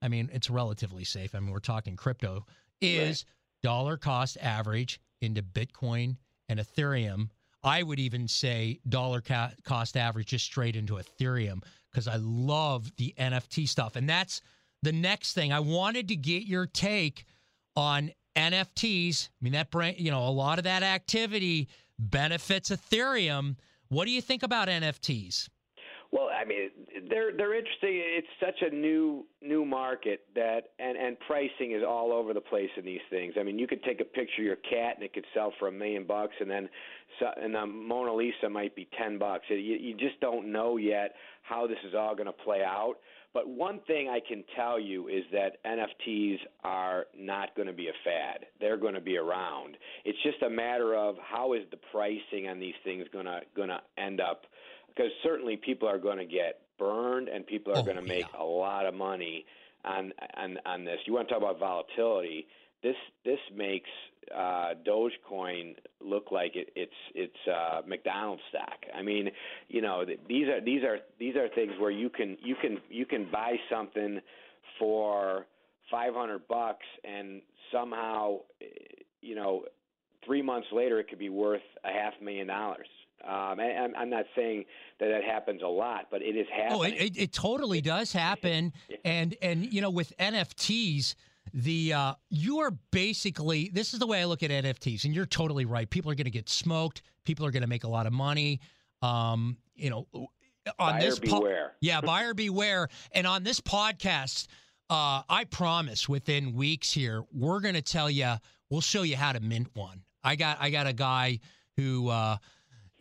I 0.00 0.08
mean, 0.08 0.28
it's 0.32 0.50
relatively 0.50 1.04
safe. 1.04 1.34
I 1.34 1.40
mean, 1.40 1.50
we're 1.50 1.60
talking 1.60 1.96
crypto 1.96 2.46
is 2.80 3.24
right. 3.26 3.68
dollar 3.68 3.96
cost 3.96 4.36
average 4.40 5.00
into 5.20 5.42
Bitcoin 5.42 6.16
and 6.48 6.58
Ethereum. 6.58 7.28
I 7.62 7.82
would 7.82 8.00
even 8.00 8.26
say 8.26 8.80
dollar 8.88 9.20
ca- 9.20 9.52
cost 9.64 9.96
average 9.96 10.28
just 10.28 10.44
straight 10.44 10.74
into 10.74 10.94
Ethereum 10.94 11.62
because 11.90 12.08
I 12.08 12.16
love 12.16 12.90
the 12.96 13.14
NFT 13.18 13.68
stuff. 13.68 13.96
And 13.96 14.08
that's 14.08 14.40
the 14.82 14.92
next 14.92 15.34
thing. 15.34 15.52
I 15.52 15.60
wanted 15.60 16.08
to 16.08 16.16
get 16.16 16.42
your 16.44 16.66
take 16.66 17.24
on 17.76 18.10
NFTs. 18.36 19.28
I 19.28 19.30
mean, 19.40 19.52
that 19.52 19.70
brain, 19.70 19.94
you 19.98 20.10
know, 20.10 20.26
a 20.26 20.30
lot 20.30 20.58
of 20.58 20.64
that 20.64 20.82
activity 20.82 21.68
benefits 21.98 22.70
Ethereum. 22.70 23.56
What 23.88 24.06
do 24.06 24.10
you 24.10 24.20
think 24.20 24.42
about 24.42 24.68
NFTs? 24.68 25.48
Well, 26.12 26.28
I 26.28 26.44
mean, 26.44 26.68
they're 27.08 27.34
they're 27.34 27.54
interesting. 27.54 28.02
It's 28.04 28.28
such 28.38 28.60
a 28.60 28.74
new 28.74 29.24
new 29.40 29.64
market 29.64 30.26
that 30.34 30.64
and 30.78 30.96
and 30.96 31.16
pricing 31.20 31.72
is 31.72 31.82
all 31.82 32.12
over 32.12 32.34
the 32.34 32.40
place 32.40 32.68
in 32.76 32.84
these 32.84 33.00
things. 33.08 33.34
I 33.40 33.42
mean, 33.42 33.58
you 33.58 33.66
could 33.66 33.82
take 33.82 34.02
a 34.02 34.04
picture 34.04 34.42
of 34.42 34.44
your 34.44 34.56
cat 34.56 34.96
and 34.96 35.02
it 35.02 35.14
could 35.14 35.24
sell 35.32 35.54
for 35.58 35.68
a 35.68 35.72
million 35.72 36.04
bucks, 36.04 36.34
and 36.38 36.50
then 36.50 36.68
and 37.42 37.54
the 37.54 37.66
Mona 37.66 38.12
Lisa 38.12 38.50
might 38.50 38.76
be 38.76 38.88
ten 38.98 39.18
bucks. 39.18 39.46
You, 39.48 39.56
you 39.56 39.94
just 39.94 40.20
don't 40.20 40.52
know 40.52 40.76
yet 40.76 41.14
how 41.40 41.66
this 41.66 41.78
is 41.88 41.94
all 41.94 42.14
going 42.14 42.26
to 42.26 42.32
play 42.32 42.62
out. 42.62 42.96
But 43.34 43.48
one 43.48 43.80
thing 43.86 44.08
I 44.10 44.20
can 44.26 44.44
tell 44.54 44.78
you 44.78 45.08
is 45.08 45.24
that 45.32 45.56
NFTs 45.64 46.38
are 46.64 47.06
not 47.18 47.54
going 47.56 47.66
to 47.66 47.72
be 47.72 47.88
a 47.88 47.92
fad. 48.04 48.46
They're 48.60 48.76
going 48.76 48.94
to 48.94 49.00
be 49.00 49.16
around. 49.16 49.76
It's 50.04 50.18
just 50.22 50.42
a 50.42 50.50
matter 50.50 50.94
of 50.94 51.16
how 51.18 51.54
is 51.54 51.62
the 51.70 51.78
pricing 51.90 52.48
on 52.48 52.60
these 52.60 52.74
things 52.84 53.06
going 53.12 53.24
to 53.24 53.40
going 53.56 53.70
to 53.70 53.80
end 53.96 54.20
up 54.20 54.42
because 54.88 55.10
certainly 55.22 55.56
people 55.56 55.88
are 55.88 55.98
going 55.98 56.18
to 56.18 56.26
get 56.26 56.60
burned 56.78 57.28
and 57.28 57.46
people 57.46 57.72
are 57.72 57.78
oh, 57.78 57.82
going 57.82 57.96
to 57.96 58.02
make 58.02 58.26
yeah. 58.34 58.42
a 58.42 58.44
lot 58.44 58.86
of 58.86 58.94
money 58.94 59.46
on 59.84 60.12
on 60.36 60.58
on 60.66 60.84
this. 60.84 60.98
You 61.06 61.14
want 61.14 61.28
to 61.28 61.34
talk 61.34 61.42
about 61.42 61.58
volatility? 61.58 62.46
This 62.82 62.96
this 63.24 63.38
makes 63.54 63.90
uh, 64.34 64.74
Dogecoin 64.86 65.76
look 66.00 66.30
like 66.30 66.56
it, 66.56 66.70
it's 66.76 66.92
it's 67.14 67.36
uh, 67.50 67.82
McDonald's 67.86 68.42
stock. 68.48 68.78
I 68.94 69.02
mean, 69.02 69.30
you 69.68 69.80
know, 69.82 70.04
these 70.04 70.48
are 70.48 70.60
these 70.60 70.82
are 70.82 70.98
these 71.18 71.36
are 71.36 71.48
things 71.48 71.72
where 71.78 71.90
you 71.90 72.08
can 72.08 72.36
you 72.42 72.54
can 72.60 72.78
you 72.88 73.06
can 73.06 73.28
buy 73.30 73.56
something 73.70 74.20
for 74.78 75.46
500 75.90 76.48
bucks 76.48 76.86
and 77.04 77.42
somehow 77.72 78.38
you 79.20 79.34
know 79.34 79.64
3 80.26 80.42
months 80.42 80.68
later 80.72 80.98
it 81.00 81.08
could 81.08 81.18
be 81.18 81.28
worth 81.28 81.62
a 81.84 81.92
half 81.92 82.14
million 82.20 82.46
dollars. 82.46 82.88
Um, 83.24 83.60
and 83.60 83.94
I'm 83.96 84.10
not 84.10 84.24
saying 84.34 84.64
that 84.98 85.06
that 85.06 85.22
happens 85.22 85.62
a 85.62 85.68
lot, 85.68 86.08
but 86.10 86.22
it 86.22 86.36
is 86.36 86.46
happening. 86.52 86.78
Oh, 86.80 86.82
it, 86.82 86.94
it, 86.94 87.18
it 87.18 87.32
totally 87.32 87.80
does 87.80 88.12
happen. 88.12 88.72
and 89.04 89.36
and 89.40 89.72
you 89.72 89.80
know, 89.80 89.90
with 89.90 90.12
NFTs, 90.18 91.14
the 91.54 91.92
uh, 91.92 92.14
you 92.30 92.60
are 92.60 92.72
basically 92.90 93.70
this 93.72 93.92
is 93.92 93.98
the 93.98 94.06
way 94.06 94.20
I 94.20 94.24
look 94.24 94.42
at 94.42 94.50
NFTs, 94.50 95.04
and 95.04 95.14
you're 95.14 95.26
totally 95.26 95.64
right. 95.64 95.88
People 95.88 96.10
are 96.10 96.14
going 96.14 96.24
to 96.24 96.30
get 96.30 96.48
smoked. 96.48 97.02
People 97.24 97.46
are 97.46 97.50
going 97.50 97.62
to 97.62 97.68
make 97.68 97.84
a 97.84 97.88
lot 97.88 98.06
of 98.06 98.12
money. 98.12 98.60
Um, 99.02 99.56
you 99.74 99.90
know, 99.90 100.06
on 100.12 100.28
buyer 100.78 101.00
this 101.00 101.18
po- 101.18 101.40
beware. 101.40 101.72
yeah, 101.80 102.00
buyer 102.00 102.34
beware. 102.34 102.88
And 103.12 103.26
on 103.26 103.42
this 103.42 103.60
podcast, 103.60 104.46
uh, 104.90 105.22
I 105.28 105.44
promise 105.50 106.08
within 106.08 106.54
weeks 106.54 106.92
here, 106.92 107.24
we're 107.32 107.60
going 107.60 107.74
to 107.74 107.82
tell 107.82 108.10
you, 108.10 108.34
we'll 108.70 108.80
show 108.80 109.02
you 109.02 109.16
how 109.16 109.32
to 109.32 109.40
mint 109.40 109.68
one. 109.74 110.02
I 110.24 110.36
got 110.36 110.58
I 110.60 110.70
got 110.70 110.86
a 110.86 110.92
guy 110.92 111.40
who. 111.76 112.08
Uh, 112.08 112.36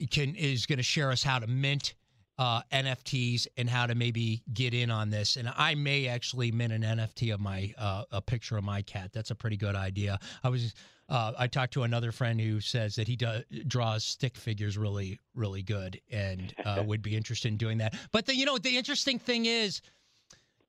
can 0.09 0.35
is 0.35 0.65
going 0.65 0.77
to 0.77 0.83
share 0.83 1.11
us 1.11 1.21
how 1.21 1.39
to 1.39 1.47
mint 1.47 1.93
uh, 2.41 2.59
NFTs 2.73 3.45
and 3.55 3.69
how 3.69 3.85
to 3.85 3.93
maybe 3.93 4.41
get 4.51 4.73
in 4.73 4.89
on 4.89 5.11
this. 5.11 5.35
And 5.35 5.47
I 5.55 5.75
may 5.75 6.07
actually 6.07 6.51
mint 6.51 6.73
an 6.73 6.81
NFT 6.81 7.31
of 7.31 7.39
my 7.39 7.71
uh, 7.77 8.05
a 8.09 8.19
picture 8.19 8.57
of 8.57 8.63
my 8.63 8.81
cat. 8.81 9.11
That's 9.13 9.29
a 9.29 9.35
pretty 9.35 9.57
good 9.57 9.75
idea. 9.75 10.17
I 10.43 10.49
was 10.49 10.73
uh, 11.07 11.33
I 11.37 11.45
talked 11.45 11.71
to 11.73 11.83
another 11.83 12.11
friend 12.11 12.41
who 12.41 12.59
says 12.59 12.95
that 12.95 13.07
he 13.07 13.15
does, 13.15 13.43
draws 13.67 14.03
stick 14.03 14.35
figures 14.35 14.75
really 14.75 15.19
really 15.35 15.61
good 15.61 16.01
and 16.11 16.51
uh, 16.65 16.81
would 16.83 17.03
be 17.03 17.15
interested 17.15 17.49
in 17.49 17.57
doing 17.57 17.77
that. 17.77 17.93
But 18.11 18.25
the, 18.25 18.35
you 18.35 18.47
know 18.47 18.57
the 18.57 18.75
interesting 18.75 19.19
thing 19.19 19.45
is. 19.45 19.81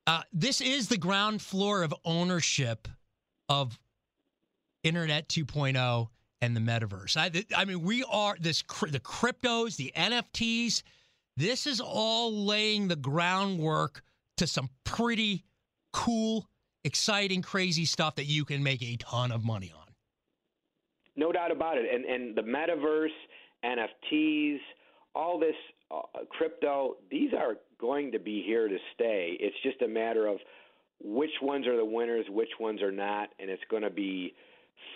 Uh, 0.04 0.20
this 0.32 0.60
is 0.60 0.88
the 0.88 0.96
ground 0.96 1.40
floor 1.40 1.84
of 1.84 1.94
ownership 2.04 2.88
of 3.48 3.78
Internet 4.82 5.28
2.0 5.28 6.08
and 6.40 6.56
the 6.56 6.60
metaverse. 6.60 7.16
I, 7.16 7.30
I 7.56 7.64
mean, 7.64 7.82
we 7.82 8.02
are 8.10 8.36
this 8.40 8.64
the 8.88 8.98
cryptos, 8.98 9.76
the 9.76 9.92
NFTs. 9.96 10.82
This 11.36 11.66
is 11.66 11.80
all 11.80 12.32
laying 12.44 12.88
the 12.88 12.96
groundwork 12.96 14.02
to 14.36 14.46
some 14.46 14.68
pretty 14.84 15.44
cool, 15.92 16.48
exciting, 16.84 17.42
crazy 17.42 17.84
stuff 17.84 18.16
that 18.16 18.26
you 18.26 18.44
can 18.44 18.62
make 18.62 18.82
a 18.82 18.96
ton 18.96 19.32
of 19.32 19.44
money 19.44 19.72
on. 19.74 19.86
No 21.16 21.32
doubt 21.32 21.50
about 21.50 21.78
it. 21.78 21.84
And 21.92 22.04
and 22.04 22.36
the 22.36 22.42
metaverse, 22.42 23.08
NFTs, 23.64 24.58
all 25.14 25.38
this 25.38 25.54
uh, 25.90 26.24
crypto, 26.30 26.96
these 27.10 27.32
are 27.34 27.54
going 27.78 28.12
to 28.12 28.18
be 28.18 28.42
here 28.46 28.68
to 28.68 28.78
stay. 28.94 29.36
It's 29.40 29.56
just 29.62 29.82
a 29.82 29.88
matter 29.88 30.26
of 30.26 30.38
which 31.02 31.30
ones 31.42 31.66
are 31.66 31.76
the 31.76 31.84
winners, 31.84 32.26
which 32.28 32.50
ones 32.60 32.80
are 32.80 32.92
not, 32.92 33.28
and 33.38 33.50
it's 33.50 33.62
going 33.70 33.82
to 33.82 33.90
be 33.90 34.34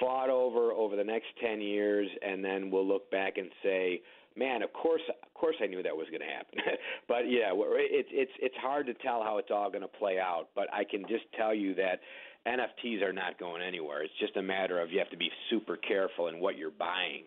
fought 0.01 0.30
over 0.30 0.72
over 0.72 0.97
the 0.97 1.05
next 1.05 1.26
10 1.41 1.61
years 1.61 2.09
and 2.22 2.45
then 2.45 2.70
we'll 2.70 2.87
look 2.87 3.11
back 3.11 3.39
and 3.39 3.49
say 3.62 4.01
man 4.37 4.62
of 4.62 4.72
course 4.72 5.03
of 5.09 5.34
course 5.34 5.57
I 5.62 5.66
knew 5.66 5.82
that 5.82 5.97
was 5.97 6.07
going 6.09 6.20
to 6.20 6.26
happen 6.26 6.59
but 7.09 7.30
yeah 7.30 7.51
it's 7.55 8.09
it's 8.12 8.32
it's 8.41 8.57
hard 8.61 8.87
to 8.87 8.95
tell 8.95 9.22
how 9.22 9.39
it's 9.39 9.51
all 9.51 9.70
going 9.70 9.82
to 9.82 9.89
play 9.89 10.18
out 10.18 10.49
but 10.55 10.72
I 10.72 10.84
can 10.84 11.03
just 11.03 11.24
tell 11.37 11.55
you 11.55 11.74
that 11.74 12.01
NFTs 12.47 13.03
are 13.03 13.12
not 13.12 13.39
going 13.39 13.62
anywhere 13.62 14.03
it's 14.03 14.18
just 14.20 14.37
a 14.37 14.43
matter 14.43 14.80
of 14.80 14.91
you 14.91 14.99
have 14.99 15.11
to 15.11 15.16
be 15.16 15.30
super 15.51 15.76
careful 15.76 16.28
in 16.28 16.41
what 16.41 16.57
you're 16.57 16.70
buying 16.70 17.24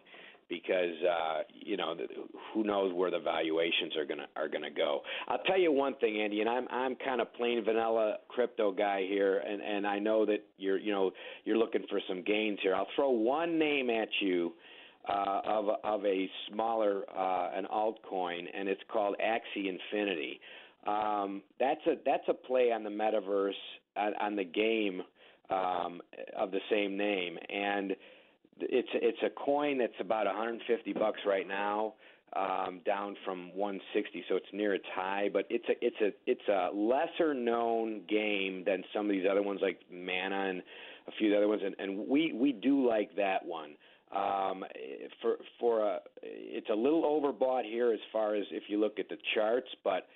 because 0.49 0.95
uh, 1.07 1.43
you 1.53 1.77
know 1.77 1.95
who 2.53 2.63
knows 2.63 2.93
where 2.93 3.11
the 3.11 3.19
valuations 3.19 3.95
are 3.95 4.05
gonna 4.05 4.25
are 4.35 4.49
gonna 4.49 4.71
go. 4.71 5.01
I'll 5.27 5.43
tell 5.45 5.59
you 5.59 5.71
one 5.71 5.95
thing, 5.95 6.19
Andy, 6.21 6.41
and 6.41 6.49
I'm 6.49 6.67
I'm 6.69 6.95
kind 6.95 7.21
of 7.21 7.31
plain 7.35 7.63
vanilla 7.63 8.17
crypto 8.27 8.71
guy 8.71 9.05
here, 9.07 9.37
and 9.47 9.61
and 9.61 9.87
I 9.87 9.99
know 9.99 10.25
that 10.25 10.43
you're 10.57 10.79
you 10.79 10.91
know 10.91 11.11
you're 11.45 11.57
looking 11.57 11.83
for 11.89 12.01
some 12.09 12.23
gains 12.23 12.57
here. 12.61 12.75
I'll 12.75 12.87
throw 12.95 13.11
one 13.11 13.59
name 13.59 13.89
at 13.89 14.09
you. 14.19 14.53
Uh, 15.07 15.41
of 15.45 15.69
of 15.83 16.05
a 16.05 16.29
smaller 16.51 17.03
uh, 17.17 17.49
an 17.55 17.65
altcoin, 17.73 18.45
and 18.53 18.67
it's 18.67 18.81
called 18.91 19.15
Axie 19.19 19.67
Infinity. 19.67 20.39
Um, 20.85 21.41
that's 21.59 21.81
a 21.87 21.95
that's 22.05 22.27
a 22.27 22.33
play 22.33 22.71
on 22.71 22.83
the 22.83 22.89
metaverse 22.89 23.53
on, 23.97 24.13
on 24.19 24.35
the 24.35 24.43
game 24.43 25.01
um, 25.49 26.01
of 26.37 26.51
the 26.51 26.59
same 26.69 26.97
name, 26.97 27.37
and 27.49 27.95
it's 28.61 28.89
it's 28.93 29.17
a 29.23 29.29
coin 29.29 29.77
that's 29.77 29.99
about 29.99 30.25
150 30.25 30.93
bucks 30.93 31.19
right 31.25 31.47
now, 31.47 31.93
um, 32.35 32.81
down 32.85 33.15
from 33.25 33.55
160, 33.55 34.25
so 34.29 34.35
it's 34.35 34.45
near 34.53 34.73
its 34.73 34.85
high. 34.93 35.29
But 35.31 35.45
it's 35.49 35.65
a 35.69 35.73
it's 35.85 36.01
a 36.01 36.11
it's 36.25 36.47
a 36.47 36.69
lesser 36.75 37.33
known 37.33 38.01
game 38.07 38.63
than 38.65 38.83
some 38.93 39.05
of 39.05 39.11
these 39.11 39.25
other 39.29 39.41
ones 39.41 39.59
like 39.61 39.79
Mana 39.91 40.49
and 40.49 40.61
a 41.07 41.11
few 41.17 41.35
other 41.35 41.47
ones, 41.47 41.61
and, 41.65 41.75
and 41.79 42.07
we 42.07 42.33
we 42.33 42.51
do 42.51 42.87
like 42.87 43.15
that 43.15 43.45
one. 43.45 43.71
Um, 44.11 44.63
for 45.21 45.37
for 45.59 45.85
a, 45.85 45.99
it's 46.23 46.69
a 46.69 46.75
little 46.75 47.03
overbought 47.03 47.63
here 47.63 47.91
as 47.91 47.99
far 48.11 48.35
as 48.35 48.45
if 48.51 48.63
you 48.67 48.79
look 48.79 48.97
at 48.97 49.07
the 49.07 49.17
charts, 49.35 49.67
but 49.83 50.07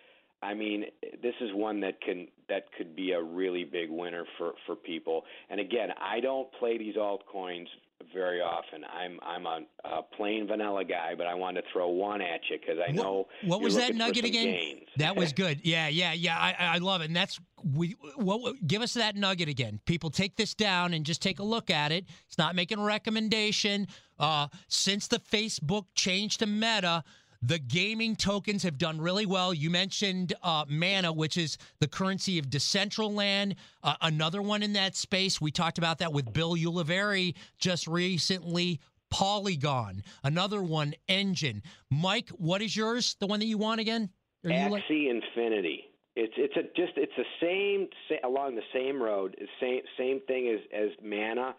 I 0.41 0.53
mean, 0.53 0.85
this 1.21 1.35
is 1.39 1.51
one 1.53 1.79
that 1.81 2.01
can 2.01 2.27
that 2.49 2.65
could 2.77 2.95
be 2.95 3.11
a 3.11 3.21
really 3.21 3.63
big 3.63 3.89
winner 3.89 4.25
for 4.37 4.53
for 4.65 4.75
people. 4.75 5.23
And 5.49 5.59
again, 5.59 5.89
I 6.01 6.19
don't 6.19 6.51
play 6.59 6.77
these 6.77 6.95
altcoins 6.95 7.67
very 8.13 8.41
often. 8.41 8.83
I'm 8.85 9.19
I'm 9.21 9.45
a, 9.45 9.59
a 9.83 10.03
plain 10.15 10.47
vanilla 10.47 10.83
guy, 10.83 11.13
but 11.17 11.27
I 11.27 11.33
wanted 11.33 11.61
to 11.61 11.67
throw 11.71 11.89
one 11.89 12.21
at 12.21 12.41
you 12.49 12.57
because 12.59 12.77
I 12.85 12.91
know. 12.91 13.27
What, 13.41 13.59
what 13.59 13.61
was 13.61 13.75
that 13.75 13.95
nugget 13.95 14.25
again? 14.25 14.45
Gains. 14.45 14.87
That 14.97 15.15
was 15.15 15.33
good. 15.43 15.61
Yeah, 15.63 15.87
yeah, 15.87 16.13
yeah. 16.13 16.37
I, 16.37 16.55
I 16.59 16.77
love 16.79 17.01
it, 17.01 17.05
and 17.05 17.15
that's 17.15 17.39
we. 17.63 17.95
What 18.15 18.55
give 18.65 18.81
us 18.81 18.93
that 18.95 19.15
nugget 19.15 19.49
again? 19.49 19.79
People 19.85 20.09
take 20.09 20.35
this 20.35 20.53
down 20.53 20.93
and 20.93 21.05
just 21.05 21.21
take 21.21 21.39
a 21.39 21.43
look 21.43 21.69
at 21.69 21.91
it. 21.91 22.05
It's 22.27 22.37
not 22.37 22.55
making 22.55 22.79
a 22.79 22.83
recommendation. 22.83 23.87
Uh, 24.19 24.47
since 24.67 25.07
the 25.07 25.19
Facebook 25.19 25.85
changed 25.95 26.39
to 26.39 26.45
Meta 26.45 27.03
the 27.43 27.59
gaming 27.59 28.15
tokens 28.15 28.63
have 28.63 28.77
done 28.77 29.01
really 29.01 29.25
well. 29.25 29.53
You 29.53 29.69
mentioned 29.69 30.33
uh, 30.41 30.63
Mana, 30.69 31.11
which 31.11 31.35
is 31.37 31.57
the 31.79 31.87
currency 31.87 32.39
of 32.39 32.49
Decentraland, 32.49 33.55
uh, 33.83 33.95
another 34.01 34.41
one 34.41 34.63
in 34.63 34.73
that 34.73 34.95
space. 34.95 35.41
We 35.41 35.51
talked 35.51 35.77
about 35.77 35.99
that 35.99 36.13
with 36.13 36.31
Bill 36.31 36.55
Ulivari 36.55 37.35
just 37.59 37.85
recently. 37.87 38.79
Polygon, 39.11 40.01
another 40.23 40.63
one, 40.63 40.95
Enjin. 41.07 41.61
Mike, 41.91 42.29
what 42.29 42.63
is 42.63 42.75
yours? 42.75 43.15
The 43.19 43.27
one 43.27 43.39
that 43.41 43.45
you 43.45 43.59
want 43.59 43.79
again? 43.79 44.09
Are 44.43 44.49
Axie 44.49 44.71
like- 44.71 45.23
Infinity. 45.23 45.83
It's 46.15 46.33
it's 46.35 46.55
a 46.55 46.63
just 46.75 46.93
it's 46.95 47.11
the 47.15 47.25
same, 47.39 47.87
along 48.23 48.55
the 48.55 48.63
same 48.73 49.01
road, 49.01 49.35
same 49.59 49.81
same 49.99 50.19
thing 50.27 50.47
as 50.49 50.61
as 50.75 50.89
Mana. 51.03 51.53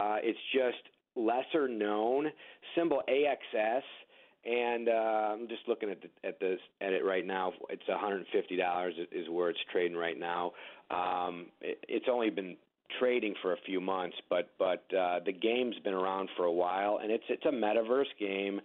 Uh, 0.00 0.16
it's 0.20 0.38
just 0.52 0.82
lesser 1.14 1.68
known. 1.68 2.26
Symbol 2.76 3.02
AXS 3.08 3.82
and 4.46 4.88
uh, 4.88 4.92
I'm 4.92 5.48
just 5.48 5.62
looking 5.66 5.90
at 5.90 5.98
the, 6.00 6.28
at 6.28 6.38
the 6.38 6.56
at 6.80 6.92
it 6.92 7.04
right 7.04 7.26
now. 7.26 7.52
It's 7.68 7.86
150 7.88 8.56
dollars 8.56 8.94
is 9.10 9.28
where 9.28 9.50
it's 9.50 9.58
trading 9.72 9.96
right 9.96 10.18
now. 10.18 10.52
Um, 10.90 11.46
it, 11.60 11.84
it's 11.88 12.06
only 12.10 12.30
been 12.30 12.56
trading 13.00 13.34
for 13.42 13.52
a 13.52 13.56
few 13.66 13.80
months, 13.80 14.16
but 14.30 14.50
but 14.58 14.84
uh, 14.96 15.20
the 15.24 15.32
game's 15.32 15.76
been 15.82 15.94
around 15.94 16.28
for 16.36 16.44
a 16.44 16.52
while, 16.52 17.00
and 17.02 17.10
it's 17.10 17.24
it's 17.28 17.44
a 17.44 17.50
metaverse 17.50 18.04
game, 18.20 18.60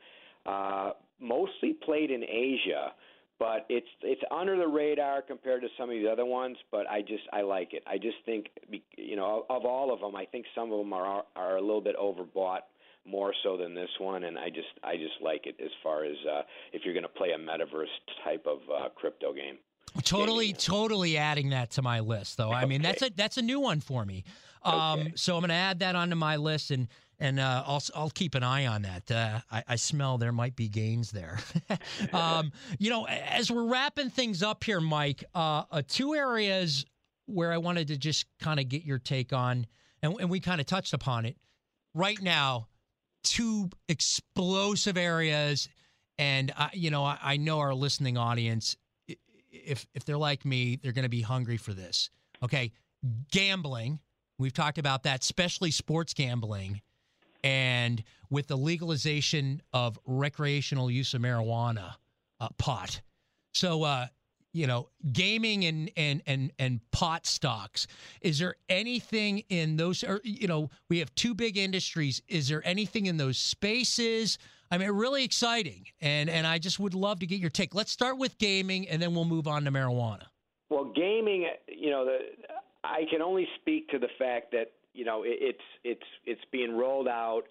uh, 0.46 0.92
mostly 1.20 1.74
played 1.74 2.12
in 2.12 2.24
Asia. 2.24 2.94
But 3.40 3.66
it's 3.70 3.88
it's 4.04 4.22
under 4.30 4.56
the 4.56 4.68
radar 4.68 5.24
compared 5.24 5.64
to 5.64 5.68
some 5.76 5.90
of 5.90 5.96
the 5.96 6.08
other 6.08 6.26
ones. 6.26 6.58
But 6.70 6.88
I 6.88 7.02
just 7.02 7.24
I 7.34 7.42
like 7.42 7.74
it. 7.74 7.82
I 7.88 7.98
just 7.98 8.18
think 8.24 8.50
you 8.96 9.16
know 9.16 9.48
of 9.50 9.66
all 9.66 9.92
of 9.92 10.00
them, 10.00 10.16
I 10.16 10.26
think 10.26 10.46
some 10.54 10.72
of 10.72 10.78
them 10.78 10.94
are 10.94 11.24
are 11.36 11.58
a 11.58 11.62
little 11.62 11.82
bit 11.82 11.96
overbought 11.98 12.60
more 13.06 13.34
so 13.44 13.58
than 13.58 13.74
this 13.74 13.90
one, 14.00 14.24
and 14.24 14.38
I 14.38 14.50
just 14.50 14.68
I 14.84 14.96
just 14.96 15.22
like 15.22 15.46
it 15.46 15.56
as 15.64 15.72
far 15.84 16.04
as 16.06 16.16
uh, 16.30 16.42
if 16.74 16.84
you're 16.86 16.94
going 16.94 17.04
to 17.04 17.10
play 17.10 17.30
a 17.32 17.38
metaverse 17.38 17.86
type 18.24 18.46
of 18.46 18.60
uh, 18.70 18.90
crypto 18.96 19.34
game. 19.34 19.58
Totally, 20.04 20.48
Gaming. 20.48 20.60
totally 20.60 21.18
adding 21.18 21.50
that 21.50 21.72
to 21.72 21.82
my 21.82 22.00
list, 22.00 22.38
though. 22.38 22.52
I 22.52 22.66
mean, 22.66 22.82
that's 22.82 23.02
a 23.02 23.10
that's 23.16 23.38
a 23.38 23.42
new 23.42 23.60
one 23.60 23.82
for 23.82 24.06
me. 24.06 24.24
Um, 24.64 25.00
okay. 25.00 25.14
So 25.16 25.36
I'm 25.36 25.42
going 25.42 25.50
to 25.50 25.56
add 25.56 25.80
that 25.80 25.96
onto 25.96 26.16
my 26.16 26.38
list, 26.38 26.72
and 26.72 26.88
and 27.20 27.40
uh, 27.40 27.64
I'll 27.66 27.84
I'll 27.96 28.10
keep 28.10 28.36
an 28.36 28.44
eye 28.44 28.68
on 28.68 28.84
that. 28.84 29.12
Uh, 29.12 29.40
I, 29.52 29.64
I, 29.70 29.76
smell 29.76 30.18
there 30.18 30.32
might 30.32 30.56
be 30.56 30.70
gains 30.70 31.12
there. 31.12 31.40
um, 32.14 32.52
you 32.80 32.90
know, 32.90 33.06
as 33.06 33.52
we're 33.52 33.66
wrapping 33.66 34.10
things 34.10 34.44
up 34.44 34.64
here, 34.64 34.82
Mike, 34.82 35.24
uh, 35.36 35.64
uh 35.72 35.82
two 35.88 36.14
areas 36.14 36.86
where 37.26 37.52
I 37.52 37.58
wanted 37.58 37.88
to 37.90 37.98
just 37.98 38.26
kind 38.40 38.60
of 38.60 38.70
get 38.70 38.84
your 38.84 39.00
take 39.00 39.34
on, 39.34 39.68
and, 40.02 40.16
and 40.20 40.30
we 40.30 40.40
kind 40.40 40.62
of 40.62 40.68
touched 40.68 40.94
upon 40.94 41.26
it. 41.26 41.38
Right 41.94 42.22
now, 42.22 42.68
two 43.24 43.70
explosive 43.88 44.98
areas. 44.98 45.70
And 46.18 46.52
I, 46.58 46.70
you 46.74 46.92
know, 46.92 47.04
I, 47.04 47.18
I 47.22 47.38
know 47.38 47.60
our 47.60 47.74
listening 47.74 48.18
audience, 48.18 48.78
if 49.52 49.86
if 49.94 50.06
they're 50.06 50.18
like 50.18 50.46
me, 50.46 50.78
they're 50.82 50.92
going 50.92 51.04
to 51.04 51.10
be 51.10 51.22
hungry 51.22 51.58
for 51.58 51.74
this. 51.74 52.10
Okay, 52.44 52.72
gambling. 53.32 54.00
We've 54.38 54.54
talked 54.54 54.78
about 54.78 55.04
that, 55.04 55.24
especially 55.24 55.72
sports 55.72 56.14
gambling, 56.14 56.82
and 57.44 58.04
with 58.30 58.48
the 58.48 58.58
legalization 58.58 59.62
of 59.74 60.00
recreational 60.06 60.90
use 60.90 61.14
of 61.14 61.22
marijuana, 61.22 61.94
uh, 62.40 62.50
pot. 62.58 63.02
So, 63.54 63.84
uh, 63.84 64.08
you 64.54 64.68
know, 64.68 64.90
gaming 65.14 65.66
and 65.66 65.92
and 65.96 66.22
and 66.26 66.52
and 66.60 66.80
pot 66.92 67.26
stocks. 67.26 67.88
Is 68.22 68.40
there 68.40 68.56
anything 68.70 69.44
in 69.50 69.78
those? 69.78 70.04
Or 70.04 70.22
you 70.24 70.48
know, 70.48 70.70
we 70.90 71.00
have 71.00 71.14
two 71.16 71.34
big 71.34 71.58
industries. 71.58 72.22
Is 72.28 72.48
there 72.48 72.62
anything 72.66 73.06
in 73.06 73.18
those 73.18 73.38
spaces? 73.38 74.38
I 74.70 74.78
mean, 74.78 74.90
really 74.92 75.24
exciting, 75.24 75.86
and 76.02 76.30
and 76.30 76.46
I 76.46 76.58
just 76.58 76.80
would 76.80 76.94
love 76.94 77.20
to 77.20 77.28
get 77.28 77.40
your 77.40 77.50
take. 77.50 77.76
Let's 77.76 77.92
start 77.92 78.18
with 78.18 78.38
gaming, 78.38 78.88
and 78.90 79.02
then 79.02 79.14
we'll 79.14 79.26
move 79.26 79.48
on 79.48 79.64
to 79.66 79.72
marijuana. 79.72 80.24
Well, 80.70 80.86
gaming, 80.86 81.48
you 81.68 81.90
know, 81.90 82.06
the, 82.06 82.18
I 82.84 83.04
can 83.10 83.22
only 83.22 83.48
speak 83.60 83.90
to 83.90 84.00
the 84.00 84.08
fact 84.18 84.52
that 84.52 84.72
you 84.94 85.06
know 85.06 85.24
it, 85.24 85.38
it's 85.42 85.64
it's 85.84 86.08
it's 86.26 86.42
being 86.52 86.76
rolled 86.76 87.08
out 87.08 87.44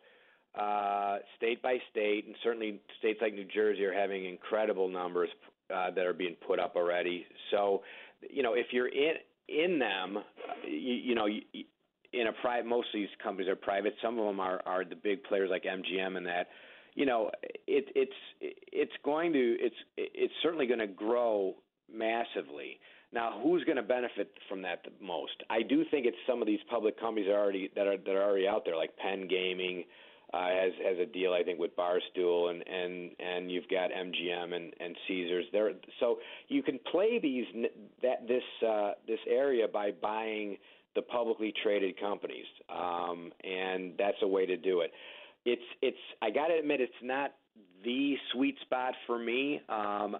uh, 0.59 1.18
state 1.36 1.62
by 1.62 1.78
state, 1.90 2.26
and 2.26 2.34
certainly 2.42 2.80
states 2.98 3.20
like 3.22 3.34
New 3.34 3.44
Jersey 3.44 3.84
are 3.84 3.92
having 3.92 4.24
incredible 4.24 4.88
numbers 4.88 5.30
uh, 5.73 5.91
that 5.91 6.07
are 6.07 6.12
being 6.12 6.37
put 6.47 6.59
up 6.59 6.77
already. 6.77 7.27
So, 7.51 7.83
you 8.29 8.43
know, 8.43 8.55
if 8.55 8.66
you're 8.73 8.89
in 8.89 9.14
in 9.49 9.79
them, 9.79 10.18
you, 10.66 10.95
you 10.95 11.14
know, 11.14 11.27
in 12.12 12.27
a 12.27 12.33
private, 12.41 12.66
most 12.66 12.89
of 12.89 12.95
these 12.95 13.09
companies 13.23 13.49
are 13.49 13.57
private. 13.57 13.95
Some 14.03 14.18
of 14.18 14.27
them 14.27 14.41
are 14.41 14.61
are 14.66 14.85
the 14.85 14.97
big 14.97 15.23
players 15.25 15.51
like 15.51 15.64
MGM 15.64 16.16
and 16.16 16.27
that. 16.27 16.49
You 16.95 17.07
know, 17.07 17.31
it, 17.66 17.87
it's 17.95 18.12
it's 18.41 18.93
going 19.05 19.33
to 19.33 19.57
it's 19.61 19.77
it's 19.97 20.35
certainly 20.43 20.66
going 20.66 20.81
to 20.81 20.87
grow 20.87 21.55
massively. 21.93 22.81
Now, 23.12 23.41
who's 23.43 23.64
going 23.64 23.77
to 23.77 23.83
benefit 23.83 24.31
from 24.49 24.62
that 24.62 24.85
the 24.85 25.05
most? 25.05 25.43
I 25.51 25.62
do 25.62 25.85
think 25.91 26.07
it's 26.07 26.16
some 26.29 26.41
of 26.41 26.47
these 26.47 26.61
public 26.68 26.99
companies 26.99 27.29
are 27.29 27.39
already 27.39 27.71
that 27.75 27.87
are 27.87 27.97
that 27.97 28.14
are 28.14 28.23
already 28.23 28.47
out 28.47 28.64
there, 28.64 28.77
like 28.77 28.97
Penn 28.97 29.27
Gaming, 29.29 29.85
uh, 30.33 30.49
has 30.49 30.72
has 30.85 30.99
a 30.99 31.07
deal 31.07 31.33
I 31.33 31.43
think 31.43 31.59
with 31.59 31.76
Barstool 31.76 32.51
and 32.51 32.62
and 32.66 33.11
and 33.18 33.51
you've 33.51 33.68
got 33.68 33.91
MGM 33.91 34.55
and 34.55 34.72
and 34.81 34.97
Caesars 35.09 35.47
there. 35.53 35.72
So 35.99 36.18
you 36.49 36.62
can 36.62 36.78
play 36.91 37.18
these 37.18 37.47
that 38.03 38.26
this 38.28 38.43
uh, 38.66 38.93
this 39.07 39.20
area 39.28 39.66
by 39.68 39.91
buying 39.91 40.57
the 40.95 41.03
publicly 41.03 41.53
traded 41.62 41.99
companies, 42.01 42.47
um, 42.68 43.33
and 43.45 43.93
that's 43.99 44.16
a 44.22 44.28
way 44.28 44.47
to 44.47 44.57
do 44.57 44.81
it. 44.81 44.93
It's 45.45 45.62
it's 45.83 45.99
I 46.22 46.31
got 46.31 46.49
to 46.49 46.59
admit 46.59 46.81
it's 46.81 46.93
not 47.03 47.33
the 47.85 48.16
sweet 48.33 48.57
spot 48.62 48.95
for 49.07 49.18
me. 49.18 49.61
Um, 49.68 50.16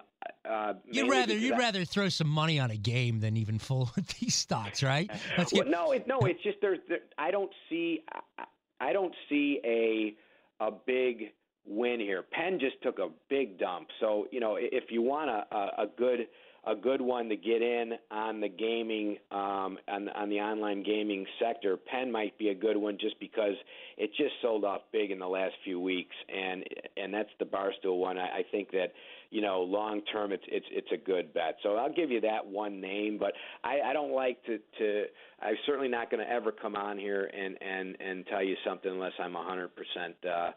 uh, 0.49 0.73
you'd 0.89 1.09
rather 1.09 1.37
you'd 1.37 1.53
I, 1.53 1.57
rather 1.57 1.85
throw 1.85 2.09
some 2.09 2.27
money 2.27 2.59
on 2.59 2.71
a 2.71 2.77
game 2.77 3.19
than 3.19 3.37
even 3.37 3.59
full 3.59 3.91
these 4.19 4.35
stocks, 4.35 4.81
right? 4.83 5.09
Get, 5.37 5.53
well, 5.53 5.65
no, 5.67 5.91
it, 5.91 6.07
no, 6.07 6.19
it's 6.21 6.41
just 6.43 6.57
there's 6.61 6.79
there, 6.87 6.99
I 7.17 7.31
don't 7.31 7.51
see. 7.69 8.03
I, 8.37 8.43
I 8.81 8.91
don't 8.91 9.13
see 9.29 9.59
a 9.63 10.15
a 10.63 10.71
big 10.71 11.31
win 11.65 11.99
here. 11.99 12.23
Penn 12.23 12.59
just 12.59 12.81
took 12.81 12.99
a 12.99 13.09
big 13.29 13.59
dump. 13.59 13.87
So 13.99 14.27
you 14.31 14.39
know, 14.39 14.57
if 14.59 14.85
you 14.89 15.01
want 15.01 15.29
a, 15.29 15.55
a, 15.81 15.87
good 15.97 16.27
a 16.65 16.75
good 16.75 17.01
one 17.01 17.27
to 17.29 17.35
get 17.35 17.61
in 17.61 17.93
on 18.11 18.39
the 18.39 18.47
gaming 18.47 19.17
um, 19.31 19.79
on, 19.87 20.09
on 20.09 20.29
the 20.29 20.39
online 20.39 20.83
gaming 20.83 21.25
sector. 21.39 21.75
Penn 21.75 22.11
might 22.11 22.37
be 22.37 22.49
a 22.49 22.55
good 22.55 22.77
one 22.77 22.97
just 22.99 23.19
because 23.19 23.55
it 23.97 24.11
just 24.15 24.33
sold 24.41 24.63
off 24.63 24.81
big 24.91 25.09
in 25.09 25.17
the 25.17 25.27
last 25.27 25.53
few 25.63 25.79
weeks, 25.79 26.15
and 26.29 26.63
and 26.97 27.11
that's 27.11 27.29
the 27.39 27.45
Barstool 27.45 27.97
one. 27.97 28.17
I, 28.19 28.39
I 28.39 28.45
think 28.51 28.69
that 28.71 28.93
you 29.31 29.41
know 29.41 29.61
long 29.61 30.01
term 30.13 30.31
it's 30.31 30.43
it's 30.47 30.65
it's 30.71 30.91
a 30.93 30.97
good 30.97 31.33
bet. 31.33 31.55
So 31.63 31.77
I'll 31.77 31.93
give 31.93 32.11
you 32.11 32.21
that 32.21 32.45
one 32.45 32.79
name, 32.79 33.17
but 33.19 33.33
I, 33.63 33.79
I 33.89 33.93
don't 33.93 34.13
like 34.13 34.43
to 34.45 34.59
to. 34.77 35.05
I'm 35.41 35.55
certainly 35.65 35.89
not 35.89 36.11
going 36.11 36.23
to 36.23 36.31
ever 36.31 36.51
come 36.51 36.75
on 36.75 36.99
here 36.99 37.25
and 37.25 37.57
and 37.59 37.97
and 37.99 38.25
tell 38.27 38.43
you 38.43 38.55
something 38.63 38.91
unless 38.91 39.13
I'm 39.19 39.33
100 39.33 39.69
percent. 39.75 40.15
Uh, 40.23 40.51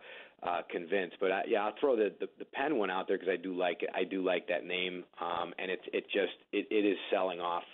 uh, 0.47 0.63
convinced. 0.71 1.17
But 1.21 1.33
I, 1.33 1.43
yeah, 1.49 1.65
I'll 1.65 1.75
throw 1.81 1.97
the, 1.97 2.13
the 2.21 2.29
the 2.39 2.45
Penn 2.45 2.77
one 2.77 2.91
out 2.91 3.09
there 3.09 3.19
because 3.19 3.33
I 3.33 3.37
do 3.37 3.55
like 3.55 3.83
it. 3.83 3.91
I 3.95 4.05
do 4.05 4.23
like 4.23 4.49
that 4.49 4.65
name, 4.65 5.05
um, 5.21 5.55
and 5.59 5.71
it's 5.71 5.85
it 5.93 6.05
just 6.05 6.35
it, 6.53 6.67
it 6.71 6.87
is 6.87 6.97
selling 7.11 7.41
off. 7.41 7.65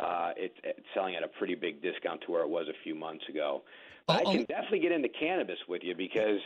Uh, 0.00 0.30
it's, 0.36 0.54
it's 0.62 0.86
selling 0.94 1.16
at 1.16 1.24
a 1.24 1.28
pretty 1.28 1.56
big 1.56 1.82
discount 1.82 2.20
to 2.24 2.30
where 2.30 2.42
it 2.42 2.48
was 2.48 2.68
a 2.68 2.82
few 2.84 2.94
months 2.94 3.24
ago. 3.28 3.62
But 4.06 4.28
I 4.28 4.32
can 4.32 4.44
definitely 4.44 4.78
get 4.78 4.92
into 4.92 5.08
cannabis 5.08 5.58
with 5.68 5.82
you 5.82 5.94
because 5.94 6.38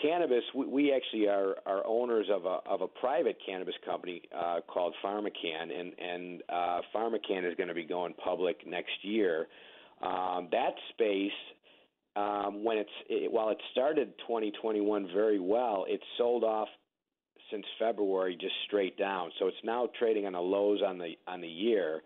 cannabis. 0.00 0.44
We, 0.54 0.66
we 0.66 0.92
actually 0.92 1.28
are 1.28 1.56
are 1.66 1.84
owners 1.86 2.26
of 2.30 2.44
a 2.44 2.60
of 2.66 2.80
a 2.80 2.86
private 2.86 3.38
cannabis 3.44 3.74
company 3.84 4.22
uh, 4.36 4.60
called 4.66 4.94
PharmaCann, 5.04 5.78
and 5.78 5.92
and 5.98 6.42
uh, 6.48 6.80
PharmaCann 6.94 7.48
is 7.48 7.56
going 7.56 7.68
to 7.68 7.74
be 7.74 7.84
going 7.84 8.14
public 8.14 8.66
next 8.66 9.02
year. 9.02 9.48
Um, 10.00 10.48
that 10.50 10.74
space 10.90 11.30
um, 12.16 12.64
when 12.64 12.78
it's 12.78 12.90
it, 13.08 13.32
while 13.32 13.50
it 13.50 13.58
started 13.72 14.12
2021 14.26 15.08
very 15.14 15.40
well, 15.40 15.84
it 15.88 16.00
sold 16.18 16.44
off 16.44 16.68
since 17.50 17.64
February 17.78 18.36
just 18.40 18.54
straight 18.66 18.98
down. 18.98 19.30
So 19.38 19.46
it's 19.46 19.56
now 19.64 19.88
trading 19.98 20.26
on 20.26 20.32
the 20.32 20.40
lows 20.40 20.80
on 20.86 20.98
the 20.98 21.14
on 21.26 21.40
the 21.40 21.48
year, 21.48 22.02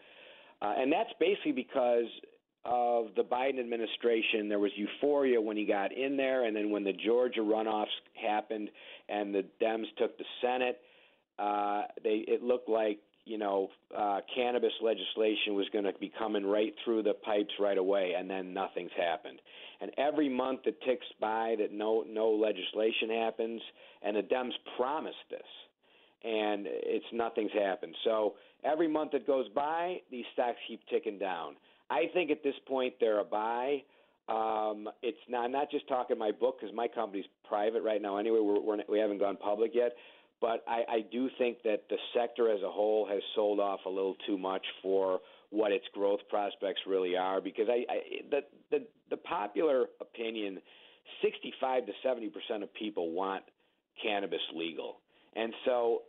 uh, 0.62 0.74
and 0.76 0.92
that's 0.92 1.11
basically 1.18 1.52
because 1.52 2.07
of 2.66 3.07
the 3.14 3.22
Biden 3.22 3.61
administration, 3.61 4.48
there 4.48 4.59
was 4.59 4.72
euphoria 4.74 5.40
when 5.40 5.57
he 5.57 5.64
got 5.64 5.96
in 5.96 6.16
there, 6.16 6.44
and 6.44 6.57
then 6.57 6.70
when 6.70 6.82
the 6.82 6.92
Georgia 6.92 7.40
runoffs 7.40 7.86
happened 8.14 8.70
and 9.09 9.32
the 9.32 9.44
Dems 9.62 9.84
took 9.96 10.18
the 10.18 10.24
Senate, 10.42 10.80
uh, 11.38 11.82
they 12.02 12.24
it 12.26 12.42
looked 12.42 12.68
like 12.68 12.98
you 13.27 13.37
know 13.37 13.68
uh, 13.97 14.20
cannabis 14.35 14.72
legislation 14.81 15.55
was 15.55 15.66
going 15.72 15.85
to 15.85 15.93
be 16.01 16.11
coming 16.18 16.47
right 16.47 16.74
through 16.85 17.03
the 17.03 17.12
pipes 17.12 17.53
right 17.61 17.77
away, 17.77 18.14
and 18.16 18.31
then 18.31 18.55
nothing's 18.55 18.93
happened. 18.97 19.41
And 19.81 19.91
every 19.99 20.29
month 20.31 20.61
that 20.64 20.81
ticks 20.83 21.07
by 21.20 21.57
that 21.59 21.72
no 21.72 22.05
no 22.09 22.31
legislation 22.31 23.11
happens, 23.11 23.61
and 24.03 24.16
the 24.16 24.22
Dems 24.22 24.53
promised 24.79 25.16
this, 25.29 25.41
and 26.24 26.66
it's 26.66 27.05
nothing's 27.12 27.53
happened. 27.53 27.95
So 28.05 28.35
every 28.64 28.89
month 28.89 29.12
that 29.12 29.27
goes 29.27 29.49
by, 29.55 29.99
these 30.11 30.24
stocks 30.33 30.57
keep 30.66 30.81
ticking 30.89 31.18
down. 31.18 31.57
I 31.91 32.05
think 32.14 32.31
at 32.31 32.43
this 32.43 32.55
point 32.66 32.95
they're 33.01 33.20
a 33.20 33.24
buy. 33.24 33.83
Um, 34.29 34.89
it's 35.03 35.18
not. 35.29 35.45
I'm 35.45 35.53
not 35.53 35.70
just 35.70 35.87
talking 35.87 36.18
my 36.18 36.33
book 36.33 36.59
because 36.61 36.74
my 36.74 36.89
company's 36.89 37.27
private 37.49 37.83
right 37.83 38.03
now. 38.03 38.16
Anyway, 38.16 38.41
we're, 38.41 38.61
we're 38.61 38.79
we 38.89 38.99
haven't 38.99 39.18
gone 39.18 39.37
public 39.37 39.70
yet, 39.72 39.93
but 40.41 40.64
I, 40.68 40.84
I 40.89 41.01
do 41.11 41.28
think 41.39 41.62
that 41.64 41.84
the 41.89 41.97
sector 42.14 42.51
as 42.51 42.62
a 42.62 42.70
whole 42.70 43.07
has 43.09 43.22
sold 43.34 43.61
off 43.61 43.80
a 43.87 43.89
little 43.89 44.16
too 44.26 44.37
much 44.37 44.64
for 44.82 45.20
what 45.51 45.72
its 45.72 45.84
growth 45.95 46.20
prospects 46.28 46.80
really 46.87 47.16
are. 47.16 47.41
Because 47.41 47.66
I, 47.68 47.84
I 47.91 47.99
the 48.30 48.41
the 48.70 48.87
the 49.11 49.16
popular 49.16 49.87
opinion, 50.01 50.59
65 51.22 51.87
to 51.87 51.93
70 52.03 52.28
percent 52.28 52.62
of 52.62 52.72
people 52.74 53.12
want 53.12 53.45
cannabis 54.03 54.41
legal. 54.55 55.01
And 55.34 55.53
so 55.66 56.03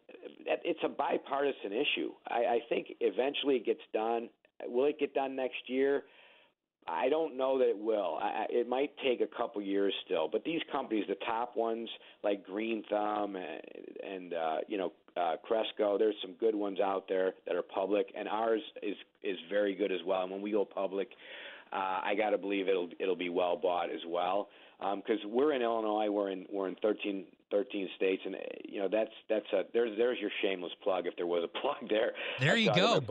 it's 0.45 0.79
a 0.85 0.89
bipartisan 0.89 1.73
issue. 1.73 2.11
I, 2.29 2.35
I 2.35 2.59
think 2.69 2.87
eventually 3.01 3.55
it 3.55 3.65
gets 3.65 3.81
done. 3.93 4.29
Will 4.65 4.85
it 4.85 4.99
get 4.99 5.13
done 5.13 5.35
next 5.35 5.67
year? 5.67 6.03
I 6.87 7.09
don't 7.09 7.37
know 7.37 7.59
that 7.59 7.69
it 7.69 7.77
will. 7.77 8.17
I, 8.21 8.45
it 8.49 8.67
might 8.67 8.91
take 9.03 9.21
a 9.21 9.27
couple 9.27 9.61
years 9.61 9.93
still. 10.05 10.27
But 10.31 10.43
these 10.43 10.61
companies, 10.71 11.05
the 11.07 11.17
top 11.25 11.55
ones 11.55 11.89
like 12.23 12.45
Green 12.45 12.83
Thumb 12.89 13.35
and, 13.35 13.61
and 14.03 14.33
uh, 14.33 14.57
you 14.67 14.77
know 14.77 14.93
uh, 15.15 15.35
Cresco, 15.43 15.97
there's 15.97 16.15
some 16.21 16.33
good 16.39 16.55
ones 16.55 16.79
out 16.79 17.05
there 17.07 17.33
that 17.45 17.55
are 17.55 17.61
public, 17.61 18.07
and 18.17 18.27
ours 18.27 18.61
is 18.81 18.95
is 19.23 19.37
very 19.49 19.75
good 19.75 19.91
as 19.91 19.99
well. 20.05 20.23
And 20.23 20.31
when 20.31 20.41
we 20.41 20.51
go 20.51 20.63
public, 20.63 21.09
uh, 21.73 21.99
I 22.03 22.15
got 22.17 22.31
to 22.31 22.37
believe 22.37 22.67
it'll 22.67 22.89
it'll 22.99 23.15
be 23.15 23.29
well 23.29 23.57
bought 23.57 23.89
as 23.89 24.01
well. 24.07 24.49
Because 24.79 25.19
um, 25.23 25.31
we're 25.31 25.53
in 25.53 25.61
Illinois, 25.61 26.09
we're 26.09 26.29
in 26.29 26.45
we're 26.51 26.67
in 26.67 26.75
13, 26.75 27.25
13 27.49 27.89
states, 27.95 28.21
and 28.25 28.35
you 28.67 28.79
know 28.79 28.87
that's 28.91 29.11
that's 29.27 29.51
a 29.53 29.63
there's 29.73 29.97
there's 29.97 30.19
your 30.19 30.31
shameless 30.41 30.73
plug 30.83 31.07
if 31.07 31.15
there 31.15 31.27
was 31.27 31.43
a 31.43 31.59
plug 31.61 31.89
there. 31.89 32.11
There 32.39 32.55
you 32.55 32.73
go. 32.73 33.01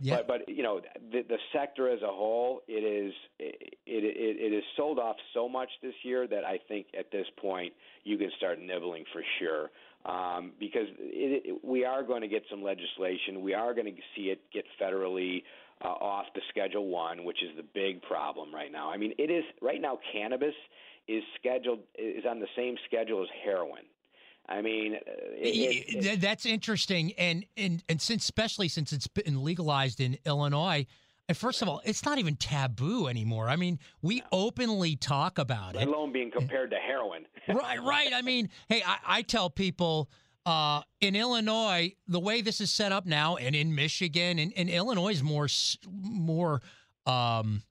Yeah. 0.00 0.16
But 0.16 0.46
but 0.46 0.48
you 0.48 0.62
know 0.62 0.80
the 1.12 1.22
the 1.22 1.38
sector 1.52 1.88
as 1.88 2.02
a 2.02 2.06
whole, 2.06 2.62
it 2.68 2.84
is 2.84 3.12
it, 3.38 3.74
it 3.86 4.04
it 4.04 4.56
is 4.56 4.64
sold 4.76 4.98
off 4.98 5.16
so 5.34 5.48
much 5.48 5.68
this 5.82 5.94
year 6.02 6.26
that 6.26 6.44
I 6.44 6.58
think 6.68 6.86
at 6.98 7.10
this 7.10 7.26
point 7.40 7.72
you 8.04 8.16
can 8.16 8.30
start 8.36 8.60
nibbling 8.60 9.04
for 9.12 9.22
sure. 9.38 9.70
Um, 10.06 10.52
because 10.60 10.86
it, 10.98 11.42
it, 11.44 11.64
we 11.64 11.84
are 11.84 12.04
going 12.04 12.22
to 12.22 12.28
get 12.28 12.44
some 12.48 12.62
legislation. 12.62 13.42
We 13.42 13.52
are 13.52 13.74
going 13.74 13.86
to 13.86 14.00
see 14.14 14.30
it 14.30 14.40
get 14.54 14.64
federally 14.80 15.42
uh, 15.84 15.88
off 15.88 16.26
the 16.34 16.40
Schedule 16.48 16.86
One, 16.86 17.24
which 17.24 17.42
is 17.42 17.50
the 17.56 17.64
big 17.74 18.00
problem 18.02 18.54
right 18.54 18.70
now. 18.70 18.90
I 18.90 18.96
mean, 18.96 19.12
it 19.18 19.30
is 19.30 19.44
right 19.60 19.80
now. 19.80 19.98
Cannabis 20.12 20.54
is 21.08 21.22
scheduled 21.38 21.80
is 21.98 22.24
on 22.28 22.38
the 22.38 22.46
same 22.56 22.76
schedule 22.86 23.22
as 23.22 23.28
heroin. 23.44 23.84
I 24.48 24.62
mean, 24.62 24.94
uh, 24.94 24.98
it, 25.36 26.06
it, 26.06 26.20
that's 26.20 26.46
interesting, 26.46 27.12
and 27.18 27.44
and 27.56 27.82
and 27.88 28.00
since 28.00 28.24
especially 28.24 28.68
since 28.68 28.92
it's 28.92 29.06
been 29.06 29.42
legalized 29.42 30.00
in 30.00 30.18
Illinois. 30.24 30.86
And 31.28 31.36
first 31.36 31.60
of 31.60 31.68
all, 31.68 31.82
it's 31.84 32.06
not 32.06 32.16
even 32.16 32.36
taboo 32.36 33.06
anymore. 33.06 33.50
I 33.50 33.56
mean, 33.56 33.78
we 34.00 34.22
openly 34.32 34.96
talk 34.96 35.36
about 35.38 35.74
Let 35.74 35.82
it. 35.82 35.88
Let 35.88 35.88
alone 35.88 36.10
being 36.10 36.30
compared 36.30 36.70
to 36.70 36.76
heroin. 36.76 37.26
right, 37.48 37.82
right. 37.82 38.12
I 38.14 38.22
mean, 38.22 38.48
hey, 38.70 38.82
I, 38.86 38.96
I 39.06 39.22
tell 39.22 39.50
people 39.50 40.08
uh, 40.46 40.80
in 41.02 41.14
Illinois, 41.14 41.94
the 42.06 42.18
way 42.18 42.40
this 42.40 42.62
is 42.62 42.70
set 42.70 42.92
up 42.92 43.04
now, 43.04 43.36
and 43.36 43.54
in 43.54 43.74
Michigan, 43.74 44.38
and, 44.38 44.54
and 44.56 44.70
Illinois 44.70 45.10
is 45.10 45.22
more 45.22 45.48
more 45.84 46.62
um, 47.04 47.62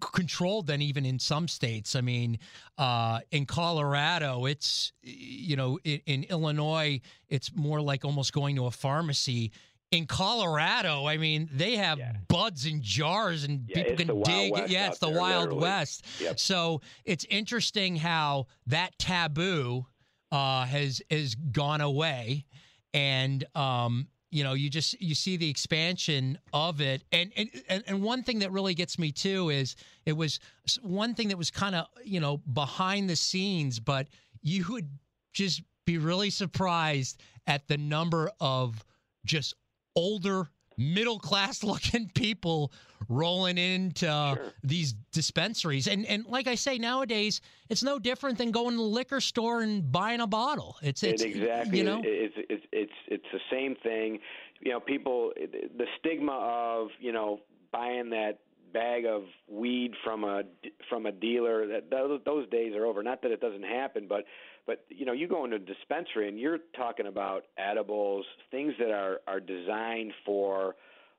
controlled 0.00 0.66
than 0.66 0.82
even 0.82 1.04
in 1.06 1.18
some 1.18 1.48
states. 1.48 1.94
I 1.94 2.00
mean, 2.00 2.38
uh, 2.78 3.20
in 3.30 3.46
Colorado, 3.46 4.46
it's 4.46 4.92
you 5.02 5.56
know, 5.56 5.78
in, 5.84 6.00
in, 6.06 6.24
Illinois, 6.24 7.00
it's 7.28 7.54
more 7.54 7.80
like 7.80 8.04
almost 8.04 8.32
going 8.32 8.56
to 8.56 8.66
a 8.66 8.70
pharmacy. 8.70 9.52
In 9.90 10.06
Colorado, 10.06 11.06
I 11.06 11.18
mean, 11.18 11.48
they 11.52 11.76
have 11.76 11.98
yeah. 11.98 12.14
buds 12.26 12.66
and 12.66 12.82
jars 12.82 13.44
and 13.44 13.64
yeah, 13.68 13.82
people 13.82 13.96
can 13.96 14.22
dig. 14.22 14.70
Yeah, 14.70 14.88
it's 14.88 14.98
the 14.98 15.06
there, 15.06 15.20
Wild 15.20 15.44
literally. 15.44 15.62
West. 15.62 16.04
Yep. 16.20 16.40
So 16.40 16.80
it's 17.04 17.24
interesting 17.30 17.94
how 17.94 18.46
that 18.66 18.98
taboo 18.98 19.86
uh, 20.32 20.64
has 20.66 21.00
has 21.10 21.36
gone 21.36 21.80
away, 21.80 22.44
and 22.92 23.44
um, 23.54 24.08
you 24.34 24.42
know 24.42 24.54
you 24.54 24.68
just 24.68 25.00
you 25.00 25.14
see 25.14 25.36
the 25.36 25.48
expansion 25.48 26.36
of 26.52 26.80
it. 26.80 27.04
And 27.12 27.32
and 27.36 27.84
and 27.86 28.02
one 28.02 28.24
thing 28.24 28.40
that 28.40 28.50
really 28.50 28.74
gets 28.74 28.98
me 28.98 29.12
too 29.12 29.50
is 29.50 29.76
it 30.06 30.12
was 30.12 30.40
one 30.82 31.14
thing 31.14 31.28
that 31.28 31.38
was 31.38 31.52
kind 31.52 31.76
of 31.76 31.86
you 32.04 32.18
know 32.18 32.38
behind 32.38 33.08
the 33.08 33.14
scenes 33.14 33.78
but 33.78 34.08
you 34.42 34.64
would 34.70 34.88
just 35.32 35.62
be 35.86 35.98
really 35.98 36.30
surprised 36.30 37.22
at 37.46 37.68
the 37.68 37.76
number 37.76 38.28
of 38.40 38.84
just 39.24 39.54
older 39.94 40.48
middle 40.76 41.20
class 41.20 41.62
looking 41.62 42.10
people 42.14 42.72
rolling 43.08 43.58
into 43.58 44.06
sure. 44.06 44.52
these 44.62 44.92
dispensaries. 45.12 45.86
And 45.86 46.06
and 46.06 46.26
like 46.26 46.46
I 46.46 46.54
say 46.54 46.78
nowadays 46.78 47.40
it's 47.68 47.82
no 47.82 47.98
different 47.98 48.38
than 48.38 48.50
going 48.50 48.72
to 48.72 48.76
the 48.76 48.82
liquor 48.82 49.20
store 49.20 49.62
and 49.62 49.90
buying 49.90 50.20
a 50.20 50.26
bottle. 50.26 50.76
It's 50.82 51.02
it's 51.02 51.22
it 51.22 51.36
exactly 51.36 51.78
you 51.78 51.84
know 51.84 52.02
it's 52.04 52.34
it's 52.36 52.64
it's 52.72 52.92
it's 53.08 53.26
the 53.32 53.40
same 53.50 53.76
thing. 53.82 54.20
You 54.60 54.72
know 54.72 54.80
people 54.80 55.32
the 55.36 55.86
stigma 55.98 56.32
of 56.32 56.88
you 57.00 57.12
know 57.12 57.40
buying 57.72 58.10
that 58.10 58.40
bag 58.72 59.06
of 59.06 59.22
weed 59.48 59.92
from 60.02 60.24
a 60.24 60.42
from 60.88 61.06
a 61.06 61.12
dealer 61.12 61.66
that 61.68 61.90
those, 61.90 62.20
those 62.24 62.48
days 62.48 62.74
are 62.74 62.86
over. 62.86 63.02
Not 63.02 63.22
that 63.22 63.30
it 63.30 63.40
doesn't 63.40 63.64
happen 63.64 64.06
but 64.08 64.24
but 64.66 64.84
you 64.88 65.04
know 65.06 65.12
you 65.12 65.28
go 65.28 65.44
into 65.44 65.56
a 65.56 65.60
dispensary 65.60 66.28
and 66.28 66.38
you're 66.38 66.58
talking 66.76 67.06
about 67.06 67.44
edibles 67.58 68.24
things 68.50 68.74
that 68.78 68.90
are 68.90 69.20
are 69.26 69.40
designed 69.40 70.12
for 70.24 70.74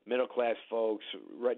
middle 0.06 0.26
class 0.26 0.56
folks 0.70 1.04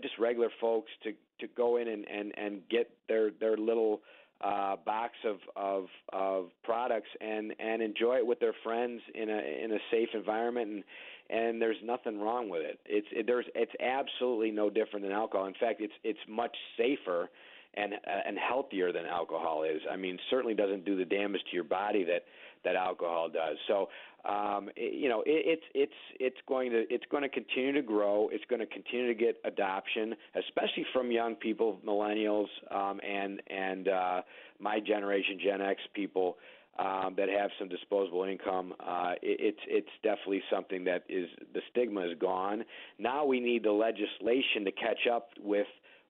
just 0.02 0.18
regular 0.18 0.48
folks 0.60 0.90
to 1.02 1.12
to 1.40 1.46
go 1.56 1.76
in 1.76 1.88
and 1.88 2.06
and 2.08 2.32
and 2.36 2.60
get 2.68 2.90
their 3.08 3.30
their 3.40 3.56
little 3.56 4.00
uh, 4.40 4.76
box 4.84 5.14
of, 5.24 5.38
of 5.56 5.86
of 6.12 6.50
products 6.62 7.08
and 7.20 7.54
and 7.58 7.82
enjoy 7.82 8.16
it 8.16 8.26
with 8.26 8.40
their 8.40 8.54
friends 8.62 9.00
in 9.14 9.28
a 9.28 9.64
in 9.64 9.72
a 9.72 9.78
safe 9.90 10.08
environment 10.14 10.70
and 10.70 10.84
and 11.30 11.60
there's 11.60 11.76
nothing 11.84 12.20
wrong 12.20 12.48
with 12.48 12.62
it. 12.62 12.78
It's 12.86 13.06
it, 13.12 13.26
there's 13.26 13.46
it's 13.54 13.72
absolutely 13.80 14.50
no 14.50 14.70
different 14.70 15.04
than 15.04 15.12
alcohol. 15.12 15.46
In 15.46 15.54
fact, 15.54 15.80
it's 15.80 15.92
it's 16.04 16.18
much 16.28 16.56
safer 16.76 17.28
and 17.74 17.94
and 18.04 18.38
healthier 18.38 18.92
than 18.92 19.04
alcohol 19.06 19.62
is. 19.62 19.80
I 19.90 19.96
mean, 19.96 20.18
certainly 20.30 20.54
doesn't 20.54 20.84
do 20.84 20.96
the 20.96 21.04
damage 21.04 21.42
to 21.50 21.54
your 21.54 21.64
body 21.64 22.04
that 22.04 22.24
that 22.64 22.76
alcohol 22.76 23.28
does. 23.28 23.56
So, 23.66 23.88
um, 24.28 24.68
it, 24.76 24.94
you 24.94 25.08
know, 25.08 25.22
it, 25.22 25.42
it's 25.46 25.62
it's 25.74 25.92
it's 26.20 26.36
going 26.46 26.70
to 26.70 26.84
it's 26.92 27.04
going 27.10 27.22
to 27.22 27.28
continue 27.28 27.72
to 27.72 27.82
grow. 27.82 28.28
It's 28.32 28.44
going 28.48 28.60
to 28.60 28.66
continue 28.66 29.08
to 29.08 29.14
get 29.14 29.40
adoption, 29.44 30.14
especially 30.36 30.86
from 30.92 31.10
young 31.10 31.34
people, 31.34 31.80
millennials, 31.84 32.48
um, 32.70 33.00
and 33.06 33.40
and 33.48 33.88
uh, 33.88 34.22
my 34.60 34.80
generation, 34.80 35.38
Gen 35.42 35.62
X 35.62 35.80
people 35.94 36.36
um, 36.78 37.14
that 37.16 37.28
have 37.28 37.50
some 37.58 37.68
disposable 37.68 38.24
income, 38.24 38.74
uh, 38.78 39.14
it, 39.20 39.40
it's 39.40 39.60
it's 39.66 39.88
definitely 40.02 40.42
something 40.50 40.84
that 40.84 41.04
is 41.08 41.28
the 41.54 41.60
stigma 41.70 42.02
is 42.02 42.18
gone. 42.18 42.64
Now 42.98 43.24
we 43.24 43.40
need 43.40 43.64
the 43.64 43.72
legislation 43.72 44.64
to 44.64 44.72
catch 44.72 45.06
up 45.10 45.30
with 45.40 45.66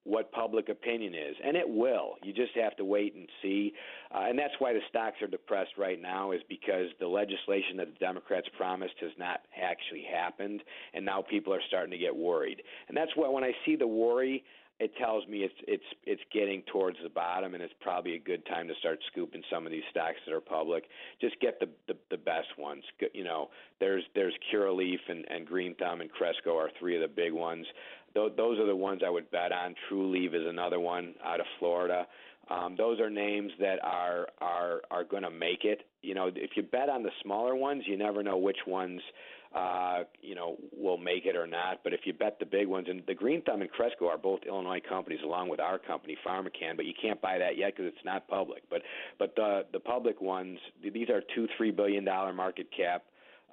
what 0.08 0.32
public 0.32 0.70
opinion 0.70 1.14
is, 1.14 1.36
and 1.44 1.56
it 1.56 1.68
will. 1.68 2.14
You 2.22 2.32
just 2.32 2.52
have 2.54 2.74
to 2.76 2.84
wait 2.84 3.14
and 3.14 3.28
see, 3.42 3.74
uh, 4.14 4.24
and 4.28 4.38
that's 4.38 4.54
why 4.58 4.72
the 4.72 4.80
stocks 4.88 5.20
are 5.20 5.26
depressed 5.26 5.72
right 5.76 6.00
now, 6.00 6.32
is 6.32 6.40
because 6.48 6.86
the 6.98 7.06
legislation 7.06 7.76
that 7.76 7.88
the 7.92 7.98
Democrats 7.98 8.48
promised 8.56 8.94
has 9.00 9.12
not 9.18 9.42
actually 9.60 10.04
happened, 10.10 10.62
and 10.94 11.04
now 11.04 11.22
people 11.22 11.52
are 11.52 11.62
starting 11.68 11.90
to 11.90 11.98
get 11.98 12.16
worried. 12.16 12.62
And 12.88 12.96
that's 12.96 13.12
why 13.16 13.28
when 13.28 13.44
I 13.44 13.52
see 13.66 13.76
the 13.76 13.86
worry, 13.86 14.44
it 14.80 14.92
tells 14.96 15.26
me 15.26 15.38
it's 15.38 15.54
it's 15.66 15.82
it's 16.04 16.22
getting 16.32 16.62
towards 16.72 16.98
the 17.02 17.08
bottom, 17.08 17.54
and 17.54 17.62
it's 17.62 17.74
probably 17.80 18.14
a 18.14 18.18
good 18.18 18.46
time 18.46 18.68
to 18.68 18.74
start 18.78 19.00
scooping 19.10 19.42
some 19.52 19.66
of 19.66 19.72
these 19.72 19.82
stocks 19.90 20.18
that 20.24 20.32
are 20.32 20.40
public. 20.40 20.84
Just 21.20 21.38
get 21.40 21.58
the 21.58 21.68
the, 21.88 21.96
the 22.10 22.16
best 22.16 22.56
ones. 22.56 22.84
You 23.12 23.24
know, 23.24 23.48
there's 23.80 24.04
there's 24.14 24.34
Curaleaf 24.52 25.00
and, 25.08 25.24
and 25.28 25.46
Green 25.46 25.74
Thumb 25.74 26.00
and 26.00 26.10
Cresco 26.10 26.56
are 26.56 26.70
three 26.78 26.94
of 26.94 27.02
the 27.02 27.08
big 27.08 27.32
ones. 27.32 27.66
Those, 28.14 28.32
those 28.36 28.58
are 28.58 28.66
the 28.66 28.76
ones 28.76 29.02
I 29.06 29.10
would 29.10 29.30
bet 29.30 29.52
on. 29.52 29.74
True 29.88 30.10
Trulieve 30.10 30.34
is 30.34 30.46
another 30.46 30.80
one 30.80 31.14
out 31.24 31.40
of 31.40 31.46
Florida. 31.58 32.06
Um, 32.50 32.76
those 32.76 32.98
are 32.98 33.10
names 33.10 33.52
that 33.60 33.78
are 33.82 34.28
are 34.40 34.80
are 34.90 35.04
going 35.04 35.22
to 35.22 35.30
make 35.30 35.64
it. 35.64 35.82
You 36.00 36.14
know, 36.14 36.30
if 36.34 36.52
you 36.56 36.62
bet 36.62 36.88
on 36.88 37.02
the 37.02 37.10
smaller 37.22 37.54
ones, 37.54 37.82
you 37.86 37.98
never 37.98 38.22
know 38.22 38.38
which 38.38 38.56
ones 38.66 39.02
uh, 39.54 40.00
you 40.20 40.34
know, 40.34 40.56
will 40.76 40.98
make 40.98 41.24
it 41.24 41.34
or 41.34 41.46
not. 41.46 41.80
But 41.82 41.94
if 41.94 42.00
you 42.04 42.12
bet 42.12 42.38
the 42.38 42.46
big 42.46 42.66
ones, 42.66 42.86
and 42.88 43.02
the 43.06 43.14
Green 43.14 43.42
Thumb 43.42 43.62
and 43.62 43.70
Cresco 43.70 44.06
are 44.08 44.18
both 44.18 44.40
Illinois 44.46 44.80
companies, 44.86 45.20
along 45.24 45.48
with 45.48 45.60
our 45.60 45.78
company, 45.78 46.16
PharmaCann, 46.26 46.76
but 46.76 46.84
you 46.84 46.92
can't 47.00 47.20
buy 47.20 47.38
that 47.38 47.56
yet 47.56 47.74
because 47.74 47.92
it's 47.94 48.04
not 48.04 48.28
public. 48.28 48.62
But 48.68 48.82
but 49.18 49.34
the 49.36 49.64
the 49.72 49.80
public 49.80 50.20
ones, 50.20 50.58
these 50.82 51.08
are 51.08 51.22
two 51.34 51.48
three 51.56 51.70
billion 51.70 52.04
dollar 52.04 52.32
market 52.32 52.68
cap 52.76 53.04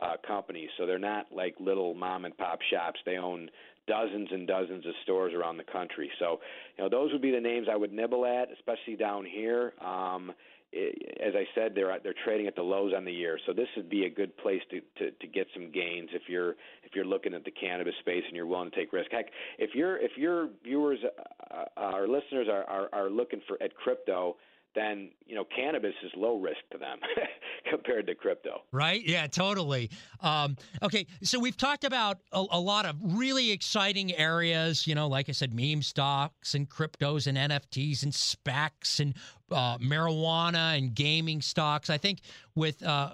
uh, 0.02 0.16
companies, 0.28 0.70
so 0.78 0.86
they're 0.86 1.00
not 1.00 1.28
like 1.34 1.56
little 1.60 1.94
mom 1.94 2.26
and 2.26 2.38
pop 2.38 2.60
shops. 2.70 3.00
They 3.06 3.18
own 3.18 3.50
dozens 3.88 4.30
and 4.32 4.48
dozens 4.48 4.86
of 4.86 4.94
stores 5.04 5.34
around 5.34 5.58
the 5.58 5.64
country. 5.64 6.12
So, 6.20 6.40
you 6.78 6.84
know, 6.84 6.90
those 6.90 7.12
would 7.12 7.22
be 7.22 7.32
the 7.32 7.40
names 7.40 7.68
I 7.72 7.76
would 7.76 7.94
nibble 7.94 8.26
at, 8.26 8.50
especially 8.52 8.96
down 8.96 9.26
here. 9.26 9.74
Um, 9.84 10.34
as 10.74 11.34
I 11.36 11.46
said, 11.56 11.72
they're 11.74 11.98
they're 12.04 12.16
trading 12.26 12.48
at 12.48 12.56
the 12.56 12.62
lows 12.62 12.94
on 12.96 13.06
the 13.06 13.12
year, 13.12 13.40
so 13.46 13.54
this 13.54 13.68
would 13.78 13.90
be 13.90 14.06
a 14.06 14.10
good 14.10 14.36
place 14.38 14.62
to, 14.72 14.82
to 14.98 15.12
to 15.12 15.28
get 15.28 15.48
some 15.54 15.72
gains 15.72 16.10
if 16.12 16.24
you're 16.28 16.52
if 16.84 16.94
you're 16.94 17.06
looking 17.06 17.34
at 17.34 17.46
the 17.46 17.52
cannabis 17.52 17.94
space 18.02 18.24
and 18.28 18.36
you're 18.36 18.46
willing 18.46 18.72
to 18.72 18.76
take 18.76 18.92
risk. 18.92 19.10
Heck, 19.12 19.28
if 19.58 19.74
you're 19.74 19.98
if 19.98 20.12
your 20.18 20.50
viewers, 20.64 21.00
uh, 21.04 21.56
uh 21.56 21.80
our 21.80 22.08
listeners 22.08 22.48
are, 22.52 22.64
are 22.66 22.90
are 22.92 23.10
looking 23.10 23.42
for 23.48 23.62
at 23.64 23.74
crypto, 23.76 24.36
then 24.76 25.10
you 25.26 25.36
know 25.36 25.46
cannabis 25.56 25.94
is 26.04 26.12
low 26.16 26.38
risk 26.38 26.60
to 26.72 26.78
them 26.78 27.00
compared 27.70 28.08
to 28.08 28.16
crypto. 28.16 28.62
Right? 28.72 29.02
Yeah, 29.06 29.28
totally. 29.28 29.90
Um, 30.22 30.58
okay, 30.84 31.08
so 31.24 31.40
we've 31.40 31.58
talked 31.58 31.84
about 31.84 32.20
a, 32.32 32.46
a, 32.52 32.60
lot 32.60 32.86
of 32.86 32.96
really 33.02 33.52
exciting 33.52 34.14
areas. 34.16 34.86
You 34.86 34.96
know, 34.96 35.08
like 35.08 35.30
I 35.30 35.32
said, 35.32 35.54
meme 35.54 35.82
stocks 35.82 36.54
and 36.54 36.70
cryptos 36.70 37.28
and 37.28 37.38
NFTs 37.38 38.04
and 38.04 38.12
SPACs 38.12 39.00
and 39.00 39.16
uh, 39.52 39.78
marijuana 39.78 40.78
and 40.78 40.94
gaming 40.94 41.42
stocks. 41.42 41.90
I 41.90 41.98
think 41.98 42.22
with 42.56 42.84
uh, 42.84 43.12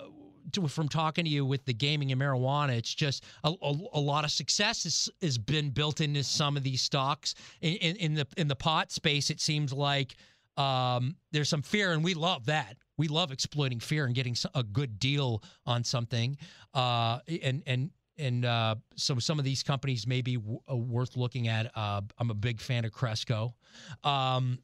to, 0.54 0.68
from 0.68 0.88
talking 0.90 1.26
to 1.26 1.32
you 1.32 1.46
with 1.46 1.66
the 1.66 1.74
gaming 1.74 2.12
and 2.12 2.20
marijuana, 2.20 2.78
it's 2.78 2.94
just 2.94 3.24
a, 3.44 3.54
a, 3.62 3.76
a 3.94 4.00
lot 4.00 4.24
of 4.24 4.32
success 4.32 4.84
has, 4.84 5.10
has 5.22 5.38
been 5.38 5.70
built 5.70 6.02
into 6.02 6.24
some 6.24 6.58
of 6.58 6.64
these 6.64 6.82
stocks 6.82 7.36
in, 7.62 7.76
in, 7.76 7.96
in 7.98 8.14
the 8.16 8.28
in 8.38 8.48
the 8.48 8.56
pot 8.56 8.92
space. 8.92 9.30
It 9.30 9.40
seems 9.40 9.72
like 9.74 10.16
um, 10.58 11.16
there's 11.32 11.50
some 11.50 11.62
fear, 11.62 11.94
and 11.94 12.04
we 12.04 12.14
love 12.14 12.46
that. 12.48 12.78
We 12.98 13.08
love 13.08 13.32
exploiting 13.32 13.80
fear 13.80 14.06
and 14.06 14.14
getting 14.14 14.36
a 14.54 14.64
good 14.64 15.00
deal 15.00 15.44
on 15.66 15.84
something. 15.84 16.38
Uh, 16.74 17.20
and 17.42 17.64
and 17.66 17.92
and 18.18 18.46
uh, 18.46 18.76
so 18.96 19.18
some 19.20 19.40
of 19.40 19.46
these 19.46 19.64
companies 19.64 20.06
may 20.06 20.22
be 20.22 20.36
w- 20.36 20.60
uh, 20.70 20.76
worth 20.76 21.18
looking 21.18 21.48
at. 21.48 21.72
Uh, 21.76 22.02
I'm 22.18 22.30
a 22.30 22.36
big 22.36 22.60
fan 22.60 22.86
of 22.86 22.92
Cresco, 22.92 23.56
um, 24.04 24.60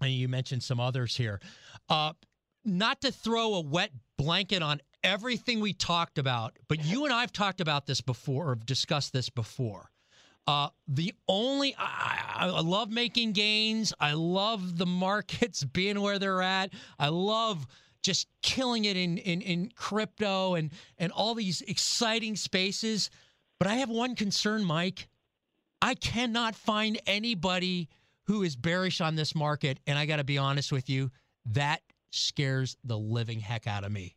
and 0.00 0.10
you 0.10 0.28
mentioned 0.28 0.62
some 0.62 0.80
others 0.80 1.16
here. 1.16 1.40
Uh, 1.88 2.12
not 2.64 3.00
to 3.02 3.12
throw 3.12 3.54
a 3.54 3.60
wet 3.60 3.90
blanket 4.16 4.62
on 4.62 4.80
everything 5.02 5.60
we 5.60 5.72
talked 5.72 6.18
about, 6.18 6.58
but 6.68 6.84
you 6.84 7.04
and 7.04 7.12
I've 7.12 7.32
talked 7.32 7.60
about 7.60 7.86
this 7.86 8.00
before, 8.00 8.50
or 8.50 8.54
discussed 8.56 9.12
this 9.12 9.28
before. 9.28 9.90
Uh, 10.46 10.68
the 10.86 11.14
only 11.26 11.74
I, 11.78 12.50
I, 12.52 12.60
love 12.60 12.90
making 12.90 13.32
gains. 13.32 13.94
I 13.98 14.12
love 14.12 14.76
the 14.76 14.86
markets 14.86 15.64
being 15.72 16.00
where 16.00 16.18
they're 16.18 16.42
at. 16.42 16.70
I 16.98 17.08
love 17.08 17.66
just 18.02 18.28
killing 18.42 18.84
it 18.84 18.96
in, 18.96 19.16
in 19.16 19.40
in 19.40 19.70
crypto 19.74 20.54
and 20.54 20.70
and 20.98 21.10
all 21.12 21.34
these 21.34 21.62
exciting 21.62 22.36
spaces. 22.36 23.08
But 23.58 23.68
I 23.68 23.76
have 23.76 23.88
one 23.88 24.14
concern, 24.14 24.64
Mike. 24.64 25.08
I 25.80 25.94
cannot 25.94 26.54
find 26.54 27.00
anybody 27.06 27.88
who 28.24 28.42
is 28.42 28.56
bearish 28.56 29.00
on 29.00 29.16
this 29.16 29.34
market, 29.34 29.78
and 29.86 29.98
I 29.98 30.06
got 30.06 30.16
to 30.16 30.24
be 30.24 30.38
honest 30.38 30.72
with 30.72 30.88
you, 30.88 31.10
that 31.46 31.80
scares 32.10 32.76
the 32.84 32.98
living 32.98 33.40
heck 33.40 33.66
out 33.66 33.84
of 33.84 33.92
me. 33.92 34.16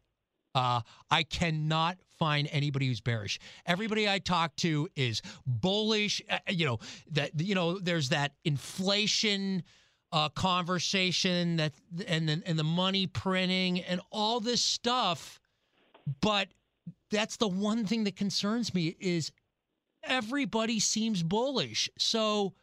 Uh, 0.57 0.81
I 1.11 1.21
cannot 1.21 1.99
find 2.17 2.49
anybody 2.51 2.87
who's 2.87 2.99
bearish. 2.99 3.37
Everybody 3.67 4.09
I 4.09 4.17
talk 4.17 4.55
to 4.57 4.89
is 4.95 5.21
bullish. 5.45 6.19
Uh, 6.27 6.39
you 6.49 6.65
know 6.65 6.79
that 7.11 7.39
you 7.39 7.53
know 7.53 7.77
there's 7.77 8.09
that 8.09 8.31
inflation 8.43 9.61
uh, 10.11 10.29
conversation 10.29 11.57
that 11.57 11.73
and 12.07 12.27
the, 12.27 12.41
and 12.43 12.57
the 12.57 12.63
money 12.63 13.05
printing 13.05 13.81
and 13.81 14.01
all 14.11 14.39
this 14.39 14.63
stuff, 14.63 15.39
but 16.21 16.47
that's 17.11 17.37
the 17.37 17.47
one 17.47 17.85
thing 17.85 18.05
that 18.05 18.15
concerns 18.15 18.73
me 18.73 18.95
is 18.99 19.31
everybody 20.01 20.79
seems 20.79 21.21
bullish. 21.21 21.87
So 21.99 22.55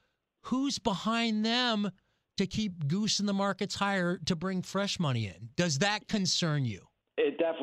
who's 0.42 0.80
behind 0.80 1.46
them 1.46 1.92
to 2.38 2.46
keep 2.48 2.88
goosing 2.88 3.26
the 3.26 3.32
markets 3.32 3.76
higher 3.76 4.18
to 4.24 4.34
bring 4.34 4.62
fresh 4.62 4.98
money 4.98 5.28
in? 5.28 5.50
Does 5.54 5.78
that 5.78 6.08
concern 6.08 6.64
you? 6.64 6.88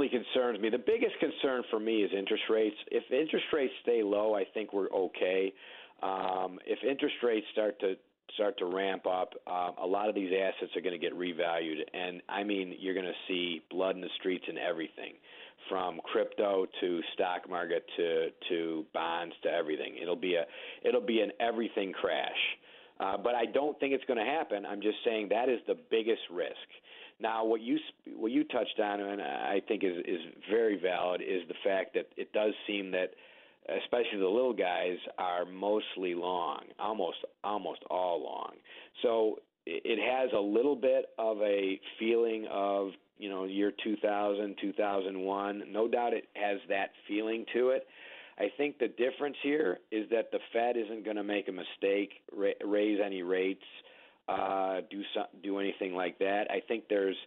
It 0.02 0.10
definitely 0.10 0.26
concerns 0.34 0.60
me. 0.60 0.70
The 0.70 0.78
biggest 0.78 1.20
concern 1.20 1.64
for 1.70 1.80
me 1.80 2.04
is 2.04 2.12
interest 2.18 2.44
rates. 2.50 2.76
If 2.92 3.04
interest 3.12 3.46
rates 3.54 3.74
stay 3.84 4.02
low, 4.04 4.34
I 4.34 4.44
think 4.54 4.74
we're 4.74 4.90
okay. 4.90 5.54
Um, 6.02 6.60
if 6.66 6.80
interest 6.84 7.16
rates 7.24 7.46
start 7.52 7.80
to 7.82 7.96
start 8.34 8.58
to 8.60 8.66
ramp 8.66 9.06
up, 9.06 9.34
uh, 9.46 9.72
a 9.84 9.86
lot 9.86 10.08
of 10.10 10.16
these 10.16 10.32
assets 10.34 10.72
are 10.76 10.82
going 10.82 11.00
to 11.00 11.06
get 11.06 11.14
revalued, 11.14 11.82
and 11.94 12.22
I 12.30 12.44
mean 12.44 12.74
you're 12.80 12.94
going 12.94 13.06
to 13.06 13.28
see 13.28 13.62
blood 13.70 13.96
in 13.96 14.02
the 14.02 14.10
streets 14.20 14.46
and 14.48 14.58
everything, 14.58 15.14
from 15.70 16.00
crypto 16.12 16.66
to 16.80 17.02
stock 17.14 17.50
market 17.50 17.86
to 17.98 18.30
to 18.50 18.86
bonds 18.94 19.36
to 19.44 19.50
everything. 19.50 19.98
It'll 20.02 20.16
be 20.16 20.36
a 20.36 20.46
it'll 20.88 21.06
be 21.06 21.22
an 21.22 21.32
everything 21.40 21.94
crash. 21.94 22.42
Uh, 23.00 23.18
but 23.18 23.34
I 23.34 23.46
don't 23.46 23.80
think 23.80 23.94
it's 23.94 24.06
going 24.06 24.20
to 24.20 24.32
happen. 24.32 24.64
I'm 24.64 24.82
just 24.82 24.98
saying 25.04 25.30
that 25.30 25.50
is 25.50 25.60
the 25.66 25.76
biggest 25.90 26.22
risk. 26.32 26.70
Now, 27.22 27.46
what 27.46 27.62
you 27.62 27.78
what 28.16 28.32
you 28.32 28.44
touched 28.44 28.80
on, 28.80 29.00
and 29.00 29.22
I 29.22 29.62
think 29.68 29.84
is 29.84 29.98
is 30.06 30.22
very 30.50 30.80
valid, 30.82 31.22
is 31.22 31.48
the 31.48 31.56
fact 31.64 31.94
that 31.94 32.08
it 32.18 32.34
does 32.34 32.54
seem 32.66 32.92
that, 32.92 33.12
especially 33.70 34.20
the 34.20 34.28
little 34.28 34.54
guys, 34.54 34.98
are 35.18 35.46
mostly 35.46 36.16
long, 36.16 36.62
almost 36.80 37.18
almost 37.44 37.82
all 37.90 38.24
long. 38.24 38.54
So 39.04 39.40
it 39.68 40.00
has 40.00 40.32
a 40.36 40.42
little 40.42 40.76
bit 40.76 41.06
of 41.20 41.38
a 41.42 41.80
feeling 42.00 42.48
of 42.50 42.90
you 43.20 43.30
know 43.30 43.46
year 43.46 43.72
2000, 43.84 44.56
2001. 44.60 45.64
No 45.72 45.88
doubt 45.88 46.14
it 46.14 46.28
has 46.36 46.60
that 46.70 46.90
feeling 47.08 47.46
to 47.54 47.70
it. 47.70 47.86
I 48.40 48.48
think 48.58 48.80
the 48.80 48.88
difference 48.88 49.38
here 49.44 49.78
is 49.92 50.10
that 50.10 50.32
the 50.32 50.40
Fed 50.52 50.76
isn't 50.76 51.06
going 51.06 51.18
to 51.18 51.24
make 51.24 51.48
a 51.48 51.52
mistake, 51.52 52.14
raise 52.66 53.00
any 53.06 53.22
rates 53.22 53.66
Uh, 54.28 54.82
do 54.90 55.02
some, 55.14 55.26
do 55.44 55.60
anything 55.60 55.94
like 55.94 56.18
that. 56.20 56.46
I 56.50 56.62
think 56.68 56.86
there's 56.90 57.18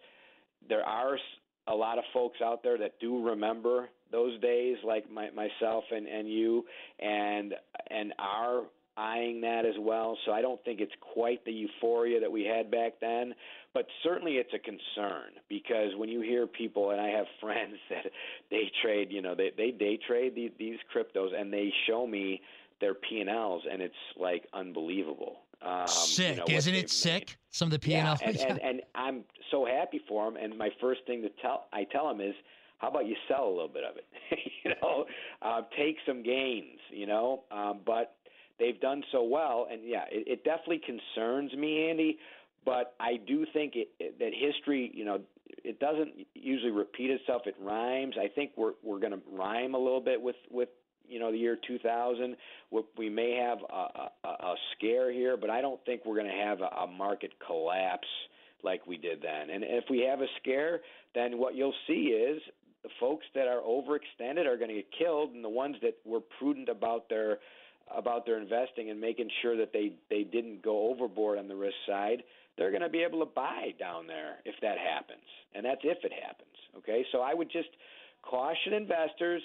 there 0.68 0.82
are 0.82 1.18
a 1.66 1.74
lot 1.74 1.99
of 1.99 2.05
folks 2.12 2.38
out 2.42 2.62
there 2.62 2.78
that 2.78 2.99
do 3.01 3.26
remember 3.26 3.88
those 4.11 4.38
days, 4.40 4.76
like 4.84 5.11
my, 5.11 5.30
myself 5.30 5.84
and, 5.90 6.07
and 6.07 6.28
you, 6.28 6.64
and 7.01 7.55
and 7.90 8.12
are 8.18 8.62
eyeing 8.97 9.40
that 9.40 9.64
as 9.66 9.74
well. 9.78 10.16
So 10.24 10.32
I 10.32 10.40
don't 10.40 10.62
think 10.64 10.80
it's 10.80 10.92
quite 11.01 11.45
the 11.45 11.53
euphoria 11.53 12.20
that 12.20 12.30
we 12.30 12.45
had 12.45 12.70
back 12.70 12.92
then, 13.01 13.34
but 13.72 13.86
certainly 14.03 14.34
it's 14.34 14.53
a 14.55 14.59
concern 14.59 15.32
because 15.49 15.90
when 15.97 16.09
you 16.09 16.20
hear 16.20 16.47
people, 16.47 16.90
and 16.90 17.01
I 17.01 17.09
have 17.09 17.26
friends 17.40 17.76
that 17.90 18.07
they 18.51 18.70
trade, 18.82 19.09
you 19.11 19.22
know, 19.22 19.34
they 19.34 19.51
they 19.57 19.70
day 19.70 19.99
trade 20.07 20.34
these, 20.34 20.53
these 20.59 20.78
cryptos, 20.95 21.38
and 21.38 21.53
they 21.53 21.72
show 21.88 22.07
me 22.07 22.40
their 22.80 22.95
P 22.95 23.20
and 23.20 23.30
Ls, 23.30 23.62
and 23.70 23.82
it's 23.82 23.95
like 24.18 24.45
unbelievable. 24.53 25.36
Um, 25.62 25.86
sick, 25.86 26.36
you 26.36 26.36
know, 26.36 26.44
isn't 26.48 26.74
it 26.74 26.90
sick? 26.90 27.36
Some 27.50 27.66
of 27.66 27.72
the 27.72 27.78
P 27.78 27.94
and 27.94 28.09
L. 28.09 28.18
And, 28.22 28.36
and, 28.36 28.62
and 28.62 28.82
I'm 28.94 29.24
so 29.50 29.64
happy 29.64 30.00
for 30.09 30.24
them. 30.24 30.40
And 30.42 30.59
my 30.59 30.70
first 30.80 31.00
thing 31.07 31.22
to 31.22 31.30
tell 31.40 31.66
I 31.72 31.84
tell 31.84 32.09
them 32.09 32.20
is, 32.20 32.34
how 32.78 32.88
about 32.88 33.07
you 33.07 33.16
sell 33.28 33.46
a 33.46 33.50
little 33.50 33.68
bit 33.68 33.84
of 33.84 33.96
it? 33.96 34.07
you 34.64 34.72
know, 34.82 35.05
uh, 35.42 35.62
take 35.76 35.96
some 36.07 36.22
gains. 36.22 36.80
You 36.90 37.07
know, 37.07 37.44
um, 37.50 37.80
but 37.86 38.16
they've 38.59 38.80
done 38.80 39.02
so 39.12 39.22
well, 39.22 39.66
and 39.70 39.82
yeah, 39.84 40.05
it, 40.11 40.26
it 40.26 40.44
definitely 40.44 40.82
concerns 40.84 41.52
me, 41.55 41.88
Andy. 41.88 42.18
But 42.64 42.94
I 42.98 43.18
do 43.26 43.44
think 43.52 43.74
it, 43.76 43.88
it, 44.00 44.18
that 44.18 44.32
history, 44.32 44.90
you 44.94 45.05
know, 45.05 45.20
it 45.62 45.78
doesn't 45.80 46.12
usually 46.34 46.70
repeat 46.70 47.11
itself. 47.11 47.42
It 47.46 47.55
rhymes. 47.61 48.14
I 48.18 48.28
think 48.28 48.52
we're 48.57 48.72
we're 48.82 49.00
going 49.00 49.12
to 49.12 49.20
rhyme 49.32 49.74
a 49.74 49.78
little 49.78 50.00
bit 50.00 50.20
with 50.20 50.36
with 50.50 50.68
you 51.09 51.18
know 51.18 51.30
the 51.30 51.38
year 51.38 51.57
2000. 51.66 52.36
We 52.96 53.09
may 53.09 53.36
have 53.36 53.59
a, 53.70 54.11
a, 54.26 54.28
a 54.28 54.55
scare 54.76 55.12
here, 55.12 55.36
but 55.36 55.50
I 55.50 55.61
don't 55.61 55.80
think 55.84 56.02
we're 56.05 56.16
going 56.16 56.30
to 56.30 56.44
have 56.44 56.61
a, 56.61 56.82
a 56.82 56.86
market 56.86 57.32
collapse 57.46 58.09
like 58.62 58.86
we 58.86 58.96
did 58.96 59.22
then. 59.22 59.50
And 59.50 59.62
if 59.62 59.84
we 59.90 60.00
have 60.09 60.20
a 60.20 60.26
scare, 60.40 60.80
then 61.14 61.38
what 61.38 61.55
you'll 61.55 61.74
see 61.86 62.09
is 62.09 62.40
the 62.82 62.88
folks 62.98 63.24
that 63.34 63.46
are 63.46 63.61
overextended 63.61 64.46
are 64.46 64.57
going 64.57 64.68
to 64.68 64.74
get 64.74 64.88
killed, 64.98 65.32
and 65.32 65.44
the 65.44 65.48
ones 65.48 65.76
that 65.82 65.96
were 66.05 66.20
prudent 66.38 66.68
about 66.68 67.09
their 67.09 67.38
about 67.94 68.24
their 68.24 68.40
investing 68.40 68.88
and 68.90 69.00
making 69.00 69.28
sure 69.42 69.57
that 69.57 69.72
they 69.72 69.92
they 70.11 70.24
didn't 70.24 70.62
go 70.62 70.88
overboard 70.88 71.38
on 71.38 71.48
the 71.48 71.57
risk 71.57 71.76
side, 71.86 72.22
they're 72.57 72.70
going 72.70 72.82
to 72.82 72.88
be 72.88 73.02
able 73.02 73.20
to 73.20 73.30
buy 73.34 73.74
down 73.78 74.07
there 74.07 74.36
if 74.44 74.55
that 74.62 74.78
happens, 74.78 75.24
and 75.55 75.64
that's 75.64 75.80
if 75.84 75.98
it 76.05 76.12
happens. 76.12 76.48
Okay, 76.78 77.05
so 77.12 77.20
I 77.20 77.34
would 77.34 77.50
just 77.50 77.68
caution 78.22 78.72
investors 78.72 79.42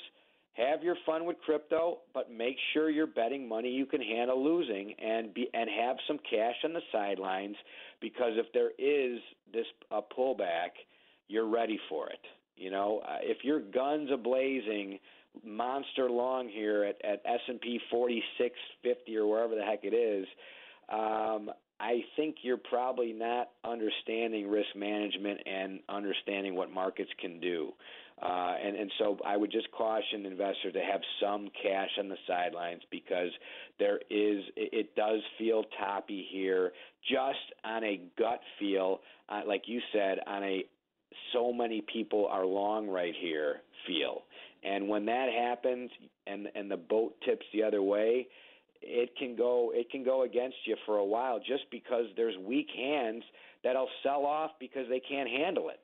have 0.60 0.84
your 0.84 0.96
fun 1.06 1.26
with 1.26 1.38
crypto, 1.46 2.00
but 2.14 2.32
make 2.32 2.56
sure 2.74 2.90
you're 2.90 3.08
betting 3.08 3.48
money 3.48 3.70
you 3.70 3.86
can 3.86 4.02
handle 4.02 4.44
losing 4.44 4.94
and 5.00 5.34
be 5.34 5.48
and 5.54 5.70
have 5.70 5.98
some 6.08 6.20
cash 6.30 6.56
on 6.64 6.74
the 6.74 6.82
sidelines 6.92 7.56
because 8.02 8.34
if 8.36 8.52
there 8.54 8.72
is 8.78 9.20
this 9.54 9.66
a 9.92 10.02
pullback, 10.02 10.72
you're 11.28 11.48
ready 11.48 11.80
for 11.90 12.10
it. 12.10 12.20
You 12.56 12.72
know, 12.72 13.02
uh, 13.08 13.18
if 13.22 13.44
your 13.44 13.60
guns 13.60 14.10
a 14.14 14.18
blazing 14.18 15.00
monster 15.46 16.10
long 16.10 16.50
here 16.50 16.84
at 16.84 17.04
at 17.06 17.22
S&P 17.26 17.80
4650 17.90 19.18
or 19.18 19.28
wherever 19.28 19.56
the 19.56 19.64
heck 19.64 19.84
it 19.84 19.94
is, 19.94 20.28
um, 20.92 21.52
I 21.80 22.04
think 22.18 22.38
you're 22.42 22.58
probably 22.58 23.14
not 23.14 23.52
understanding 23.64 24.50
risk 24.50 24.76
management 24.76 25.40
and 25.46 25.80
understanding 25.88 26.56
what 26.56 26.72
markets 26.72 27.12
can 27.22 27.40
do. 27.40 27.72
Uh, 28.22 28.56
and, 28.64 28.76
and 28.76 28.92
so 29.00 29.18
I 29.26 29.38
would 29.38 29.52
just 29.52 29.72
caution 29.72 30.26
investors 30.26 30.74
to 30.74 30.82
have 30.82 31.02
some 31.22 31.50
cash 31.62 31.90
on 31.98 32.10
the 32.10 32.18
sidelines 32.28 32.82
because 32.92 33.30
there 33.80 33.98
is, 34.10 34.44
it, 34.58 34.74
it 34.74 34.96
does 34.96 35.22
feel 35.38 35.64
toppy 35.80 36.28
here 36.30 36.74
just 37.10 37.38
on 37.64 37.84
a 37.84 38.02
gut 38.18 38.42
feel, 38.60 39.00
uh, 39.30 39.42
like 39.48 39.64
you 39.68 39.80
said, 39.94 40.20
on 40.28 40.44
a 40.44 40.66
so 41.34 41.54
many 41.54 41.82
people 41.82 42.28
are 42.28 42.46
long 42.46 42.88
right 42.88 43.14
here 43.20 43.62
feel. 43.88 44.24
And 44.64 44.88
when 44.90 45.06
that 45.06 45.30
happens 45.32 45.90
and, 46.28 46.48
and 46.56 46.70
the 46.70 46.78
boat 46.78 47.16
tips 47.26 47.46
the 47.54 47.64
other 47.64 47.82
way, 47.82 48.28
it 48.82 49.16
can 49.18 49.36
go 49.36 49.72
it 49.74 49.90
can 49.92 50.04
go 50.04 50.24
against 50.24 50.56
you 50.66 50.76
for 50.86 50.98
a 50.98 51.06
while 51.06 51.40
just 51.40 51.64
because 51.70 52.06
there's 52.16 52.38
weak 52.38 52.68
hands 52.76 53.24
that'll 53.64 53.90
sell 54.04 54.26
off 54.26 54.52
because 54.60 54.88
they 54.90 55.02
can't 55.02 55.30
handle 55.30 55.70
it. 55.70 55.80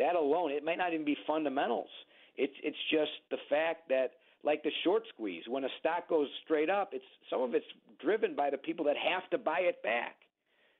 That 0.00 0.16
alone, 0.16 0.50
it 0.50 0.64
might 0.64 0.78
not 0.78 0.92
even 0.94 1.04
be 1.04 1.16
fundamentals. 1.26 1.90
It's 2.36 2.54
it's 2.64 2.76
just 2.90 3.12
the 3.30 3.36
fact 3.48 3.88
that 3.90 4.12
like 4.42 4.62
the 4.62 4.70
short 4.82 5.02
squeeze, 5.12 5.42
when 5.46 5.64
a 5.64 5.68
stock 5.78 6.08
goes 6.08 6.26
straight 6.44 6.70
up, 6.70 6.90
it's 6.92 7.04
some 7.28 7.42
of 7.42 7.54
it's 7.54 7.66
driven 8.00 8.34
by 8.34 8.48
the 8.48 8.56
people 8.56 8.86
that 8.86 8.96
have 8.96 9.28
to 9.30 9.38
buy 9.38 9.60
it 9.60 9.82
back. 9.82 10.16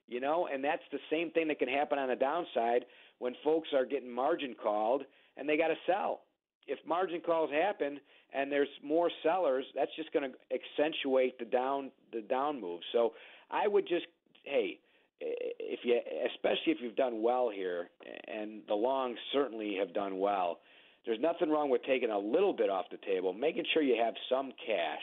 You 0.08 0.20
know, 0.20 0.48
and 0.52 0.64
that's 0.64 0.82
the 0.90 0.98
same 1.10 1.30
thing 1.30 1.48
that 1.48 1.58
can 1.58 1.68
happen 1.68 1.98
on 1.98 2.08
the 2.08 2.16
downside 2.16 2.86
when 3.18 3.34
folks 3.44 3.68
are 3.74 3.84
getting 3.84 4.10
margin 4.10 4.56
called 4.60 5.02
and 5.36 5.48
they 5.48 5.56
got 5.56 5.68
to 5.68 5.76
sell. 5.86 6.22
If 6.66 6.78
margin 6.86 7.20
calls 7.20 7.50
happen 7.50 8.00
and 8.32 8.50
there's 8.50 8.68
more 8.82 9.10
sellers, 9.22 9.64
that's 9.74 9.94
just 9.96 10.12
going 10.12 10.32
to 10.32 10.36
accentuate 10.52 11.38
the 11.38 11.44
down 11.44 11.90
the 12.12 12.22
down 12.22 12.60
move. 12.60 12.80
So 12.92 13.12
I 13.50 13.68
would 13.68 13.86
just 13.86 14.06
hey, 14.44 14.78
if 15.20 15.80
you, 15.84 15.98
especially 16.34 16.72
if 16.72 16.78
you've 16.80 16.96
done 16.96 17.22
well 17.22 17.50
here, 17.54 17.88
and 18.26 18.62
the 18.68 18.74
longs 18.74 19.18
certainly 19.32 19.76
have 19.78 19.92
done 19.94 20.18
well. 20.18 20.58
There's 21.06 21.20
nothing 21.20 21.50
wrong 21.50 21.70
with 21.70 21.82
taking 21.84 22.10
a 22.10 22.18
little 22.18 22.52
bit 22.52 22.68
off 22.68 22.86
the 22.90 22.98
table, 22.98 23.32
making 23.32 23.64
sure 23.72 23.82
you 23.82 24.00
have 24.02 24.14
some 24.28 24.52
cash, 24.66 25.02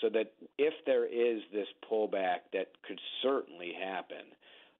so 0.00 0.08
that 0.10 0.32
if 0.58 0.72
there 0.86 1.04
is 1.04 1.42
this 1.52 1.66
pullback 1.90 2.38
that 2.52 2.68
could 2.86 3.00
certainly 3.22 3.72
happen, 3.78 4.26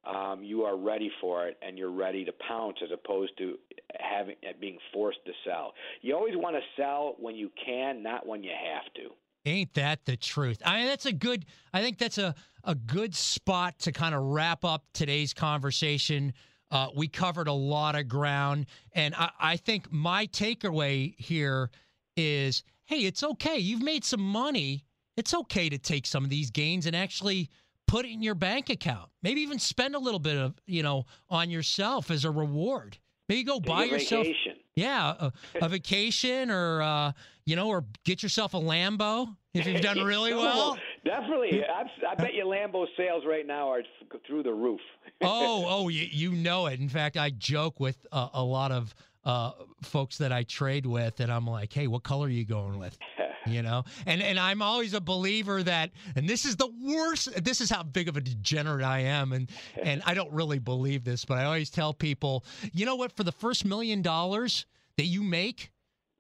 um, 0.05 0.43
you 0.43 0.63
are 0.63 0.77
ready 0.77 1.11
for 1.21 1.47
it 1.47 1.57
and 1.63 1.79
you're 1.79 1.93
ready 1.93 2.25
to 2.25 2.33
pounce 2.49 2.77
as 2.83 2.91
opposed 2.93 3.37
to 3.39 3.57
having 3.99 4.35
being 4.61 4.79
forced 4.93 5.25
to 5.27 5.33
sell. 5.45 5.75
You 6.01 6.17
always 6.17 6.37
want 6.37 6.57
to 6.57 6.63
sell 6.81 7.15
when 7.21 7.37
you 7.37 7.51
can, 7.65 8.03
not 8.03 8.27
when 8.27 8.43
you 8.43 8.51
have 8.51 8.93
to. 8.95 9.11
Ain't 9.45 9.75
that 9.75 10.05
the 10.05 10.17
truth? 10.17 10.63
I 10.65 10.79
mean, 10.79 10.87
that's 10.87 11.07
a 11.07 11.13
good. 11.13 11.47
I 11.73 11.83
think 11.83 11.99
that's 11.99 12.19
a 12.19 12.35
a 12.65 12.75
good 12.77 13.15
spot 13.15 13.79
to 13.81 13.91
kind 13.93 14.15
of 14.15 14.23
wrap 14.23 14.65
up 14.65 14.85
today's 14.95 15.35
conversation. 15.35 16.33
Uh, 16.71 16.89
we 16.95 17.09
covered 17.09 17.49
a 17.49 17.53
lot 17.53 17.97
of 17.97 18.09
ground, 18.09 18.67
and 18.93 19.15
I, 19.17 19.31
I 19.41 19.57
think 19.57 19.91
my 19.91 20.27
takeaway 20.29 21.15
here 21.19 21.71
is: 22.17 22.63
Hey, 22.85 23.01
it's 23.01 23.23
okay. 23.23 23.59
You've 23.59 23.83
made 23.83 24.05
some 24.05 24.23
money. 24.23 24.85
It's 25.17 25.35
okay 25.35 25.69
to 25.69 25.79
take 25.79 26.07
some 26.07 26.25
of 26.25 26.31
these 26.31 26.51
gains 26.51 26.87
and 26.87 26.95
actually 26.97 27.51
put 27.89 28.07
it 28.07 28.13
in 28.13 28.23
your 28.23 28.35
bank 28.37 28.71
account. 28.71 29.11
Maybe 29.23 29.41
even 29.43 29.59
spend 29.59 29.95
a 29.95 29.99
little 29.99 30.21
bit 30.21 30.37
of 30.37 30.55
you 30.67 30.83
know 30.85 31.05
on 31.29 31.51
yourself 31.51 32.11
as 32.11 32.25
a 32.25 32.31
reward. 32.31 32.97
Maybe 33.29 33.43
go 33.43 33.59
Take 33.59 33.67
buy 33.67 33.85
yourself. 33.85 34.27
vacation. 34.27 34.52
Yeah, 34.75 35.15
a, 35.19 35.33
a 35.61 35.69
vacation 35.69 36.51
or 36.51 36.83
uh, 36.83 37.13
you 37.45 37.57
know, 37.57 37.69
or 37.69 37.85
get 38.05 38.23
yourself 38.23 38.55
a 38.55 38.59
Lambo 38.59 39.37
if 39.55 39.67
you've 39.67 39.83
done 39.83 40.03
really 40.03 40.35
well. 40.35 40.79
Definitely. 41.05 41.63
I, 41.65 41.83
I 42.09 42.15
bet 42.15 42.35
you 42.35 42.45
Lambo 42.45 42.87
sales 42.97 43.25
right 43.27 43.47
now 43.47 43.69
are 43.69 43.83
through 44.27 44.45
the 44.45 44.53
roof. 44.53 44.81
oh, 45.23 45.65
oh, 45.69 45.89
you, 45.89 46.07
you 46.11 46.33
know 46.33 46.67
it. 46.67 46.81
In 46.81 46.89
fact, 46.89 47.17
I 47.17 47.31
joke 47.31 47.81
with 47.81 48.07
uh, 48.13 48.29
a 48.33 48.43
lot 48.43 48.73
of 48.73 48.95
uh, 49.25 49.53
folks 49.83 50.19
that 50.19 50.33
I 50.33 50.45
trade 50.45 50.87
with, 50.87 51.21
and 51.21 51.31
I'm 51.33 51.47
like, 51.47 51.73
"Hey, 51.73 51.87
what 51.87 52.03
color 52.03 52.27
are 52.27 52.31
you 52.31 52.45
going 52.45 52.79
with?" 52.79 52.97
You 53.47 53.63
know, 53.63 53.85
and 54.07 54.23
and 54.23 54.39
I'm 54.39 54.63
always 54.63 54.95
a 54.95 55.01
believer 55.01 55.63
that, 55.63 55.91
and 56.15 56.29
this 56.29 56.45
is 56.45 56.57
the 56.57 56.71
worst. 56.83 57.45
This 57.45 57.61
is 57.61 57.71
how 57.71 57.83
big 57.83 58.09
of 58.09 58.17
a 58.17 58.21
degenerate 58.21 58.85
I 58.85 59.01
am, 59.01 59.33
and 59.33 59.51
and 59.83 60.03
I 60.07 60.15
don't 60.15 60.33
really 60.33 60.61
believe 60.61 61.05
this, 61.05 61.25
but 61.25 61.39
I 61.39 61.45
always 61.45 61.71
tell 61.71 61.93
people, 61.93 62.45
you 62.73 62.87
know 62.87 62.97
what? 62.97 63.13
For 63.13 63.25
the 63.25 63.33
first 63.33 63.65
million 63.65 64.01
dollars 64.01 64.67
that 64.97 65.07
you 65.07 65.23
make, 65.23 65.73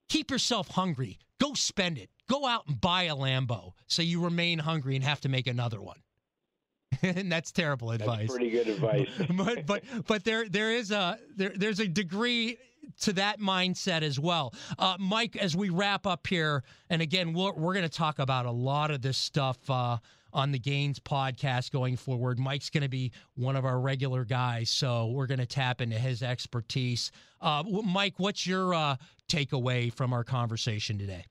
keep 0.09 0.31
yourself 0.31 0.69
hungry. 0.69 1.19
Go 1.41 1.55
spend 1.55 1.99
it. 1.99 2.11
Go 2.29 2.47
out 2.47 2.67
and 2.67 2.81
buy 2.81 3.05
a 3.05 3.15
Lambo, 3.15 3.73
so 3.87 4.03
you 4.03 4.23
remain 4.23 4.59
hungry 4.59 4.97
and 4.97 5.05
have 5.05 5.21
to 5.21 5.29
make 5.29 5.47
another 5.47 5.81
one. 5.81 5.99
and 7.03 7.31
that's 7.31 7.53
terrible 7.53 7.91
advice 7.91 8.21
That's 8.21 8.31
pretty 8.33 8.51
good 8.51 8.69
advice. 8.69 9.09
but 9.31 9.67
but 9.67 9.85
but 10.07 10.25
there 10.25 10.49
there 10.49 10.73
is 10.73 10.91
a 10.91 11.19
there 11.37 11.53
there's 11.55 11.81
a 11.81 11.89
degree 11.89 12.59
to 13.01 13.13
that 13.15 13.41
mindset 13.41 14.03
as 14.03 14.19
well. 14.19 14.55
Uh, 14.79 14.97
Mike, 14.99 15.37
as 15.37 15.57
we 15.57 15.71
wrap 15.71 16.07
up 16.07 16.27
here, 16.27 16.63
and 16.91 17.03
again, 17.03 17.33
we're, 17.33 17.53
we're 17.53 17.75
going 17.75 17.89
to 17.89 17.97
talk 17.97 18.19
about 18.19 18.47
a 18.47 18.51
lot 18.51 18.91
of 18.91 19.03
this 19.03 19.19
stuff 19.19 19.59
uh, 19.71 19.99
on 20.33 20.53
the 20.53 20.59
Gains 20.59 20.99
podcast 20.99 21.71
going 21.71 21.97
forward. 21.97 22.39
Mike's 22.39 22.71
going 22.71 22.83
to 22.83 22.89
be 22.89 23.13
one 23.35 23.57
of 23.57 23.65
our 23.65 23.81
regular 23.81 24.25
guys, 24.25 24.71
so 24.71 25.09
we're 25.09 25.27
going 25.27 25.41
to 25.41 25.47
tap 25.47 25.81
into 25.81 25.99
his 25.99 26.23
expertise. 26.23 27.11
Uh, 27.41 27.63
Mike, 27.85 28.15
what's 28.19 28.47
your 28.47 28.75
uh, 28.75 28.97
takeaway 29.29 29.93
from 29.93 30.13
our 30.13 30.25
conversation 30.25 30.99
today? 30.99 31.25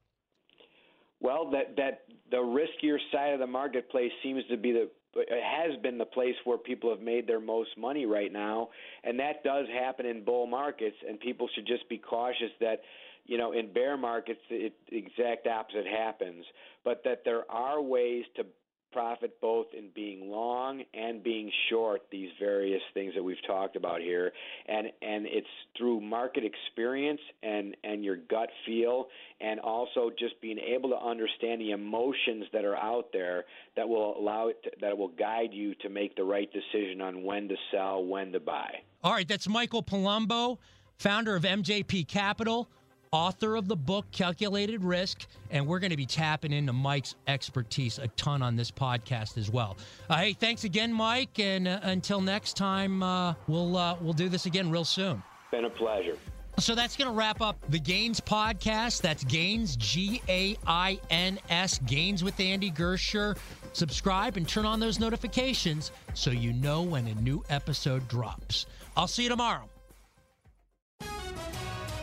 Well, 1.19 1.51
that 1.51 1.75
that 1.77 2.01
the 2.31 2.37
riskier 2.37 2.97
side 3.11 3.33
of 3.33 3.39
the 3.39 3.47
marketplace 3.47 4.11
seems 4.23 4.43
to 4.49 4.57
be 4.57 4.71
the 4.71 4.89
it 5.15 5.43
has 5.43 5.79
been 5.81 5.97
the 5.97 6.05
place 6.05 6.35
where 6.45 6.57
people 6.57 6.89
have 6.89 7.01
made 7.01 7.27
their 7.27 7.39
most 7.39 7.77
money 7.77 8.05
right 8.05 8.31
now, 8.31 8.69
and 9.03 9.19
that 9.19 9.43
does 9.43 9.67
happen 9.67 10.05
in 10.05 10.23
bull 10.23 10.47
markets. 10.47 10.95
And 11.07 11.19
people 11.19 11.49
should 11.53 11.67
just 11.67 11.87
be 11.89 11.97
cautious 11.97 12.51
that, 12.59 12.81
you 13.25 13.37
know, 13.37 13.51
in 13.51 13.73
bear 13.73 13.97
markets, 13.97 14.39
it, 14.49 14.73
the 14.89 14.97
exact 14.97 15.47
opposite 15.47 15.85
happens. 15.85 16.45
But 16.83 17.01
that 17.03 17.23
there 17.25 17.49
are 17.51 17.81
ways 17.81 18.23
to 18.37 18.45
profit 18.91 19.39
both 19.41 19.67
in 19.77 19.89
being 19.93 20.29
long 20.29 20.83
and 20.93 21.23
being 21.23 21.51
short 21.69 22.01
these 22.11 22.29
various 22.39 22.81
things 22.93 23.13
that 23.15 23.23
we've 23.23 23.41
talked 23.47 23.75
about 23.75 24.01
here. 24.01 24.31
And 24.67 24.87
and 25.01 25.25
it's 25.25 25.47
through 25.77 26.01
market 26.01 26.43
experience 26.43 27.21
and 27.43 27.75
and 27.83 28.03
your 28.03 28.17
gut 28.17 28.49
feel 28.65 29.07
and 29.39 29.59
also 29.59 30.11
just 30.17 30.39
being 30.41 30.59
able 30.59 30.89
to 30.89 30.97
understand 30.97 31.61
the 31.61 31.71
emotions 31.71 32.45
that 32.53 32.65
are 32.65 32.77
out 32.77 33.07
there 33.11 33.45
that 33.75 33.87
will 33.87 34.17
allow 34.17 34.47
it 34.47 34.61
to, 34.63 34.71
that 34.81 34.97
will 34.97 35.09
guide 35.09 35.53
you 35.53 35.73
to 35.75 35.89
make 35.89 36.15
the 36.15 36.23
right 36.23 36.49
decision 36.51 37.01
on 37.01 37.23
when 37.23 37.47
to 37.47 37.55
sell 37.71 38.03
when 38.03 38.31
to 38.31 38.39
buy. 38.39 38.71
All 39.03 39.13
right, 39.13 39.27
that's 39.27 39.47
Michael 39.47 39.81
Palumbo, 39.81 40.59
founder 40.97 41.35
of 41.35 41.43
MJP 41.43 42.07
Capital, 42.07 42.69
author 43.11 43.57
of 43.57 43.67
the 43.67 43.75
book 43.75 44.05
Calculated 44.11 44.83
Risk, 44.83 45.27
and 45.49 45.67
we're 45.67 45.79
going 45.79 45.91
to 45.91 45.97
be 45.97 46.05
tapping 46.05 46.53
into 46.53 46.71
Mike's 46.71 47.15
expertise 47.27 47.99
a 47.99 48.07
ton 48.09 48.41
on 48.41 48.55
this 48.55 48.71
podcast 48.71 49.37
as 49.37 49.51
well. 49.51 49.77
Uh, 50.09 50.17
hey, 50.17 50.33
thanks 50.33 50.63
again, 50.63 50.93
Mike, 50.93 51.37
and 51.39 51.67
uh, 51.67 51.79
until 51.83 52.21
next 52.21 52.55
time, 52.55 53.03
uh, 53.03 53.33
we'll 53.47 53.75
uh, 53.75 53.97
we'll 53.99 54.13
do 54.13 54.29
this 54.29 54.45
again 54.45 54.69
real 54.71 54.85
soon. 54.85 55.21
been 55.51 55.65
a 55.65 55.69
pleasure 55.69 56.17
So 56.57 56.73
that's 56.75 56.95
going 56.95 57.09
to 57.09 57.13
wrap 57.13 57.41
up 57.41 57.57
the 57.69 57.79
Gains 57.79 58.21
podcast. 58.21 59.01
That's 59.01 59.23
Gains, 59.25 59.75
G 59.75 60.21
A 60.29 60.57
I 60.65 60.99
N 61.09 61.37
S, 61.49 61.79
Gains 61.79 62.23
with 62.23 62.39
Andy 62.39 62.71
Gersher. 62.71 63.37
Subscribe 63.73 64.37
and 64.37 64.47
turn 64.47 64.65
on 64.65 64.79
those 64.79 64.99
notifications 64.99 65.91
so 66.13 66.31
you 66.31 66.53
know 66.53 66.81
when 66.81 67.07
a 67.07 67.15
new 67.15 67.43
episode 67.49 68.07
drops. 68.07 68.67
I'll 68.95 69.07
see 69.07 69.23
you 69.23 69.29
tomorrow. 69.29 69.70